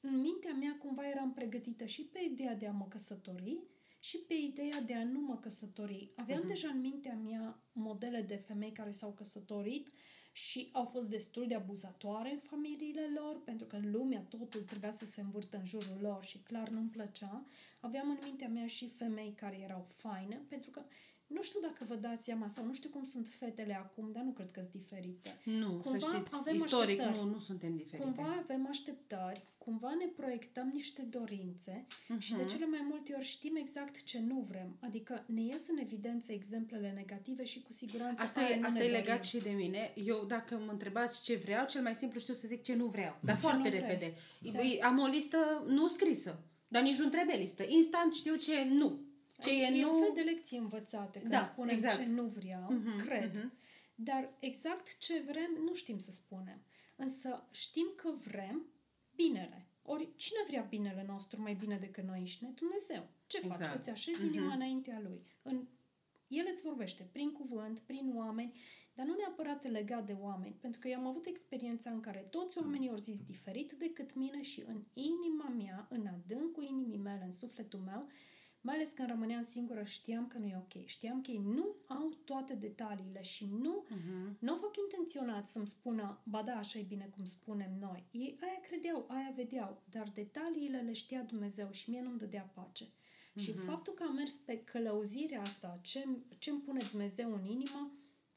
în 0.00 0.20
mintea 0.20 0.52
mea 0.52 0.76
cumva 0.78 1.08
eram 1.08 1.32
pregătită 1.32 1.84
și 1.84 2.02
pe 2.02 2.20
ideea 2.30 2.54
de 2.54 2.66
a 2.66 2.72
mă 2.72 2.86
căsători 2.88 3.62
și 3.98 4.18
pe 4.18 4.34
ideea 4.34 4.80
de 4.80 4.94
a 4.94 5.04
nu 5.04 5.20
mă 5.20 5.36
căsători. 5.36 6.12
Aveam 6.16 6.42
uh-huh. 6.42 6.46
deja 6.46 6.68
în 6.68 6.80
mintea 6.80 7.14
mea 7.14 7.62
modele 7.72 8.22
de 8.22 8.36
femei 8.36 8.72
care 8.72 8.90
s-au 8.90 9.12
căsătorit 9.12 9.88
uh, 9.88 9.94
și 10.32 10.68
au 10.72 10.84
fost 10.84 11.08
destul 11.08 11.46
de 11.46 11.54
abuzatoare 11.54 12.30
în 12.30 12.38
familiile 12.38 13.12
lor, 13.14 13.42
pentru 13.44 13.66
că 13.66 13.78
lumea 13.82 14.20
totul 14.20 14.62
trebuia 14.62 14.90
să 14.90 15.04
se 15.04 15.20
învârtă 15.20 15.56
în 15.56 15.64
jurul 15.64 15.98
lor 16.00 16.24
și 16.24 16.38
clar 16.38 16.68
nu-mi 16.68 16.88
plăcea. 16.88 17.44
Aveam 17.80 18.10
în 18.10 18.18
mintea 18.24 18.48
mea 18.48 18.66
și 18.66 18.88
femei 18.88 19.32
care 19.36 19.58
erau 19.60 19.86
faine, 19.88 20.42
pentru 20.48 20.70
că 20.70 20.84
nu 21.34 21.42
știu 21.42 21.60
dacă 21.60 21.84
vă 21.88 21.94
dați 21.94 22.24
seama 22.24 22.48
sau 22.48 22.64
nu 22.64 22.74
știu 22.74 22.88
cum 22.88 23.04
sunt 23.04 23.28
fetele 23.28 23.74
acum, 23.74 24.10
dar 24.12 24.22
nu 24.22 24.30
cred 24.30 24.50
că 24.50 24.60
sunt 24.60 24.72
diferite. 24.72 25.38
Nu, 25.44 25.68
cumva 25.68 25.88
să 25.88 25.98
știți, 25.98 26.34
avem 26.38 26.54
istoric 26.54 27.00
nu, 27.00 27.24
nu 27.24 27.38
suntem 27.38 27.76
diferite. 27.76 28.04
Cumva 28.04 28.36
avem 28.42 28.66
așteptări, 28.68 29.44
cumva 29.58 29.94
ne 29.98 30.06
proiectăm 30.16 30.70
niște 30.72 31.02
dorințe 31.02 31.86
uh-huh. 31.86 32.18
și 32.18 32.34
de 32.34 32.44
cele 32.44 32.66
mai 32.66 32.86
multe 32.88 33.12
ori 33.14 33.24
știm 33.24 33.56
exact 33.56 34.02
ce 34.02 34.20
nu 34.20 34.40
vrem. 34.48 34.76
Adică 34.80 35.24
ne 35.26 35.40
ies 35.40 35.68
în 35.68 35.78
evidență 35.78 36.32
exemplele 36.32 36.92
negative 36.96 37.44
și 37.44 37.62
cu 37.62 37.72
siguranță 37.72 38.22
Asta 38.22 38.40
e, 38.40 38.60
asta 38.62 38.84
e 38.84 38.90
legat 38.90 39.04
dorim. 39.04 39.22
și 39.22 39.40
de 39.40 39.50
mine. 39.50 39.92
Eu, 40.04 40.24
dacă 40.24 40.62
mă 40.66 40.72
întrebați 40.72 41.22
ce 41.22 41.36
vreau, 41.36 41.66
cel 41.66 41.82
mai 41.82 41.94
simplu 41.94 42.20
știu 42.20 42.34
să 42.34 42.46
zic 42.46 42.62
ce 42.62 42.74
nu 42.74 42.86
vreau. 42.86 43.18
Dar 43.20 43.34
ce 43.34 43.40
foarte 43.40 43.68
repede. 43.68 44.14
Da. 44.40 44.86
Am 44.86 44.98
o 44.98 45.06
listă 45.06 45.64
nu 45.66 45.88
scrisă, 45.88 46.42
dar 46.68 46.82
nici 46.82 46.98
nu 46.98 47.08
trebuie 47.08 47.36
listă. 47.36 47.64
Instant 47.68 48.12
știu 48.12 48.36
ce 48.36 48.64
nu 48.64 49.08
ce 49.40 49.50
e, 49.50 49.66
e 49.66 49.80
nu... 49.80 49.94
un 49.94 50.02
fel 50.02 50.12
de 50.14 50.30
lecții 50.30 50.58
învățate 50.58 51.18
când 51.18 51.30
da, 51.30 51.42
spunem 51.42 51.74
exact. 51.74 51.96
ce 51.96 52.06
nu 52.06 52.24
vreau, 52.24 52.72
uh-huh, 52.72 53.04
cred. 53.04 53.30
Uh-huh. 53.30 53.50
Dar 53.94 54.36
exact 54.38 54.98
ce 54.98 55.22
vrem 55.26 55.50
nu 55.64 55.74
știm 55.74 55.98
să 55.98 56.12
spunem. 56.12 56.62
Însă 56.96 57.48
știm 57.50 57.92
că 57.96 58.14
vrem 58.20 58.66
binele. 59.14 59.66
Ori 59.82 60.16
cine 60.16 60.38
vrea 60.46 60.62
binele 60.62 61.04
nostru 61.08 61.42
mai 61.42 61.54
bine 61.54 61.76
decât 61.76 62.04
noi 62.04 62.18
înșine? 62.18 62.50
Dumnezeu. 62.54 63.08
Ce 63.26 63.40
exact. 63.44 63.64
faci? 63.64 63.78
Îți 63.78 63.90
așezi 63.90 64.24
uh-huh. 64.24 64.28
inima 64.28 64.54
înaintea 64.54 65.00
Lui. 65.02 65.22
În... 65.42 65.66
El 66.26 66.48
îți 66.52 66.62
vorbește 66.62 67.08
prin 67.12 67.32
cuvânt, 67.32 67.78
prin 67.78 68.12
oameni, 68.14 68.52
dar 68.94 69.06
nu 69.06 69.14
neapărat 69.14 69.70
legat 69.70 70.06
de 70.06 70.12
oameni, 70.12 70.56
pentru 70.60 70.80
că 70.80 70.88
eu 70.88 70.98
am 70.98 71.06
avut 71.06 71.26
experiența 71.26 71.90
în 71.90 72.00
care 72.00 72.18
toți 72.18 72.58
oamenii 72.58 72.88
au 72.88 72.96
zis 72.96 73.20
diferit 73.20 73.72
decât 73.72 74.14
mine 74.14 74.42
și 74.42 74.64
în 74.66 74.84
inima 74.92 75.48
mea, 75.48 75.86
în 75.90 76.06
adâncul 76.06 76.62
inimii 76.62 76.98
mele, 76.98 77.24
în 77.24 77.30
sufletul 77.30 77.80
meu, 77.80 78.08
mai 78.60 78.74
ales 78.74 78.88
când 78.90 79.08
rămâneam 79.08 79.42
singură, 79.42 79.84
știam 79.84 80.26
că 80.26 80.38
nu 80.38 80.46
e 80.46 80.56
ok. 80.56 80.84
Știam 80.86 81.20
că 81.20 81.30
ei 81.30 81.38
nu 81.44 81.76
au 81.86 82.08
toate 82.24 82.54
detaliile 82.54 83.22
și 83.22 83.46
nu, 83.60 83.84
Mhm. 83.88 84.36
nu 84.38 84.50
au 84.52 84.56
fac 84.58 84.76
intenționat 84.76 85.48
să-mi 85.48 85.66
spună, 85.66 86.20
ba 86.24 86.42
da, 86.42 86.52
așa 86.52 86.78
e 86.78 86.82
bine 86.82 87.10
cum 87.16 87.24
spunem 87.24 87.76
noi. 87.80 88.06
Ei 88.10 88.36
aia 88.40 88.60
credeau, 88.60 89.04
aia 89.08 89.32
vedeau, 89.36 89.82
dar 89.90 90.08
detaliile 90.14 90.80
le 90.80 90.92
știa 90.92 91.22
Dumnezeu 91.22 91.70
și 91.70 91.90
mie 91.90 92.00
nu-mi 92.00 92.18
dădea 92.18 92.50
pace. 92.54 92.84
Și 93.36 93.50
faptul 93.52 93.92
că 93.94 94.02
am 94.02 94.14
mers 94.14 94.36
pe 94.36 94.64
călăuzirea 94.64 95.40
asta, 95.40 95.78
ce, 95.82 96.08
ce 96.38 96.50
îmi 96.50 96.60
pune 96.60 96.80
Dumnezeu 96.90 97.34
în 97.34 97.44
inimă, 97.44 97.92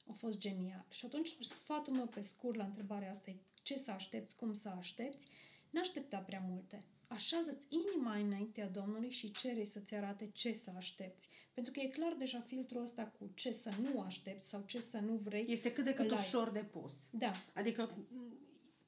a 0.08 0.12
fost 0.14 0.40
genial. 0.40 0.86
Și 0.90 1.06
atunci 1.06 1.36
sfatul 1.40 1.94
meu 1.96 2.06
pe 2.08 2.22
scurt 2.22 2.56
la 2.58 2.64
întrebarea 2.66 3.10
asta 3.10 3.30
e 3.30 3.36
ce 3.62 3.78
să 3.78 3.92
aștepți, 3.92 4.38
cum 4.38 4.54
să 4.54 4.70
aștepți, 4.70 5.28
n-aștepta 5.70 6.18
prea 6.18 6.46
multe. 6.50 6.84
Așează-ți 7.14 7.68
inima 7.70 8.16
înaintea 8.16 8.68
Domnului 8.70 9.10
și 9.10 9.32
cere 9.32 9.64
să-ți 9.64 9.96
arate 9.96 10.30
ce 10.34 10.54
să 10.54 10.72
aștepți. 10.76 11.30
Pentru 11.54 11.72
că 11.72 11.80
e 11.80 11.88
clar 11.88 12.16
deja 12.18 12.40
filtrul 12.48 12.82
ăsta 12.82 13.04
cu 13.20 13.32
ce 13.34 13.52
să 13.52 13.70
nu 13.82 14.02
aștepți 14.02 14.50
sau 14.50 14.64
ce 14.66 14.80
să 14.80 14.98
nu 14.98 15.14
vrei. 15.14 15.46
Este 15.48 15.72
cât 15.72 15.84
de 15.84 15.94
cât 15.94 16.06
îl 16.06 16.16
ai. 16.16 16.22
ușor 16.22 16.50
de 16.50 16.64
pus. 16.64 17.10
Da, 17.12 17.32
Adică, 17.54 18.08
m, 18.12 18.38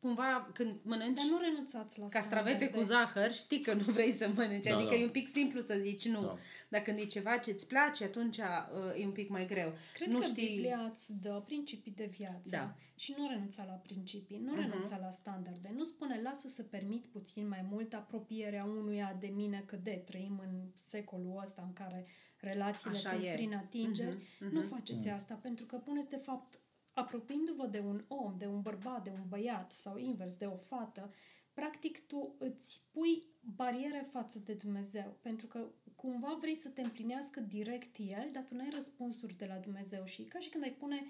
cumva, 0.05 0.49
când 0.53 0.75
mănânci 0.81 1.15
dar 1.21 1.25
nu 1.29 1.37
renunțați 1.37 1.99
la 1.99 2.05
castravete 2.07 2.69
cu 2.69 2.81
standarde. 2.83 3.11
zahăr, 3.13 3.31
știi 3.33 3.59
că 3.61 3.73
nu 3.73 3.83
vrei 3.83 4.11
să 4.11 4.29
mănânci. 4.35 4.65
Da, 4.67 4.75
adică 4.75 4.89
da. 4.89 4.95
e 4.95 5.03
un 5.03 5.09
pic 5.09 5.27
simplu 5.27 5.59
să 5.59 5.77
zici 5.81 6.07
nu. 6.07 6.21
Da. 6.21 6.35
Dar 6.69 6.81
când 6.81 6.97
e 6.99 7.05
ceva 7.05 7.37
ce 7.37 7.51
îți 7.51 7.67
place, 7.67 8.03
atunci 8.03 8.37
uh, 8.37 9.01
e 9.01 9.05
un 9.05 9.11
pic 9.11 9.29
mai 9.29 9.45
greu. 9.45 9.73
Cred 9.93 10.07
nu 10.07 10.19
că 10.19 10.25
știi... 10.25 10.47
Biblia 10.47 10.89
îți 10.91 11.13
dă 11.21 11.43
principii 11.45 11.91
de 11.91 12.05
viață 12.17 12.49
Da. 12.49 12.75
și 12.95 13.13
nu 13.17 13.27
renunța 13.29 13.63
la 13.67 13.73
principii, 13.73 14.37
nu 14.37 14.51
Mhm. 14.51 14.59
renunța 14.61 14.97
la 15.01 15.09
standarde. 15.09 15.71
Nu 15.75 15.83
spune, 15.83 16.21
lasă 16.23 16.47
să 16.47 16.63
permit 16.63 17.05
puțin 17.05 17.47
mai 17.47 17.65
mult 17.71 17.93
apropierea 17.93 18.63
unuia 18.63 19.17
de 19.19 19.27
mine, 19.27 19.63
că 19.65 19.75
de 19.83 20.01
trăim 20.05 20.41
în 20.43 20.61
secolul 20.73 21.39
ăsta 21.43 21.63
în 21.67 21.73
care 21.73 22.05
relațiile 22.37 22.95
Așa 22.97 23.09
sunt 23.09 23.23
e. 23.23 23.31
prin 23.33 23.53
atingeri. 23.53 24.17
Mhm, 24.39 24.53
Nu 24.53 24.59
mhm. 24.59 24.69
faceți 24.69 25.09
asta, 25.09 25.33
pentru 25.41 25.65
că 25.65 25.75
puneți, 25.75 26.09
de 26.09 26.17
fapt, 26.17 26.59
apropiindu-vă 26.95 27.65
de 27.65 27.79
un 27.79 28.03
om, 28.07 28.35
de 28.37 28.45
un 28.47 28.61
bărbat, 28.61 29.03
de 29.03 29.09
un 29.09 29.23
băiat 29.27 29.71
sau 29.71 29.97
invers, 29.97 30.35
de 30.35 30.45
o 30.45 30.55
fată, 30.55 31.13
practic 31.53 32.07
tu 32.07 32.35
îți 32.37 32.81
pui 32.91 33.23
bariere 33.55 34.07
față 34.11 34.39
de 34.39 34.53
Dumnezeu, 34.53 35.17
pentru 35.21 35.47
că 35.47 35.67
cumva 35.95 36.37
vrei 36.39 36.55
să 36.55 36.69
te 36.69 36.81
împlinească 36.81 37.39
direct 37.39 37.95
El, 37.97 38.29
dar 38.31 38.43
tu 38.43 38.55
nu 38.55 38.61
ai 38.61 38.69
răspunsuri 38.73 39.37
de 39.37 39.45
la 39.45 39.55
Dumnezeu 39.55 40.05
și 40.05 40.21
e 40.21 40.25
ca 40.25 40.39
și 40.39 40.49
când 40.49 40.63
ai 40.63 40.71
pune 40.73 41.05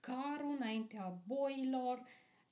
carul 0.00 0.54
înaintea 0.58 1.22
boilor, 1.26 2.06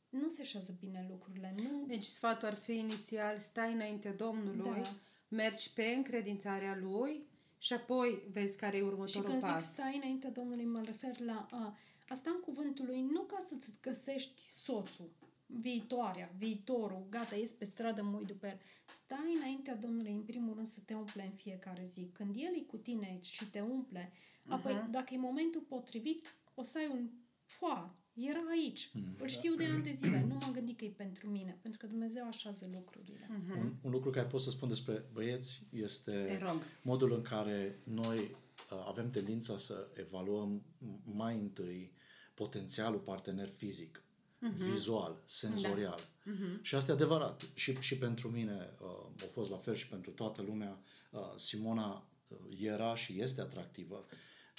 nu 0.09 0.29
se 0.29 0.41
așează 0.43 0.77
bine 0.81 1.07
lucrurile, 1.09 1.55
nu... 1.57 1.85
Deci 1.87 2.05
sfatul 2.05 2.49
ar 2.49 2.55
fi 2.55 2.72
inițial, 2.79 3.39
stai 3.39 3.72
înainte 3.72 4.09
Domnului, 4.09 4.83
Da. 4.83 4.95
mergi 5.29 5.72
pe 5.72 5.85
încredințarea 5.85 6.77
Lui 6.81 7.27
și 7.59 7.72
apoi 7.72 8.22
vezi 8.33 8.57
care 8.57 8.77
e 8.77 8.81
Și 8.81 8.87
următorul 8.87 9.29
când 9.29 9.41
zic 9.43 9.51
pas. 9.51 9.72
stai 9.72 9.97
înaintea 9.97 10.31
Domnului, 10.31 10.64
mă 10.64 10.81
refer 10.85 11.20
la 11.20 11.47
a, 11.51 11.77
asta 12.09 12.31
în 12.31 12.41
cuvântul 12.41 12.87
lui, 12.87 13.01
nu 13.03 13.21
ca 13.23 13.37
să-ți 13.41 13.79
găsești 13.83 14.43
soțul, 14.51 15.11
viitoarea, 15.47 16.33
viitorul, 16.39 17.07
gata, 17.11 17.37
ies 17.37 17.51
pe 17.53 17.65
stradă, 17.65 18.03
mă 18.03 18.17
uit 18.17 18.27
după 18.27 18.47
el. 18.47 18.61
Stai 18.87 19.35
înaintea 19.37 19.77
Domnului, 19.77 20.13
în 20.13 20.23
primul 20.23 20.55
rând, 20.55 20.67
să 20.67 20.81
te 20.87 20.95
umple 20.95 21.23
în 21.23 21.37
fiecare 21.37 21.85
zi. 21.85 22.09
Când 22.13 22.35
El 22.37 22.55
e 22.57 22.61
cu 22.61 22.77
tine 22.77 23.19
și 23.23 23.51
te 23.51 23.61
umple, 23.61 24.13
apoi, 24.49 24.75
Mhm. 24.75 24.91
dacă 24.91 25.15
e 25.15 25.19
momentul 25.19 25.61
potrivit, 25.61 26.37
o 26.55 26.63
să 26.63 26.79
ai 26.79 26.89
un 26.93 27.09
foa, 27.47 27.95
era 28.13 28.41
aici. 28.51 28.91
Mm, 28.95 29.03
Îl 29.19 29.27
știu 29.29 29.55
de 29.55 29.65
ani 29.65 29.83
de 29.83 29.91
zile. 29.91 30.25
Nu 30.29 30.35
m-am 30.35 30.53
gândit 30.53 30.79
că 30.79 30.85
e 30.85 30.89
pentru 30.89 31.31
mine, 31.31 31.59
pentru 31.63 31.81
că 31.81 31.87
Dumnezeu 31.87 32.27
așează 32.27 32.71
lucrurile. 32.75 33.29
Mhm. 33.31 33.59
Un, 33.59 33.73
un 33.83 33.91
lucru 33.91 34.11
care 34.11 34.27
pot 34.27 34.41
să 34.41 34.51
spun 34.51 34.69
despre 34.69 35.05
băieți 35.13 35.63
este 35.73 36.11
Te 36.11 36.39
rog. 36.39 36.63
modul 36.83 37.13
în 37.13 37.23
care 37.23 37.79
noi 37.85 38.19
uh, 38.19 38.37
avem 38.87 39.11
tendința 39.11 39.59
să 39.59 39.87
evaluăm 39.95 40.62
m- 40.62 41.15
mai 41.15 41.39
întâi 41.39 41.93
potențialul 42.35 42.99
partener 42.99 43.49
fizic, 43.49 44.03
vizual, 44.57 45.23
senzorial. 45.25 46.09
Și 46.62 46.75
asta 46.75 46.91
e 46.93 46.95
adevărat. 46.95 47.43
Și, 47.55 47.77
și 47.81 47.99
pentru 47.99 48.29
mine 48.31 48.71
uh, 48.81 49.23
a 49.23 49.27
fost 49.31 49.51
la 49.51 49.57
fel 49.57 49.75
și 49.75 49.89
pentru 49.89 50.11
toată 50.11 50.43
lumea. 50.43 50.79
Uh, 51.11 51.21
Simona 51.37 52.07
uh, 52.29 52.37
era 52.61 52.95
și 52.95 53.21
este 53.21 53.41
atractivă. 53.41 54.05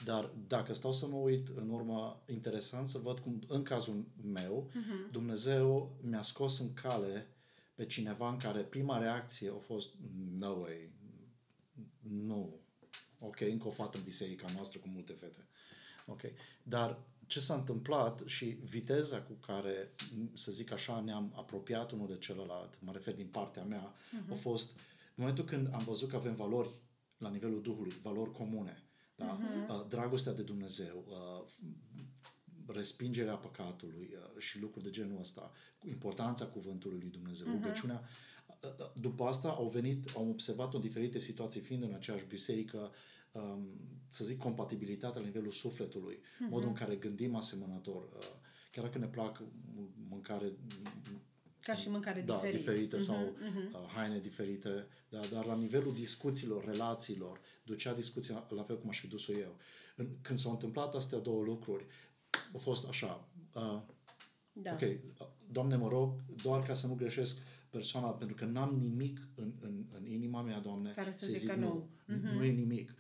Dar 0.03 0.32
dacă 0.47 0.74
stau 0.74 0.93
să 0.93 1.08
mă 1.08 1.16
uit 1.16 1.47
în 1.56 1.70
urmă, 1.70 2.24
interesant 2.28 2.88
să 2.88 2.97
văd 2.97 3.20
cum, 3.20 3.43
în 3.47 3.64
cazul 3.64 4.06
meu, 4.32 4.72
Dumnezeu 5.12 5.95
mi-a 6.01 6.22
scos 6.22 6.60
în 6.60 6.74
cale 6.74 7.28
pe 7.76 7.86
cineva 7.86 8.30
în 8.30 8.38
care 8.38 8.62
prima 8.62 8.97
reacție 8.97 9.49
a 9.49 9.60
fost 9.60 9.89
no 10.38 10.49
way, 10.49 10.89
nu. 11.99 12.60
Ok, 13.26 13.39
încă 13.39 13.67
o 13.67 13.71
fată 13.71 13.97
în 13.97 14.03
biserica 14.03 14.51
noastră 14.53 14.80
cu 14.80 14.88
multe 14.88 15.13
fete. 15.13 15.47
Ok. 16.05 16.21
Dar 16.63 16.99
ce 17.28 17.39
s-a 17.39 17.53
întâmplat 17.53 18.23
și 18.26 18.45
viteza 18.45 19.21
cu 19.21 19.34
care, 19.34 19.91
să 20.34 20.51
zic 20.51 20.71
așa, 20.71 20.99
ne-am 20.99 21.34
apropiat 21.36 21.91
unul 21.91 22.07
de 22.07 22.17
celălalt, 22.17 22.82
mă 22.82 22.91
refer 22.91 23.15
din 23.15 23.28
partea 23.28 23.63
mea, 23.63 23.93
uh-huh. 23.93 24.32
a 24.32 24.36
fost 24.36 24.71
în 25.15 25.23
momentul 25.23 25.43
când 25.45 25.69
am 25.73 25.84
văzut 25.84 26.09
că 26.09 26.15
avem 26.15 26.36
valori 26.36 26.69
la 27.17 27.30
nivelul 27.30 27.61
Duhului, 27.61 27.99
valori 28.01 28.32
comune, 28.32 28.84
da? 29.15 29.38
uh-huh. 29.38 29.89
dragostea 29.89 30.34
de 30.34 30.41
Dumnezeu, 30.41 31.05
uh, 31.07 31.45
respingerea 32.67 33.36
păcatului 33.36 34.09
uh, 34.13 34.41
și 34.41 34.59
lucruri 34.59 34.84
de 34.84 34.91
genul 34.91 35.19
ăsta, 35.19 35.51
cu 35.80 35.88
importanța 35.88 36.45
cuvântului 36.45 36.99
lui 36.99 37.09
Dumnezeu, 37.09 37.47
uh-huh. 37.47 37.61
rugăciunea. 37.61 38.09
Uh, 38.61 38.69
uh, 38.69 38.91
După 38.93 39.23
asta 39.23 39.49
au 39.49 39.67
venit, 39.67 40.09
au 40.15 40.30
observat 40.30 40.73
în 40.73 40.82
diferite 40.82 41.19
situații, 41.19 41.61
fiind 41.61 41.84
în 41.84 41.93
aceeași 41.93 42.26
biserică, 42.26 42.78
um, 42.78 42.91
să 44.07 44.25
zic, 44.25 44.39
compatibilitatea 44.39 45.19
la 45.21 45.25
nivelul 45.27 45.51
sufletului, 45.51 46.15
uh-huh. 46.15 46.49
modul 46.49 46.67
în 46.67 46.73
care 46.73 46.95
gândim 46.95 47.36
asemănător, 47.36 48.03
uh, 48.03 48.25
chiar 48.71 48.83
dacă 48.83 48.97
ne 48.97 49.07
plac 49.07 49.41
m- 49.41 50.07
mâncare 50.09 50.53
Ca 51.59 51.75
și 51.75 51.89
mâncare 51.89 52.21
da, 52.21 52.33
diferită. 52.33 52.57
diferite 52.57 52.97
sau 52.97 53.36
mhm. 53.39 53.73
uh, 53.73 53.89
haine 53.95 54.19
diferite, 54.19 54.88
da, 55.09 55.25
dar 55.25 55.45
la 55.45 55.55
nivelul 55.55 55.93
discuțiilor, 55.93 56.65
relațiilor, 56.65 57.39
ducea 57.63 57.93
discuția 57.93 58.47
la 58.49 58.63
fel 58.63 58.79
cum 58.79 58.89
aș 58.89 58.99
fi 58.99 59.07
dus-o 59.07 59.33
eu. 59.33 59.57
În, 59.95 60.07
când 60.21 60.39
s-au 60.39 60.51
întâmplat 60.51 60.95
astea 60.95 61.17
două 61.17 61.43
lucruri, 61.43 61.86
a 62.53 62.57
fost 62.57 62.88
așa, 62.88 63.27
uh, 63.53 63.81
Da. 64.53 64.71
ok, 64.73 64.81
uh, 64.81 65.27
Doamne, 65.51 65.75
mă 65.75 65.88
rog, 65.88 66.13
doar 66.41 66.63
ca 66.63 66.73
să 66.73 66.88
nu 66.88 66.95
greșesc 66.95 67.38
persoana, 67.78 68.07
pentru 68.07 68.36
că 68.36 68.45
n-am 68.45 68.78
nimic 68.82 69.19
în, 69.36 69.51
în, 69.61 69.73
în 69.97 70.05
inima 70.07 70.41
mea, 70.41 70.59
Doamne, 70.59 70.91
Care 70.91 71.11
să 71.11 71.26
să 71.26 71.32
zică 71.32 71.53
zic 71.53 71.61
nu. 71.63 71.88
nu. 72.05 72.34
Nu 72.38 72.43
e 72.43 72.51
nimic. 72.51 72.93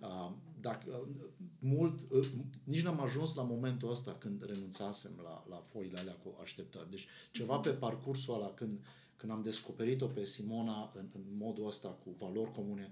Uh, 0.00 0.30
dacă, 0.60 0.84
uh, 0.88 1.24
mult, 1.58 2.00
uh, 2.10 2.28
nici 2.64 2.82
n-am 2.82 3.00
ajuns 3.00 3.34
la 3.34 3.42
momentul 3.42 3.90
ăsta 3.90 4.16
când 4.18 4.44
renunțasem 4.46 5.10
la, 5.22 5.44
la 5.48 5.56
foile 5.56 5.98
alea 5.98 6.12
cu 6.12 6.36
așteptări. 6.42 6.90
Deci 6.90 7.06
ceva 7.30 7.58
pe 7.58 7.70
parcursul 7.70 8.34
ăla, 8.34 8.50
când, 8.54 8.78
când 9.16 9.32
am 9.32 9.42
descoperit-o 9.42 10.06
pe 10.06 10.24
Simona 10.24 10.92
în, 10.94 11.06
în 11.14 11.22
modul 11.38 11.66
ăsta 11.66 11.88
cu 11.88 12.14
valori 12.18 12.52
comune, 12.52 12.88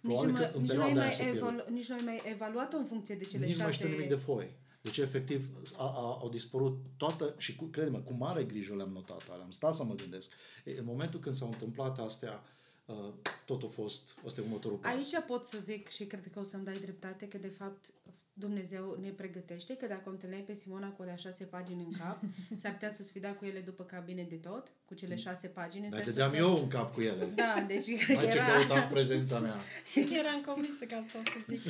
Nici, 0.00 0.16
probabil 0.18 0.30
nu 0.32 0.36
că 0.38 0.42
mai, 0.44 0.52
în 0.54 0.62
nici, 0.62 0.72
nu 0.72 0.82
ai 0.82 0.92
perioada 0.92 1.00
aia 1.00 1.06
mai 1.08 1.12
s-a 1.16 1.22
pierdut. 1.22 1.40
evalu- 1.42 1.74
nici 1.74 1.88
nu 1.88 1.94
ai 1.94 2.02
mai 2.04 2.20
evaluat-o 2.24 2.76
în 2.76 2.84
funcție 2.84 3.14
de 3.14 3.24
cele 3.24 3.44
Nici 3.46 3.56
nu 3.56 3.62
mai 3.62 3.72
șase... 3.72 3.82
știu 3.84 3.94
nimic 3.96 4.08
de 4.08 4.14
foi. 4.28 4.56
Deci, 4.82 4.96
efectiv, 4.98 5.48
a, 5.76 5.84
a, 5.84 6.18
au 6.20 6.28
dispărut 6.28 6.78
toată, 6.96 7.34
și 7.38 7.56
cu, 7.56 7.64
crede-mă, 7.64 7.98
cu 7.98 8.14
mare 8.14 8.44
grijă 8.44 8.74
le-am 8.74 8.90
notat 8.92 9.22
alea, 9.30 9.44
am 9.44 9.50
stat 9.50 9.74
să 9.74 9.84
mă 9.84 9.94
gândesc. 9.94 10.32
E, 10.64 10.78
în 10.78 10.84
momentul 10.84 11.20
când 11.20 11.34
s-au 11.34 11.48
întâmplat 11.48 11.98
astea, 11.98 12.42
uh, 12.86 13.12
tot 13.44 13.62
a 13.62 13.66
fost, 13.66 14.18
ăsta 14.26 14.40
e 14.40 14.44
următorul 14.44 14.78
pas. 14.78 14.92
Aici 14.92 15.24
pot 15.26 15.44
să 15.44 15.58
zic 15.62 15.88
și 15.88 16.04
cred 16.04 16.28
că 16.32 16.38
o 16.38 16.42
să-mi 16.42 16.64
dai 16.64 16.78
dreptate 16.78 17.28
că 17.28 17.38
de 17.38 17.48
fapt 17.48 17.92
Dumnezeu 18.32 18.98
ne 19.00 19.08
pregătește 19.08 19.74
că 19.76 19.86
dacă 19.86 20.02
o 20.06 20.10
întâlneai 20.10 20.40
pe 20.42 20.54
Simona 20.54 20.88
cu 20.90 21.02
alea 21.02 21.16
șase 21.16 21.44
pagini 21.44 21.86
în 21.90 21.98
cap, 21.98 22.20
s-ar 22.60 22.72
putea 22.72 22.90
să-ți 22.90 23.12
fi 23.12 23.20
dat 23.20 23.38
cu 23.38 23.44
ele 23.44 23.60
după 23.60 23.84
cabine 23.84 24.22
de 24.22 24.34
tot, 24.34 24.66
cu 24.84 24.94
cele 24.94 25.16
șase 25.16 25.46
pagini. 25.48 25.84
în 25.84 25.90
Dar 25.90 25.98
sensul 26.02 26.14
dădeam 26.14 26.30
că- 26.30 26.36
eu 26.48 26.62
în 26.62 26.68
cap 26.68 26.94
cu 26.94 27.00
ele. 27.00 27.24
Da, 27.24 27.64
deci 27.66 27.86
Mai 27.88 28.24
ce 28.24 28.30
era... 28.30 28.44
căutam 28.44 28.88
prezența 28.90 29.38
mea. 29.38 29.56
Eram 30.20 30.40
convinsă 30.46 30.84
că 30.84 30.94
asta 30.94 31.18
o 31.18 31.22
să 31.24 31.38
zic. 31.48 31.62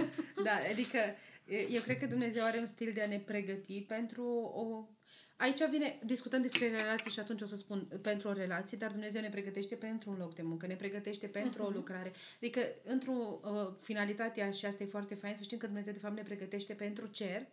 Da, 0.46 0.50
adică 0.72 0.98
e, 0.98 1.14
eu 1.48 1.80
cred 1.80 1.98
că 1.98 2.06
Dumnezeu 2.06 2.44
are 2.44 2.58
un 2.58 2.66
stil 2.66 2.92
de 2.92 3.02
a 3.02 3.06
ne 3.06 3.18
pregăti 3.18 3.80
pentru 3.82 4.24
o... 4.54 4.88
Aici 5.36 5.68
vine, 5.70 5.98
discutăm 6.04 6.42
despre 6.42 6.68
relații 6.68 7.10
și 7.10 7.20
atunci 7.20 7.40
o 7.40 7.46
să 7.46 7.56
spun 7.56 7.88
pentru 8.02 8.28
o 8.28 8.32
relație, 8.32 8.78
dar 8.78 8.90
Dumnezeu 8.90 9.20
ne 9.20 9.28
pregătește 9.28 9.74
pentru 9.74 10.10
un 10.10 10.16
loc 10.16 10.34
de 10.34 10.42
muncă, 10.42 10.66
ne 10.66 10.74
pregătește 10.74 11.26
pentru 11.26 11.62
o 11.62 11.68
lucrare. 11.68 12.12
Adică, 12.36 12.60
într-o 12.84 13.40
uh, 13.42 13.50
finalitatea, 13.80 14.50
și 14.50 14.66
asta 14.66 14.82
e 14.82 14.86
foarte 14.86 15.14
fain, 15.14 15.34
să 15.34 15.42
știm 15.42 15.58
că 15.58 15.66
Dumnezeu 15.66 15.92
de 15.92 15.98
fapt 15.98 16.16
ne 16.16 16.22
pregătește 16.22 16.72
pentru 16.72 17.06
cer 17.06 17.46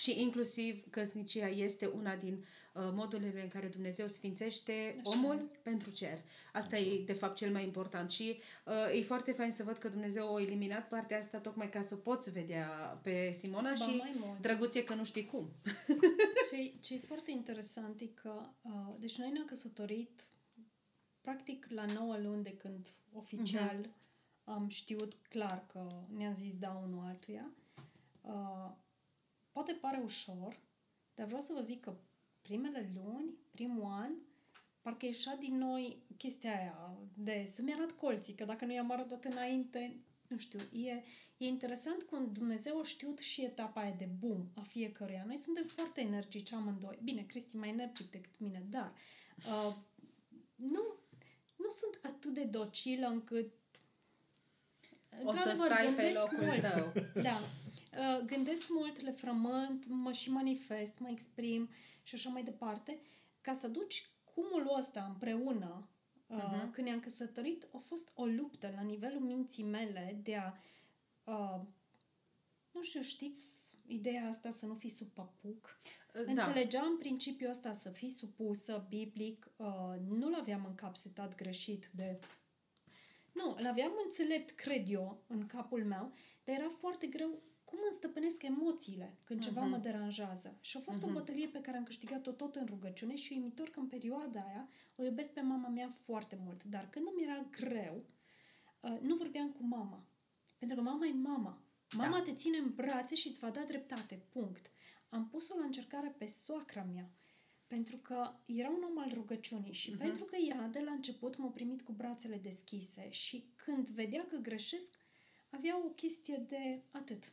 și 0.00 0.20
inclusiv 0.20 0.90
căsnicia 0.90 1.48
este 1.48 1.86
una 1.86 2.16
din 2.16 2.34
uh, 2.34 2.82
modurile 2.92 3.42
în 3.42 3.48
care 3.48 3.66
Dumnezeu 3.66 4.06
sfințește 4.06 5.00
Așa 5.04 5.18
omul 5.18 5.50
pentru 5.62 5.90
cer. 5.90 6.22
Asta 6.52 6.78
e 6.78 7.04
de 7.04 7.12
fapt 7.12 7.36
cel 7.36 7.52
mai 7.52 7.64
important 7.64 8.10
și 8.10 8.40
uh, 8.64 8.98
e 8.98 9.02
foarte 9.02 9.32
fain 9.32 9.50
să 9.50 9.62
văd 9.62 9.78
că 9.78 9.88
Dumnezeu 9.88 10.36
a 10.36 10.40
eliminat 10.40 10.88
partea 10.88 11.18
asta 11.18 11.38
tocmai 11.38 11.68
ca 11.68 11.82
să 11.82 11.94
poți 11.94 12.30
vedea 12.30 12.66
pe 13.02 13.32
Simona 13.32 13.68
Ba, 13.68 13.74
și 13.74 13.96
mai 13.96 14.14
mult. 14.18 14.40
drăguție 14.40 14.84
că 14.84 14.94
nu 14.94 15.04
știi 15.04 15.26
cum. 15.26 15.50
Ce, 16.50 16.72
ce 16.80 16.94
e 16.94 16.98
foarte 16.98 17.30
interesant 17.30 18.00
e 18.00 18.06
că, 18.06 18.32
uh, 18.62 18.94
deci 18.98 19.18
noi 19.18 19.30
ne-am 19.30 19.44
căsătorit 19.44 20.28
practic 21.20 21.66
la 21.68 21.84
9 21.94 22.16
luni 22.18 22.42
de 22.42 22.56
când 22.56 22.88
oficial 23.12 23.90
am 24.44 24.68
știut 24.68 25.14
clar 25.28 25.66
că 25.72 25.86
ne-am 26.16 26.34
zis 26.34 26.56
da 26.56 26.82
unul 26.84 27.04
altuia. 27.06 27.50
Uh, 28.20 28.70
poate 29.52 29.72
pare 29.72 30.00
ușor, 30.04 30.60
dar 31.14 31.26
vreau 31.26 31.40
să 31.40 31.52
vă 31.52 31.60
zic 31.60 31.80
că 31.80 31.96
primele 32.42 32.90
luni, 32.94 33.34
primul 33.50 33.84
an, 33.84 34.12
parcă 34.80 35.06
ieșea 35.06 35.36
din 35.36 35.58
noi 35.58 36.02
chestia 36.16 36.56
aia 36.56 36.98
de 37.14 37.48
să-mi 37.52 37.72
arăt 37.72 37.90
colții, 37.90 38.34
că 38.34 38.44
dacă 38.44 38.64
nu 38.64 38.72
i-am 38.72 38.90
arătat 38.90 39.24
înainte, 39.24 40.00
nu 40.28 40.36
știu, 40.36 40.58
e, 40.72 41.02
e 41.36 41.46
interesant 41.46 42.02
cum 42.02 42.32
Dumnezeu 42.32 42.80
a 42.80 42.84
știut 42.84 43.18
și 43.18 43.44
etapa 43.44 43.80
aia 43.80 43.94
de 43.98 44.08
boom 44.18 44.48
a 44.54 44.60
fiecăruia. 44.60 45.24
Noi 45.26 45.36
suntem 45.36 45.64
foarte 45.64 46.00
energici 46.00 46.52
amândoi. 46.52 46.98
Bine, 47.02 47.22
Cristi 47.22 47.56
mai 47.56 47.68
energic 47.68 48.10
decât 48.10 48.38
mine, 48.38 48.66
dar 48.68 48.92
uh, 49.36 49.74
nu, 50.54 50.82
nu 51.56 51.68
sunt 51.68 52.00
atât 52.02 52.34
de 52.34 52.44
docilă 52.44 53.06
încât 53.06 53.52
o 55.24 55.34
să 55.34 55.52
stai 55.54 55.92
pe 55.96 56.12
locul 56.14 56.44
mult. 56.44 56.60
tău. 56.60 56.92
Da. 57.22 57.40
Uh, 57.90 58.24
gândesc 58.26 58.68
mult, 58.68 59.00
le 59.00 59.10
frământ, 59.10 59.86
mă 59.88 60.12
și 60.12 60.30
manifest, 60.30 60.98
mă 60.98 61.08
exprim 61.08 61.68
și 62.02 62.14
așa 62.14 62.30
mai 62.30 62.42
departe, 62.42 63.00
ca 63.40 63.52
să 63.52 63.68
duci 63.68 64.08
cumulul 64.34 64.76
ăsta 64.78 65.04
împreună 65.04 65.88
uh-huh. 66.28 66.70
când 66.70 66.86
ne-am 66.86 67.00
căsătorit, 67.00 67.68
a 67.74 67.78
fost 67.78 68.12
o 68.14 68.24
luptă 68.24 68.72
la 68.76 68.82
nivelul 68.82 69.20
minții 69.20 69.64
mele 69.64 70.20
de 70.22 70.36
a, 70.36 70.52
uh, 71.24 71.60
nu 72.70 72.82
știu, 72.82 73.00
știți 73.00 73.70
ideea 73.86 74.28
asta 74.28 74.50
să 74.50 74.66
nu 74.66 74.74
fii 74.74 74.90
sub 74.90 75.08
papuc? 75.08 75.78
Da. 76.12 76.20
Înțelegeam 76.20 76.98
principiul 76.98 77.50
ăsta 77.50 77.72
să 77.72 77.90
fii 77.90 78.10
supusă, 78.10 78.86
biblic, 78.88 79.50
uh, 79.56 79.94
nu-l 80.08 80.34
aveam 80.34 80.64
în 80.64 80.74
cap 80.74 80.96
setat 80.96 81.34
greșit 81.34 81.90
de... 81.94 82.18
Nu, 83.32 83.56
l-aveam 83.58 83.92
înțelept, 84.04 84.50
cred 84.50 84.88
eu, 84.88 85.22
în 85.26 85.46
capul 85.46 85.84
meu, 85.84 86.12
dar 86.44 86.56
era 86.56 86.68
foarte 86.68 87.06
greu 87.06 87.42
cum 87.70 87.78
îmi 87.82 87.92
stăpânesc 87.92 88.42
emoțiile 88.42 89.18
când 89.24 89.40
ceva 89.40 89.66
uh-huh. 89.66 89.70
mă 89.70 89.76
deranjează. 89.76 90.58
Și 90.60 90.76
a 90.76 90.80
fost 90.80 90.98
uh-huh. 90.98 91.02
o 91.02 91.06
mhm. 91.06 91.14
bătălie 91.14 91.46
pe 91.46 91.60
care 91.60 91.76
am 91.76 91.84
câștigat-o 91.84 92.30
tot 92.30 92.54
în 92.56 92.66
rugăciune 92.66 93.14
și 93.14 93.32
uimitor 93.32 93.68
că 93.68 93.80
în 93.80 93.86
perioada 93.86 94.40
aia 94.40 94.68
o 94.96 95.04
iubesc 95.04 95.32
pe 95.32 95.40
mama 95.40 95.68
mea 95.68 95.90
foarte 96.04 96.38
mult. 96.44 96.64
Dar 96.64 96.88
când 96.90 97.06
îmi 97.10 97.22
era 97.22 97.46
greu, 97.50 98.04
uh, 98.80 98.98
nu 99.00 99.14
vorbeam 99.14 99.50
cu 99.50 99.64
mama. 99.64 100.06
Pentru 100.58 100.76
că 100.76 100.82
mama 100.82 101.06
e 101.06 101.12
mama. 101.12 101.62
Mama 101.96 102.16
da. 102.16 102.22
te 102.22 102.34
ține 102.34 102.56
în 102.56 102.72
brațe 102.74 103.14
și 103.14 103.28
îți 103.28 103.38
va 103.38 103.50
da 103.50 103.62
dreptate. 103.66 104.22
Punct. 104.28 104.70
Am 105.08 105.28
pus-o 105.28 105.58
la 105.58 105.64
încercare 105.64 106.14
pe 106.18 106.26
soacra 106.26 106.82
mea. 106.92 107.10
Pentru 107.66 107.96
că 107.96 108.32
era 108.46 108.68
un 108.68 108.82
om 108.90 108.98
al 108.98 109.10
rugăciunii 109.14 109.72
și 109.72 109.94
uh-huh. 109.94 109.98
pentru 109.98 110.24
că 110.24 110.36
ea 110.36 110.68
de 110.68 110.80
la 110.80 110.90
început 110.90 111.36
m-a 111.36 111.48
primit 111.48 111.82
cu 111.82 111.92
brațele 111.92 112.36
deschise 112.36 113.10
și 113.10 113.52
când 113.56 113.88
vedea 113.88 114.26
că 114.26 114.36
greșesc, 114.36 114.94
avea 115.50 115.84
o 115.84 115.88
chestie 115.88 116.44
de 116.48 116.82
atât 116.90 117.32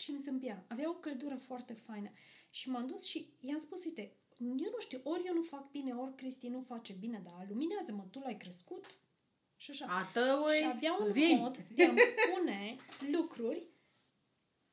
și 0.00 0.10
îmi 0.10 0.20
zâmbea. 0.20 0.64
Avea 0.68 0.88
o 0.88 0.94
căldură 0.94 1.36
foarte 1.36 1.72
faină. 1.72 2.10
Și 2.50 2.70
m-am 2.70 2.86
dus 2.86 3.04
și 3.04 3.26
i-am 3.40 3.58
spus, 3.58 3.84
uite, 3.84 4.16
eu 4.38 4.70
nu 4.70 4.78
știu, 4.78 5.00
ori 5.02 5.26
eu 5.26 5.34
nu 5.34 5.42
fac 5.42 5.70
bine, 5.70 5.92
ori 5.92 6.14
Cristi 6.14 6.48
nu 6.48 6.60
face 6.60 6.92
bine, 6.92 7.20
dar 7.24 7.46
luminează-mă, 7.48 8.04
tu 8.10 8.18
l-ai 8.18 8.36
crescut? 8.36 8.96
Și 9.56 9.70
așa. 9.70 9.86
A 9.88 10.04
tăui, 10.12 10.56
și 10.56 10.66
avea 10.68 10.96
un 11.00 11.06
zi. 11.06 11.36
mod 11.38 11.56
de 11.56 11.84
a-mi 11.84 11.98
spune 11.98 12.76
lucruri 13.16 13.66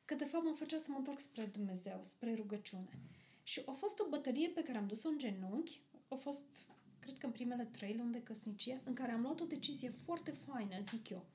că 0.06 0.16
de 0.16 0.26
fapt 0.26 0.44
mă 0.44 0.54
făcea 0.54 0.78
să 0.78 0.92
mă 0.92 0.98
întorc 0.98 1.20
spre 1.20 1.46
Dumnezeu, 1.46 2.00
spre 2.04 2.34
rugăciune. 2.34 3.00
Și 3.44 3.62
a 3.66 3.72
fost 3.72 4.00
o 4.00 4.08
bătălie 4.10 4.50
pe 4.50 4.62
care 4.62 4.78
am 4.78 4.88
dus-o 4.88 5.10
în 5.10 5.18
genunchi. 5.18 5.82
A 6.08 6.16
fost, 6.16 6.66
cred 7.00 7.18
că 7.18 7.26
în 7.26 7.32
primele 7.32 7.66
trei 7.66 7.96
luni 7.98 8.12
de 8.12 8.24
căsnicie, 8.24 8.82
în 8.86 8.94
care 8.94 9.12
am 9.12 9.22
luat 9.22 9.40
o 9.40 9.46
decizie 9.46 9.90
foarte 9.90 10.32
faină, 10.32 10.80
zic 10.80 11.10
eu. 11.10 11.26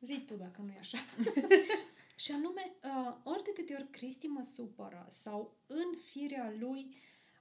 Zi 0.00 0.20
tu 0.26 0.34
dacă 0.34 0.60
nu 0.60 0.72
e 0.72 0.78
așa. 0.78 0.98
Și 2.18 2.32
anume, 2.32 2.72
uh, 2.82 3.14
ori 3.22 3.42
de 3.42 3.52
câte 3.52 3.74
ori 3.74 3.90
Cristi 3.90 4.26
mă 4.26 4.42
supără 4.42 5.06
sau 5.08 5.56
în 5.66 5.96
firea 6.10 6.54
lui 6.58 6.94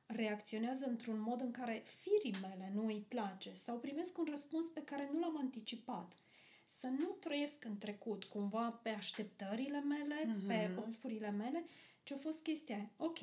reacționează 0.05 0.85
într-un 0.85 1.19
mod 1.19 1.41
în 1.41 1.51
care 1.51 1.83
firii 1.85 2.35
mele 2.41 2.71
nu 2.73 2.85
îi 2.85 3.05
place 3.07 3.53
sau 3.53 3.79
primesc 3.79 4.17
un 4.17 4.27
răspuns 4.29 4.65
pe 4.65 4.83
care 4.83 5.09
nu 5.13 5.19
l-am 5.19 5.37
anticipat, 5.37 6.13
să 6.65 6.87
nu 6.87 7.07
trăiesc 7.19 7.65
în 7.65 7.77
trecut 7.77 8.23
cumva 8.23 8.69
pe 8.69 8.89
așteptările 8.89 9.79
mele, 9.79 10.23
mm-hmm. 10.23 10.47
pe 10.47 10.69
ofurile 10.87 11.29
mele, 11.29 11.65
ce 12.03 12.13
a 12.13 12.17
fost 12.17 12.43
chestia 12.43 12.91
Ok, 12.97 13.21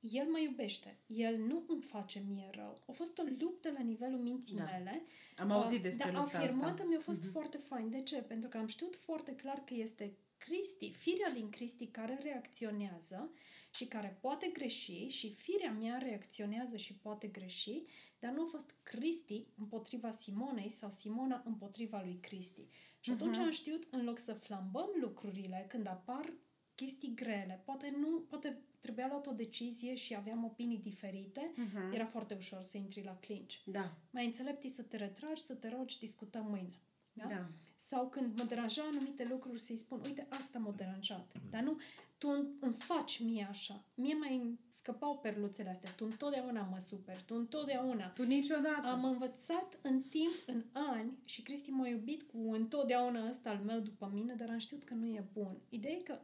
el 0.00 0.26
mă 0.30 0.38
iubește, 0.38 0.98
el 1.06 1.36
nu 1.36 1.64
îmi 1.68 1.82
face 1.82 2.22
mie 2.28 2.50
rău. 2.54 2.82
A 2.86 2.92
fost 2.92 3.18
o 3.18 3.22
luptă 3.40 3.70
la 3.70 3.82
nivelul 3.82 4.20
minții 4.20 4.56
da. 4.56 4.64
mele. 4.64 5.02
Am 5.36 5.50
auzit 5.50 5.82
despre 5.82 6.10
dar 6.10 6.20
lupta 6.20 6.38
afirmată 6.38 6.84
mi-a 6.88 6.98
fost 6.98 7.26
mm-hmm. 7.26 7.32
foarte 7.32 7.56
fain. 7.56 7.90
De 7.90 8.02
ce? 8.02 8.22
Pentru 8.22 8.48
că 8.48 8.58
am 8.58 8.66
știut 8.66 8.96
foarte 8.96 9.34
clar 9.34 9.62
că 9.64 9.74
este 9.74 10.16
Cristi, 10.38 10.92
firea 10.92 11.30
din 11.32 11.50
Cristi 11.50 11.86
care 11.86 12.18
reacționează 12.22 13.30
și 13.70 13.86
care 13.86 14.18
poate 14.20 14.50
greși 14.52 15.06
și 15.06 15.32
firea 15.32 15.72
mea 15.72 15.96
reacționează 15.96 16.76
și 16.76 16.94
poate 16.94 17.26
greși, 17.26 17.82
dar 18.18 18.32
nu 18.32 18.42
a 18.42 18.46
fost 18.50 18.74
Cristi 18.82 19.46
împotriva 19.56 20.10
Simonei 20.10 20.68
sau 20.68 20.90
Simona 20.90 21.42
împotriva 21.44 22.00
lui 22.02 22.18
Cristi. 22.20 22.66
Și 23.00 23.10
atunci 23.10 23.36
uh-huh. 23.36 23.40
am 23.40 23.50
știut, 23.50 23.86
în 23.90 24.04
loc 24.04 24.18
să 24.18 24.32
flambăm 24.32 24.88
lucrurile 25.00 25.66
când 25.68 25.86
apar 25.86 26.32
chestii 26.74 27.14
grele, 27.14 27.62
poate 27.64 27.94
nu, 28.00 28.20
poate 28.28 28.62
trebuia 28.80 29.06
luat 29.06 29.26
o 29.26 29.32
decizie 29.32 29.94
și 29.94 30.14
aveam 30.14 30.44
opinii 30.44 30.78
diferite, 30.78 31.52
uh-huh. 31.52 31.94
era 31.94 32.06
foarte 32.06 32.34
ușor 32.34 32.62
să 32.62 32.76
intri 32.76 33.02
la 33.04 33.16
clinch. 33.16 33.54
Da. 33.64 33.96
Mai 34.10 34.24
înțelept 34.24 34.62
e 34.62 34.68
să 34.68 34.82
te 34.82 34.96
retragi, 34.96 35.42
să 35.42 35.54
te 35.54 35.68
rogi, 35.68 35.98
discutăm 35.98 36.46
mâine. 36.46 36.80
Da? 37.18 37.28
da. 37.28 37.46
Sau 37.76 38.08
când 38.08 38.36
mă 38.36 38.44
deranja 38.44 38.82
anumite 38.82 39.24
lucruri 39.24 39.60
să-i 39.60 39.76
spun, 39.76 40.00
uite, 40.04 40.26
asta 40.30 40.58
m-a 40.58 40.72
deranjat. 40.76 41.32
Mm. 41.34 41.50
Dar 41.50 41.62
nu, 41.62 41.78
tu 42.18 42.28
îmi 42.60 42.74
faci 42.74 43.22
mie 43.22 43.46
așa. 43.48 43.84
Mie 43.94 44.14
mai 44.14 44.58
scăpau 44.68 45.18
perluțele 45.18 45.68
astea. 45.70 45.90
Tu 45.90 46.04
întotdeauna 46.04 46.62
mă 46.62 46.78
super. 46.78 47.22
Tu 47.22 47.34
întotdeauna. 47.34 48.08
Tu 48.08 48.22
niciodată. 48.22 48.86
Am 48.86 49.04
învățat 49.04 49.78
în 49.82 50.00
timp, 50.00 50.32
în 50.46 50.64
ani, 50.72 51.18
și 51.24 51.42
Cristi 51.42 51.70
m-a 51.70 51.88
iubit 51.88 52.22
cu 52.22 52.52
întotdeauna 52.52 53.28
ăsta 53.28 53.50
al 53.50 53.58
meu 53.58 53.80
după 53.80 54.10
mine, 54.12 54.34
dar 54.34 54.50
am 54.50 54.58
știut 54.58 54.84
că 54.84 54.94
nu 54.94 55.06
e 55.06 55.28
bun. 55.32 55.56
Ideea 55.68 55.94
e 55.94 56.02
că 56.02 56.18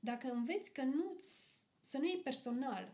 dacă 0.00 0.30
înveți 0.30 0.72
că 0.72 0.82
nu 0.82 1.16
să 1.80 1.98
nu 1.98 2.06
e 2.06 2.20
personal, 2.24 2.92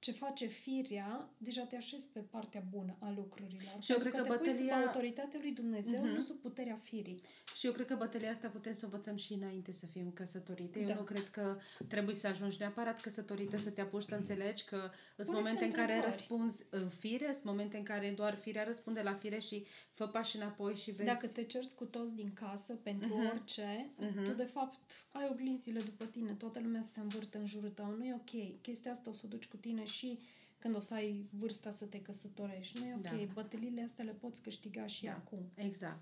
ce 0.00 0.12
face 0.12 0.46
firea, 0.46 1.30
deja 1.38 1.62
te 1.62 1.76
așezi 1.76 2.08
pe 2.12 2.20
partea 2.20 2.64
bună 2.70 2.96
a 2.98 3.12
lucrurilor. 3.16 3.76
Și 3.78 3.92
eu 3.92 3.98
cred 3.98 4.12
că, 4.12 4.20
că 4.20 4.28
bătălia... 4.28 4.76
sub 4.76 4.86
autoritatea 4.86 5.40
lui 5.42 5.52
Dumnezeu, 5.52 6.06
uh-huh. 6.06 6.14
nu 6.14 6.20
sub 6.20 6.36
puterea 6.40 6.76
firii. 6.82 7.20
Și 7.54 7.66
eu 7.66 7.72
cred 7.72 7.86
că 7.86 7.94
bătălia 7.94 8.30
asta 8.30 8.48
putem 8.48 8.72
să 8.72 8.80
o 8.82 8.84
învățăm 8.84 9.16
și 9.16 9.32
înainte 9.32 9.72
să 9.72 9.86
fim 9.86 10.10
căsătorite. 10.10 10.80
Da. 10.80 10.90
Eu 10.90 10.96
nu 10.96 11.02
cred 11.02 11.28
că 11.28 11.58
trebuie 11.88 12.14
să 12.14 12.26
ajungi 12.26 12.56
neapărat 12.60 13.00
căsătorită 13.00 13.56
să 13.56 13.70
te 13.70 13.80
apuci 13.80 14.02
să 14.02 14.14
înțelegi 14.14 14.64
că 14.64 14.90
sunt 15.16 15.36
momente 15.36 15.64
în 15.64 15.72
care 15.72 16.00
răspunzi 16.04 16.66
în 16.70 16.88
fire, 16.88 17.32
sunt 17.32 17.44
momente 17.44 17.76
în 17.76 17.82
care 17.82 18.12
doar 18.16 18.34
firea 18.34 18.64
răspunde 18.64 19.00
la 19.00 19.14
fire 19.14 19.38
și 19.38 19.66
fă 19.90 20.06
pași 20.06 20.36
înapoi 20.36 20.74
și 20.74 20.90
vezi... 20.90 21.08
Dacă 21.08 21.26
te 21.26 21.44
cerți 21.44 21.74
cu 21.74 21.84
toți 21.84 22.14
din 22.14 22.32
casă 22.32 22.74
pentru 22.74 23.08
uh-huh. 23.08 23.30
orice, 23.30 23.90
uh-huh. 23.98 24.24
tu 24.24 24.32
de 24.32 24.44
fapt 24.44 25.06
ai 25.12 25.28
oglinzile 25.30 25.80
după 25.80 26.04
tine, 26.04 26.32
toată 26.32 26.60
lumea 26.60 26.80
se 26.80 27.00
învârte 27.00 27.38
în 27.38 27.46
jurul 27.46 27.70
tău, 27.70 27.94
nu 27.96 28.04
e 28.04 28.14
ok. 28.14 28.60
Chestia 28.60 28.90
asta 28.90 29.10
o 29.10 29.12
să 29.12 29.22
o 29.24 29.28
duci 29.28 29.46
cu 29.46 29.56
tine 29.56 29.84
și 29.90 30.18
când 30.58 30.76
o 30.76 30.78
să 30.78 30.94
ai 30.94 31.28
vârsta 31.30 31.70
să 31.70 31.84
te 31.84 32.02
căsătorești. 32.02 32.78
Nu 32.78 32.86
e 32.86 32.94
ok, 32.96 33.02
da. 33.02 33.32
bătăliile 33.32 33.82
astea 33.82 34.04
le 34.04 34.12
poți 34.12 34.42
câștiga 34.42 34.86
și 34.86 35.04
da. 35.04 35.12
acum. 35.12 35.50
Exact. 35.54 36.00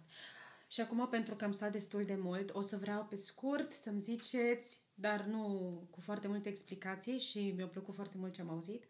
Și 0.71 0.81
acum, 0.81 1.09
pentru 1.09 1.35
că 1.35 1.45
am 1.45 1.53
stat 1.53 1.73
destul 1.73 2.05
de 2.05 2.15
mult, 2.15 2.55
o 2.55 2.61
să 2.61 2.77
vreau 2.77 3.05
pe 3.05 3.17
scurt 3.17 3.73
să-mi 3.73 4.01
ziceți, 4.01 4.83
dar 4.95 5.25
nu 5.25 5.47
cu 5.91 6.01
foarte 6.01 6.29
multe 6.29 6.49
explicații 6.49 7.19
și 7.19 7.53
mi-a 7.57 7.67
plăcut 7.67 7.95
foarte 7.95 8.19
mult 8.19 8.33
ce 8.33 8.41
am 8.41 8.51
auzit, 8.51 8.85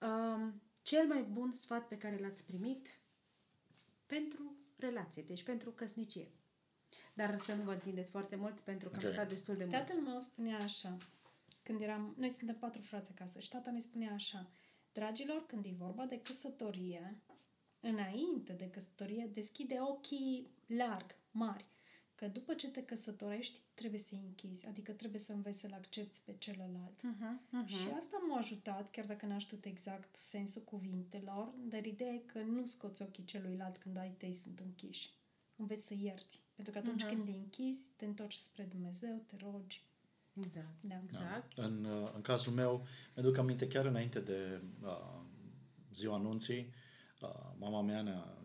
um, 0.00 0.62
cel 0.82 1.06
mai 1.06 1.22
bun 1.22 1.52
sfat 1.52 1.88
pe 1.88 1.96
care 1.96 2.18
l-ați 2.18 2.44
primit 2.44 2.88
pentru 4.06 4.56
relație, 4.78 5.22
deci 5.22 5.42
pentru 5.42 5.70
căsnicie. 5.70 6.30
Dar 7.14 7.38
să 7.38 7.54
nu 7.54 7.62
vă 7.62 7.72
întindeți 7.72 8.10
foarte 8.10 8.36
mult 8.36 8.60
pentru 8.60 8.88
că 8.88 8.96
okay. 8.96 9.08
am 9.08 9.14
stat 9.14 9.28
destul 9.28 9.56
de 9.56 9.64
mult. 9.64 9.76
Tatăl 9.76 10.00
meu 10.00 10.20
spunea 10.20 10.56
așa, 10.56 10.96
când 11.64 11.80
eram, 11.80 12.14
noi 12.18 12.30
suntem 12.30 12.56
patru 12.56 12.82
frați 12.82 13.10
acasă 13.10 13.38
și 13.38 13.48
tata 13.48 13.70
ne 13.70 13.78
spunea 13.78 14.12
așa, 14.12 14.50
Dragilor, 14.94 15.46
când 15.46 15.64
e 15.64 15.74
vorba 15.78 16.04
de 16.04 16.20
căsătorie, 16.20 17.22
înainte 17.80 18.52
de 18.52 18.70
căsătorie, 18.70 19.30
deschide 19.32 19.76
ochii 19.80 20.50
larg, 20.66 21.16
mari, 21.30 21.68
că 22.14 22.26
după 22.26 22.54
ce 22.54 22.70
te 22.70 22.84
căsătorești, 22.84 23.60
trebuie 23.74 24.00
să-i 24.00 24.22
închizi, 24.26 24.66
adică 24.66 24.92
trebuie 24.92 25.20
să 25.20 25.32
înveți 25.32 25.58
să-l 25.58 25.72
accepti 25.72 26.20
pe 26.24 26.34
celălalt. 26.38 27.00
Uh-huh, 27.00 27.64
uh-huh. 27.64 27.66
Și 27.66 27.88
asta 27.96 28.24
m-a 28.28 28.36
ajutat, 28.36 28.90
chiar 28.90 29.06
dacă 29.06 29.26
n-am 29.26 29.38
știut 29.38 29.64
exact 29.64 30.16
sensul 30.16 30.62
cuvintelor, 30.62 31.54
dar 31.56 31.86
ideea 31.86 32.12
e 32.12 32.18
că 32.18 32.42
nu 32.42 32.64
scoți 32.64 33.02
ochii 33.02 33.24
celuilalt 33.24 33.76
când 33.76 33.96
ai 33.96 34.10
tăi 34.10 34.32
sunt 34.32 34.58
închiși. 34.58 35.10
Înveți 35.56 35.86
să 35.86 35.94
ierți. 35.94 36.42
Pentru 36.54 36.72
că 36.72 36.78
atunci 36.78 37.04
uh-huh. 37.04 37.08
când 37.08 37.24
te 37.24 37.30
închizi, 37.30 37.90
te 37.96 38.04
întorci 38.04 38.34
spre 38.34 38.64
Dumnezeu, 38.64 39.22
te 39.26 39.36
rogi, 39.36 39.84
Exact. 40.40 40.84
Da. 40.84 41.00
exact. 41.04 41.54
Da. 41.54 41.64
În, 41.64 41.84
uh, 41.84 42.10
în 42.14 42.22
cazul 42.22 42.52
meu, 42.52 42.86
mi-aduc 43.14 43.36
aminte 43.36 43.68
chiar 43.68 43.84
înainte 43.84 44.20
de 44.20 44.60
uh, 44.82 45.20
ziua 45.92 46.14
anunții, 46.14 46.72
uh, 47.20 47.52
mama 47.58 47.82
mea 47.82 48.02
ne-a, 48.02 48.38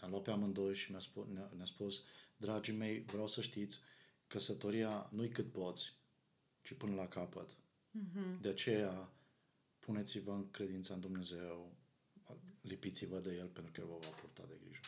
ne-a 0.00 0.08
luat 0.08 0.22
pe 0.22 0.30
amândoi 0.30 0.74
și 0.74 0.90
mi-a 0.90 1.00
spus, 1.00 1.26
ne-a, 1.32 1.50
ne-a 1.56 1.64
spus 1.64 2.02
dragii 2.36 2.74
mei, 2.74 3.00
vreau 3.00 3.26
să 3.26 3.40
știți, 3.40 3.80
căsătoria 4.26 5.08
nu-i 5.12 5.28
cât 5.28 5.52
poți, 5.52 5.92
ci 6.62 6.72
până 6.74 6.94
la 6.94 7.08
capăt. 7.08 7.56
Mhm. 7.90 8.40
De 8.40 8.48
aceea, 8.48 9.12
puneți-vă 9.78 10.32
în 10.32 10.50
credința 10.50 10.94
în 10.94 11.00
Dumnezeu, 11.00 11.76
lipiți-vă 12.60 13.18
de 13.18 13.34
El 13.34 13.46
pentru 13.46 13.72
că 13.72 13.80
El 13.80 13.86
vă 13.86 13.98
va 14.00 14.08
purta 14.08 14.44
de 14.48 14.58
grijă. 14.64 14.80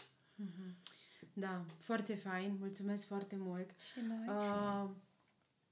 Da, 1.33 1.65
foarte 1.79 2.15
fain, 2.15 2.57
mulțumesc 2.59 3.07
foarte 3.07 3.37
mult. 3.37 3.81
Și 3.81 4.01
noi. 4.09 4.27
Uh, 4.29 4.91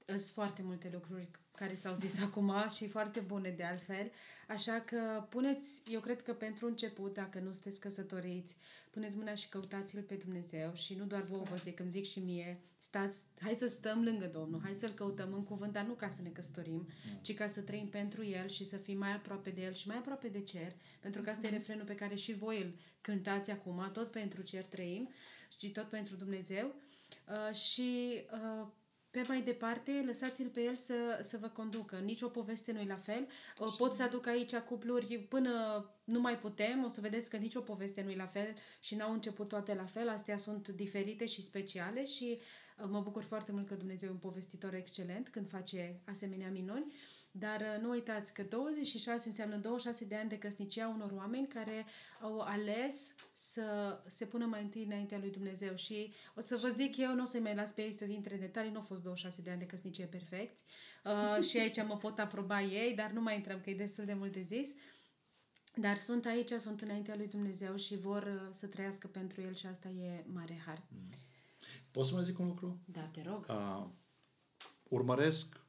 sunt 0.07 0.21
foarte 0.21 0.61
multe 0.61 0.89
lucruri 0.93 1.29
care 1.55 1.75
s-au 1.75 1.93
zis 1.93 2.21
acum 2.27 2.53
și 2.75 2.87
foarte 2.87 3.19
bune 3.19 3.49
de 3.49 3.63
altfel. 3.63 4.11
Așa 4.47 4.83
că 4.85 5.25
puneți, 5.29 5.81
eu 5.91 5.99
cred 5.99 6.21
că 6.21 6.33
pentru 6.33 6.65
început, 6.65 7.13
dacă 7.13 7.39
nu 7.39 7.51
sunteți 7.51 7.79
căsătoriți, 7.79 8.55
puneți 8.89 9.17
mâna 9.17 9.33
și 9.33 9.49
căutați-L 9.49 10.01
pe 10.01 10.15
Dumnezeu 10.15 10.73
și 10.73 10.95
nu 10.95 11.05
doar 11.05 11.21
vouă 11.21 11.43
vă 11.43 11.59
zic, 11.63 11.79
îmi 11.79 11.91
zic 11.91 12.05
și 12.05 12.19
mie, 12.19 12.59
stați, 12.77 13.25
hai 13.39 13.53
să 13.53 13.67
stăm 13.67 14.03
lângă 14.03 14.25
Domnul, 14.25 14.61
hai 14.63 14.73
să-L 14.73 14.91
căutăm 14.91 15.33
în 15.33 15.43
cuvânt, 15.43 15.73
dar 15.73 15.85
nu 15.85 15.93
ca 15.93 16.09
să 16.09 16.21
ne 16.21 16.29
căsătorim, 16.29 16.87
ci 17.21 17.33
ca 17.33 17.47
să 17.47 17.61
trăim 17.61 17.87
pentru 17.87 18.25
El 18.25 18.47
și 18.47 18.65
să 18.65 18.77
fim 18.77 18.97
mai 18.97 19.13
aproape 19.13 19.49
de 19.49 19.61
El 19.61 19.73
și 19.73 19.87
mai 19.87 19.97
aproape 19.97 20.27
de 20.27 20.41
cer, 20.41 20.75
pentru 20.99 21.21
că 21.21 21.29
asta 21.29 21.47
e 21.47 21.49
refrenul 21.49 21.85
pe 21.85 21.95
care 21.95 22.15
și 22.15 22.33
voi 22.33 22.61
îl 22.61 22.73
cântați 23.01 23.51
acum, 23.51 23.89
tot 23.93 24.11
pentru 24.11 24.41
cer 24.41 24.65
trăim 24.65 25.09
și 25.57 25.71
tot 25.71 25.89
pentru 25.89 26.15
Dumnezeu. 26.15 26.75
Uh, 27.27 27.55
și 27.55 28.21
uh, 28.31 28.67
pe 29.15 29.25
mai 29.27 29.41
departe, 29.41 30.03
lăsați-l 30.05 30.47
pe 30.47 30.61
el 30.61 30.75
să, 30.75 30.93
să 31.21 31.37
vă 31.41 31.47
conducă. 31.47 31.95
Nici 31.95 32.21
o 32.21 32.27
poveste 32.27 32.71
nu 32.71 32.79
e 32.79 32.85
la 32.87 32.95
fel. 32.95 33.27
Uh, 33.59 33.73
Pot 33.77 33.95
să 33.95 34.03
aduc 34.03 34.27
aici 34.27 34.55
cupluri 34.55 35.17
până 35.29 35.85
nu 36.05 36.19
mai 36.19 36.39
putem. 36.39 36.83
O 36.83 36.87
să 36.87 37.01
vedeți 37.01 37.29
că 37.29 37.37
nici 37.37 37.55
o 37.55 37.61
poveste 37.61 38.01
nu 38.01 38.09
e 38.09 38.15
la 38.15 38.25
fel 38.25 38.55
și 38.79 38.95
n-au 38.95 39.11
început 39.13 39.47
toate 39.47 39.73
la 39.73 39.85
fel. 39.85 40.09
Astea 40.09 40.37
sunt 40.37 40.67
diferite 40.67 41.25
și 41.25 41.41
speciale 41.41 42.05
și 42.05 42.39
uh, 42.77 42.85
mă 42.89 42.99
bucur 43.01 43.23
foarte 43.23 43.51
mult 43.51 43.67
că 43.67 43.73
Dumnezeu 43.75 44.09
e 44.09 44.11
un 44.11 44.17
povestitor 44.17 44.73
excelent 44.73 45.29
când 45.29 45.49
face 45.49 45.99
asemenea 46.05 46.49
minuni. 46.49 46.93
Dar 47.31 47.61
uh, 47.61 47.81
nu 47.81 47.89
uitați 47.89 48.33
că 48.33 48.43
26 48.43 49.27
înseamnă 49.27 49.55
26 49.55 50.05
de 50.05 50.15
ani 50.15 50.29
de 50.29 50.37
căsnicie 50.37 50.81
a 50.81 50.87
unor 50.89 51.11
oameni 51.15 51.47
care 51.47 51.85
au 52.21 52.39
ales 52.39 53.13
să 53.31 53.99
se 54.07 54.25
pună 54.25 54.45
mai 54.45 54.61
întâi 54.61 54.83
înaintea 54.83 55.17
lui 55.17 55.31
Dumnezeu 55.31 55.75
și 55.75 56.13
o 56.35 56.41
să 56.41 56.55
vă 56.61 56.67
zic 56.67 56.97
eu, 56.97 57.13
nu 57.13 57.21
o 57.21 57.25
să-i 57.25 57.39
mai 57.39 57.55
las 57.55 57.71
pe 57.71 57.81
ei 57.81 57.93
să 57.93 58.05
intre 58.05 58.33
în 58.33 58.39
detalii, 58.39 58.71
nu 58.71 58.77
au 58.77 58.83
fost 58.83 59.01
26 59.01 59.41
de 59.41 59.49
ani 59.49 59.59
de 59.59 59.65
căsnicie 59.65 60.05
perfecți 60.05 60.63
uh, 61.03 61.43
și 61.47 61.57
aici 61.57 61.83
mă 61.83 61.97
pot 61.97 62.19
aproba 62.19 62.61
ei, 62.61 62.93
dar 62.95 63.11
nu 63.11 63.21
mai 63.21 63.35
intrăm 63.35 63.59
că 63.63 63.69
e 63.69 63.75
destul 63.75 64.05
de 64.05 64.13
mult 64.13 64.31
de 64.31 64.41
zis. 64.41 64.69
Dar 65.75 65.97
sunt 65.97 66.25
aici, 66.25 66.51
sunt 66.51 66.81
înaintea 66.81 67.15
lui 67.15 67.27
Dumnezeu 67.27 67.75
și 67.75 67.97
vor 67.97 68.23
uh, 68.23 68.47
să 68.51 68.67
trăiască 68.67 69.07
pentru 69.07 69.41
El 69.41 69.53
și 69.53 69.65
asta 69.65 69.87
e 69.87 70.23
mare 70.33 70.61
har. 70.65 70.81
Pot 71.91 72.05
să 72.05 72.13
mai 72.13 72.23
zic 72.23 72.39
un 72.39 72.47
lucru? 72.47 72.79
Da, 72.85 73.01
te 73.01 73.21
rog. 73.27 73.45
Uh, 73.49 73.85
urmăresc, 74.83 75.59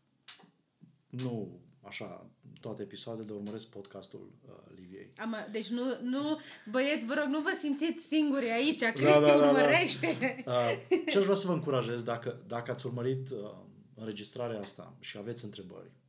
nu 1.09 1.61
așa, 1.81 2.27
toate 2.61 2.83
episoadele, 2.83 3.27
dar 3.27 3.37
urmăresc 3.37 3.67
podcastul 3.67 4.33
uh, 4.49 4.77
Liviei. 4.77 5.13
Am, 5.17 5.37
deci 5.51 5.69
nu, 5.69 5.83
nu, 6.03 6.41
băieți, 6.71 7.07
vă 7.07 7.15
rog, 7.15 7.27
nu 7.27 7.41
vă 7.41 7.57
simțiți 7.59 8.05
singuri 8.05 8.51
aici, 8.51 8.83
Cristi 8.83 9.03
da, 9.03 9.21
da, 9.21 9.39
da. 9.39 9.47
urmărește. 9.47 10.17
Uh, 10.47 11.03
ce 11.11 11.19
aș 11.19 11.25
vrea 11.25 11.37
să 11.37 11.47
vă 11.47 11.53
încurajez, 11.53 12.03
dacă, 12.03 12.43
dacă 12.47 12.71
ați 12.71 12.87
urmărit 12.87 13.31
uh, 13.31 13.51
înregistrarea 13.95 14.61
asta 14.61 14.97
și 15.01 15.19
aveți 15.19 15.45
întrebări, 15.45 15.87
uh, 15.87 16.06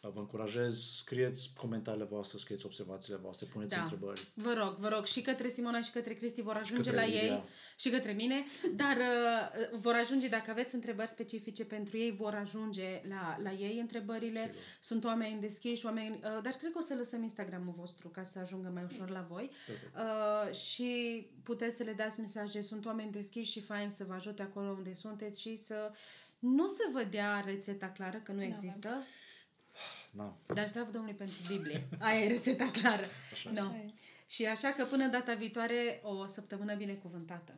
vă 0.00 0.18
încurajez, 0.18 0.92
scrieți 0.94 1.52
comentariile 1.56 2.04
voastre, 2.06 2.38
scrieți 2.38 2.66
observațiile 2.66 3.18
voastre, 3.22 3.46
puneți 3.52 3.74
Da. 3.74 3.82
întrebări. 3.82 4.30
Vă 4.34 4.52
rog, 4.52 4.76
vă 4.76 4.88
rog, 4.88 5.04
și 5.04 5.22
către 5.22 5.48
Simona 5.48 5.80
și 5.80 5.90
către 5.92 6.14
Cristi 6.14 6.42
vor 6.42 6.54
ajunge 6.54 6.90
către 6.90 7.06
la 7.06 7.06
Lidia. 7.06 7.22
ei 7.22 7.42
și 7.76 7.90
către 7.90 8.12
mine, 8.12 8.44
dar 8.74 8.96
uh, 8.96 9.78
vor 9.80 9.94
ajunge, 9.94 10.28
dacă 10.28 10.50
aveți 10.50 10.74
întrebări 10.74 11.08
specifice 11.08 11.64
pentru 11.64 11.98
ei, 11.98 12.10
vor 12.10 12.34
ajunge 12.34 13.02
la, 13.08 13.36
la 13.42 13.52
ei 13.52 13.78
întrebările. 13.80 14.40
Sigur. 14.40 14.56
Sunt 14.80 15.04
oameni 15.04 15.40
deschiși, 15.40 15.84
oameni, 15.84 16.14
uh, 16.14 16.38
dar 16.42 16.52
cred 16.52 16.72
că 16.72 16.78
o 16.78 16.82
să 16.82 16.94
lăsăm 16.94 17.22
Instagramul 17.22 17.74
vostru 17.76 18.08
ca 18.08 18.22
să 18.22 18.38
ajungă 18.38 18.70
mai 18.74 18.84
ușor 18.84 19.10
la 19.10 19.26
voi. 19.28 19.50
Perfect. 19.66 19.94
Uh, 19.96 20.54
și 20.54 21.26
puteți 21.42 21.76
să 21.76 21.82
le 21.82 21.92
dați 21.92 22.20
mesaje, 22.20 22.60
sunt 22.62 22.86
oameni 22.86 23.12
deschiși 23.12 23.50
și 23.52 23.60
fain 23.60 23.90
să 23.90 24.04
vă 24.04 24.14
ajute 24.14 24.42
acolo 24.42 24.70
unde 24.70 24.94
sunteți 24.94 25.40
și 25.40 25.56
să 25.56 25.90
nu 26.38 26.66
să 26.66 26.82
vă 26.92 27.04
dea 27.10 27.40
rețeta 27.46 27.88
clară, 27.90 28.18
că 28.18 28.32
nu 28.32 28.42
există, 28.42 28.88
Na, 30.18 30.36
dar 30.54 30.68
slavă 30.68 30.90
Domnului 30.90 31.16
pentru 31.16 31.36
Biblie. 31.48 31.88
Aia 31.98 32.20
e 32.20 32.28
rețeta 32.28 32.70
clară. 32.70 33.04
Așa 33.32 33.50
no. 33.50 33.60
Așa 33.60 33.76
e. 33.76 33.92
Și 34.26 34.46
așa 34.46 34.72
că 34.72 34.84
până 34.84 35.06
data 35.06 35.34
viitoare, 35.34 36.00
o 36.02 36.26
săptămână 36.26 36.74
binecuvântată. 36.74 37.54